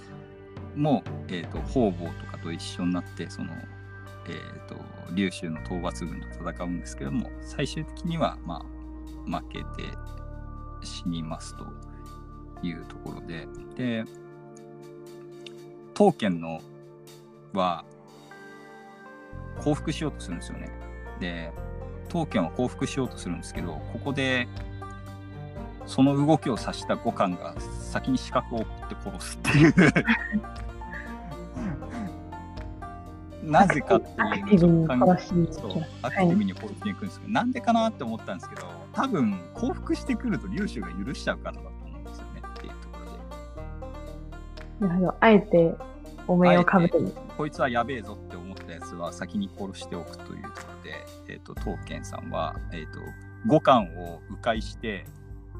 [0.76, 3.54] も、えー、と方々とかと一緒になってその、
[4.28, 4.76] えー、と
[5.14, 8.66] 琉州の討伐軍と戦うんですけども最終的には、ま
[9.32, 9.66] あ、負けて
[10.84, 11.66] 死にますと
[12.66, 13.48] いうところで。
[13.76, 14.06] で
[15.94, 16.62] 刀剣の
[17.52, 17.84] は
[19.62, 20.72] 降伏しようとするんですよね。
[21.20, 21.52] で
[22.10, 24.48] 刀剣は降伏しようとするんですけどここで
[25.86, 29.74] その動きを指した五感が先に視覚を送って殺すっていう
[33.50, 35.92] なぜかっていうティブにのを殺しに行そうきます。
[36.04, 38.64] アクティブに殺しに行くんですけど、なんでかなって思ったんですけど
[38.94, 42.98] 多分降伏してくると龍州が許しちゃうからだと思うんですよねっていうとこ
[44.82, 45.18] ろでなるほど。
[45.20, 45.76] あえて、
[46.28, 47.12] お面をかぶってる。
[47.36, 50.69] こいつはやべえぞって思ったやつは先に殺しておくというとこ
[51.28, 53.00] えっと刀剣さんは、えっと
[53.48, 55.06] 五感を迂回して、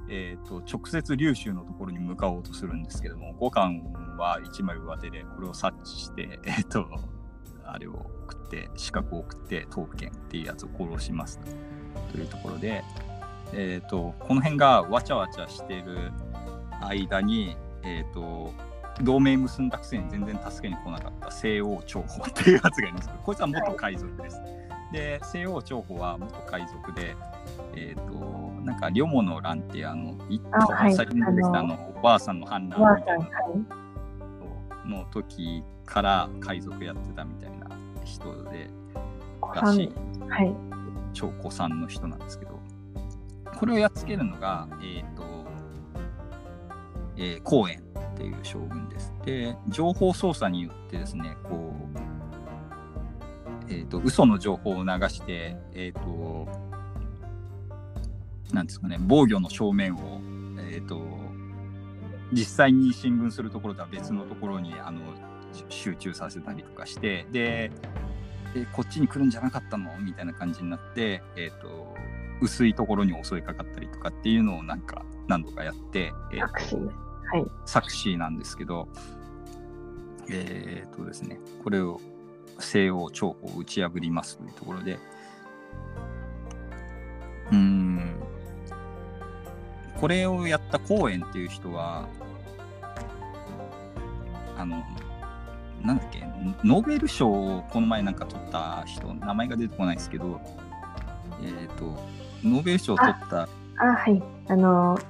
[0.10, 3.82] えっと直接龍州のところに向かおうとするんですけども五感
[4.18, 6.88] は一枚上手でこれを察知して、えっと
[7.64, 11.40] あれを送って資格を送って刀剣っていうやつを殺します
[12.12, 12.84] というところで、
[13.54, 16.12] えっとこの辺がわちゃわちゃしてる
[16.82, 18.54] 間に、えっと
[19.02, 24.42] 同盟結んだくせに全然助けに来なかった西欧長保っていうやつがいるんですけど、こいつは元海賊です。
[24.92, 27.16] で、西欧長保は元海賊で、
[27.76, 28.12] えっ、と、
[28.64, 33.30] なんか、リョモの乱ってあの、一あはい最初に出てきたあの、おばあさんの反乱みたいなは
[34.86, 34.90] い。
[34.90, 37.70] の時から海賊やってたみたいな
[38.04, 38.70] 人で、
[39.40, 39.94] 子さんらしい、
[40.28, 40.56] はい。
[41.14, 42.60] 超古参の人なんですけど、
[43.58, 45.24] これをやっつけるのが、えっ、と、
[47.18, 47.84] えー、公園
[48.14, 49.14] っていう将軍です。
[49.26, 51.79] で、情報操作によってですね、こう、
[53.70, 56.48] えっ、と、嘘の情報を流して、えっ、と、
[58.52, 60.20] なんですかね、防御の正面を、
[60.72, 61.00] えっ、と、
[62.32, 65.02] 実際に進軍するところとは別のところにあの
[65.70, 67.72] 集中させたりとかして、で、
[68.56, 69.96] えこっちに来るんじゃなかったの？
[70.00, 71.96] みたいな感じになって、えっ、と、
[72.42, 76.86] 薄いところに襲いかかったりとかっていうのをなんか何度かやって、えーシー。
[76.86, 76.92] は
[77.40, 77.46] い。
[77.66, 78.88] 作詞なんですけど、
[80.32, 82.02] えっ、とですね、これを
[82.60, 85.00] 西欧長を打ち破りますというところで、
[87.52, 88.16] うん、
[90.00, 92.08] これをやった公園っていう人は、
[94.58, 94.84] あの、
[95.84, 96.24] なんだっけ、
[96.64, 100.40] ノーベル賞をこの前なんか取った人、名前が出てこないですけど、
[101.42, 101.86] えっ、と、
[102.44, 104.22] ノーベル賞を取った、あ、はい。
[104.48, 105.04] あのー、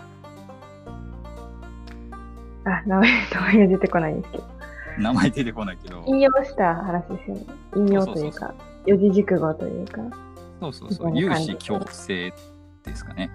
[2.66, 4.59] あ、名前、名前が出てこないんですけど。
[5.02, 7.46] 名前出てこないけど、引用した話ですよね。
[7.76, 8.54] 引用というか、
[8.86, 10.02] 四字熟語というか。
[10.60, 12.34] そうそうそう、有志竟成
[12.84, 13.30] ですかね。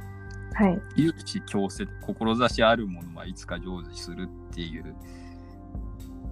[0.55, 0.81] はい。
[0.97, 4.95] 有志竟成、志あるものはいつか成就するっていう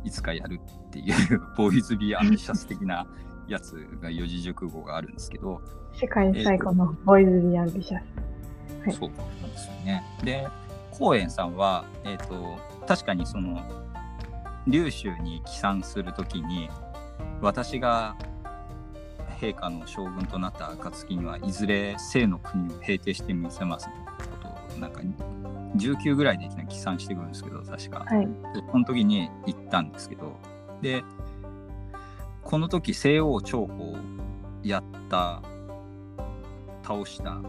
[0.05, 3.07] いつかやるっていう Boys, be ambitious 的な
[3.49, 5.61] やつが四字熟語があるんですけど、
[5.95, 8.03] 世界最古の Boys, be ambitious。
[8.85, 9.15] はいそうな
[9.47, 10.03] んですよね。
[10.25, 10.49] で、
[10.91, 13.61] 公園さんは、えっ、と、確かにその、
[14.67, 16.71] 龍州に帰参するときに、
[17.41, 18.17] 私が
[19.41, 23.89] 陛下の将軍となった暁にはいずれ清の国を平定してみせます。
[23.89, 23.93] こ
[24.41, 25.01] とをなんか
[25.77, 28.29] 19ぐらいでいきなり帰参してくるんですけど確か、はい。
[28.71, 30.37] その時に行ったんですけど。
[30.81, 31.03] で
[32.43, 33.97] この時西欧長保を
[34.63, 35.43] やった
[36.83, 37.41] 倒した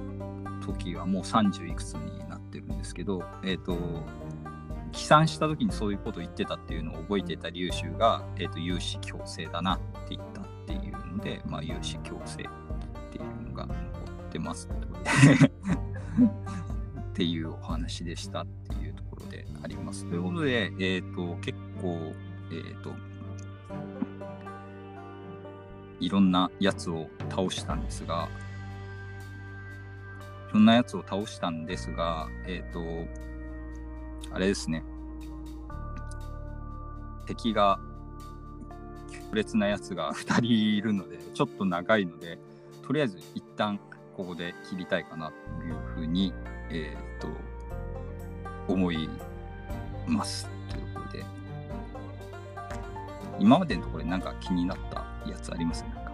[0.66, 3.76] 時はもう30いくつになってるんですけどえっ、と
[4.94, 12.46] 帰参した時にそういうことを言ってたっていうのを覚えていた龍州が、えー、と有志強制だなって言ったっていうので、まあ、有志強制っ
[13.12, 13.76] ていうのが残
[14.30, 14.70] ってます
[17.14, 20.06] っていうお話でしたっていうところであります。
[20.06, 22.14] ということで、えっ、と、結構、
[22.52, 22.92] えっ、と、
[26.00, 28.30] いろんなやつを倒したんですが、
[30.50, 32.80] いろんなやつを倒したんですが、えっ、と、
[34.32, 34.84] あれですね。
[37.26, 37.80] 敵が
[39.10, 40.46] 強烈なやつが 2人
[40.78, 42.40] いるので、ちょっと長いので、
[42.86, 43.80] とりあえず一旦
[44.16, 46.34] ここで切りたいかなというふうに、
[46.70, 47.28] えっ、と、
[48.68, 49.10] 思い
[50.08, 50.50] ます。
[50.70, 51.26] ということで、
[53.40, 55.84] 今までのところでなんか気になったやつあります？
[55.84, 56.12] なんか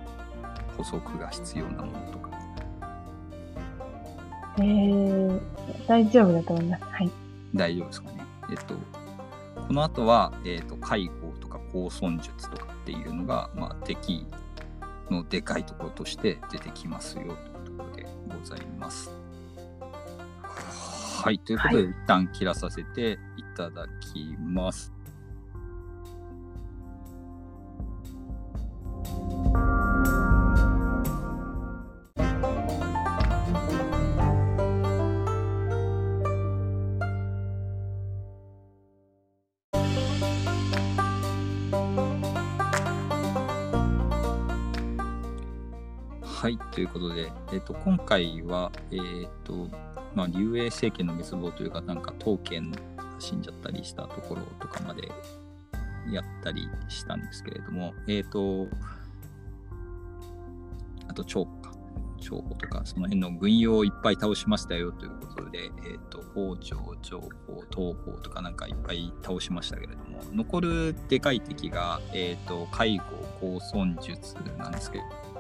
[0.78, 2.30] 補足が必要なものとか。
[4.58, 5.42] えー、
[5.88, 6.84] 大丈夫だと思います。
[6.86, 7.12] はい。
[7.54, 8.26] 大丈夫ですかね。
[8.50, 8.74] えっと、
[9.68, 14.26] この後は、えっと、介護とか高尊術とかっていうのが、まあ、敵
[15.10, 19.12] のでかいところとして出てきますよというところでございます。
[21.22, 24.94] はい、ということで、は一旦切らさせていただきます。
[29.54, 29.79] はい、
[46.40, 49.68] はいということで、えっと今回は、えっと
[50.16, 52.80] まあ、竜英政権の滅亡というか、なんか刀剣が
[53.20, 55.12] 死んじゃったりしたところとかまで
[56.10, 58.68] やったりしたんですけれども、えっ、と、
[61.10, 61.74] あと長か、
[62.22, 67.28] 長保とか、その辺の軍用をいっぱい倒しましたよということで、えっ、と、北条、長保、
[67.70, 73.04] 東方とかなんかいっぱい倒しましたけれども、残るでかい敵が、えっ、と、介護、
[73.42, 75.39] 高尊術なんですけど、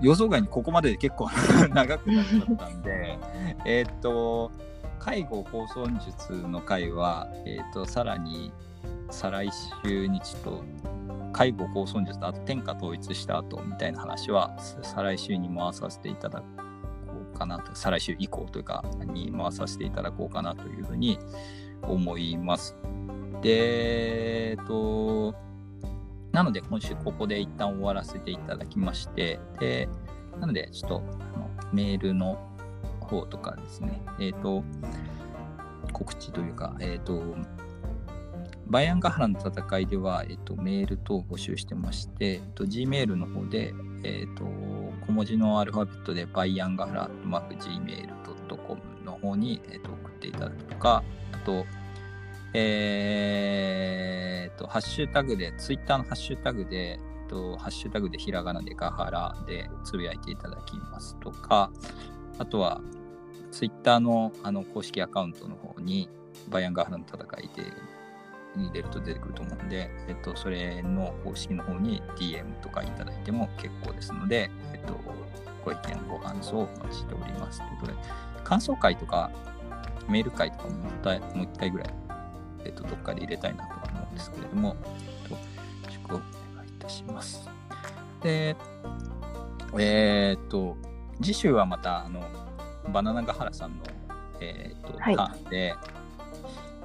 [0.00, 1.28] 予想外にここまでで結構
[1.74, 3.18] 長くなっちゃったんで、
[3.64, 4.50] えっと、
[4.98, 8.52] 介護高尊術の回は、えっと、さらに
[9.10, 9.50] 再来
[9.84, 10.64] 週にちょっと、
[11.32, 16.44] 介護高尊術あと天下統一した後みたいな話は、再来週に回させていただこ
[17.34, 21.18] うかなと、再来週以降というか、に回させていただこうかなというふうに
[21.82, 22.76] 思います。
[23.42, 25.34] で、えっと、
[26.32, 29.88] なので今週ここで一旦終わらせていただきまして、で、
[30.38, 31.02] なのでちょっと
[31.72, 32.38] メールの
[33.00, 34.62] 方とかですね、えっ、と、
[35.92, 37.36] 告知というか、えっ、と、
[38.66, 43.74] バイアンガハラの戦いでは、えっ、と、メール等を募集してまして、えっ、と、Gmail の方で、
[44.04, 44.44] えっ、と、
[45.06, 51.02] 小文字のアルファベットでバイアンガハラ、マーク Gmail.com の方に、えっ、と、送っていただくとか、
[51.32, 51.66] あと、
[52.52, 56.98] えー、と、ハッシュタグで、ツイッターのハッシュタグで、
[57.28, 61.70] と、ハッシュタグでひらがなでガハラでつぶやいていただきますとか、
[62.38, 62.80] あとは、
[63.50, 66.08] ツイッターのあの公式アカウントの方に、
[66.48, 67.72] バイアンガハラの戦いで
[68.56, 74.94] 入れると出てくると思うんで、えっと、それの公式の方に DM とかいただいても結構ですので、えっと、
[75.64, 77.60] ご意見、ご感想をお待ちしております。
[77.60, 77.98] ということで、
[78.42, 79.30] 感想会とか、
[80.08, 81.99] メール会とかももう一回ぐらい
[82.64, 86.20] えっと、どっかで入れたいなとは思うんですけれども、えっと、祝をお
[86.56, 87.48] 願いいたします。
[88.22, 88.56] で、
[89.78, 90.76] えーっと、
[91.22, 92.22] 次週はまた、あの、
[92.92, 93.84] バナナガハラさんの、
[94.40, 95.74] えーっと、はいターンで、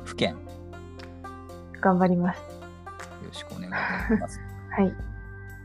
[0.03, 0.37] 府県、よ
[1.81, 2.55] 頑張ります。
[3.25, 4.39] ろしくお願いいたします。
[4.71, 4.89] はい。
[4.89, 4.95] す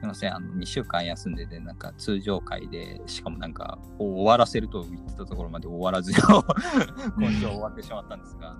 [0.02, 8.56] みません、あの2週間休んでて、なんか通常会で、しかもなんか終わらせると言ってたところまで終わらず、 今週は終わってしまったんですが、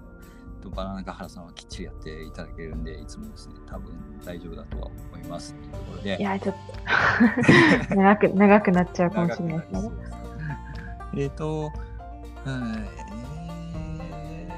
[0.61, 3.93] とバナナガハラさんはきっちりやっていただけるんで、いつもですね、多分
[4.25, 6.17] 大丈夫だとは思いますというところで。
[6.19, 6.55] いや、ちょっ
[7.89, 9.91] と 長く、長くなっちゃうかもしれないですね。
[11.15, 11.73] えっ、と、
[12.47, 12.87] うん
[14.21, 14.49] え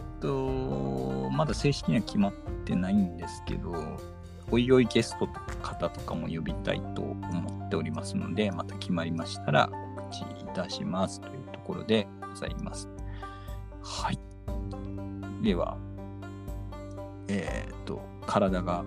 [0.00, 2.32] ーっと、まだ正式には決まっ
[2.64, 3.72] てないんですけど、
[4.50, 5.32] おいおいゲストの
[5.62, 12.88] 方とかも呼びたいと思っておりますので、また決まりましたら告知いたしますというところでございます。
[13.82, 14.33] はい。
[15.42, 15.76] では、
[17.28, 18.84] えっ、と、体が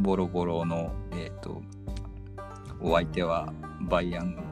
[0.00, 1.62] ボロボロの、えっ、と、
[2.80, 3.52] お相手は
[3.82, 4.42] バイアン、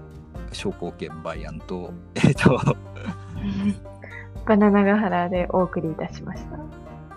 [0.52, 2.58] 商工券バイアンと、えっ、と、
[4.46, 6.58] バナナガハラでお送りいたしました。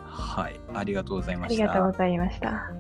[0.04, 1.64] はい、ありがとうございあました。
[1.64, 2.72] りがとうございました。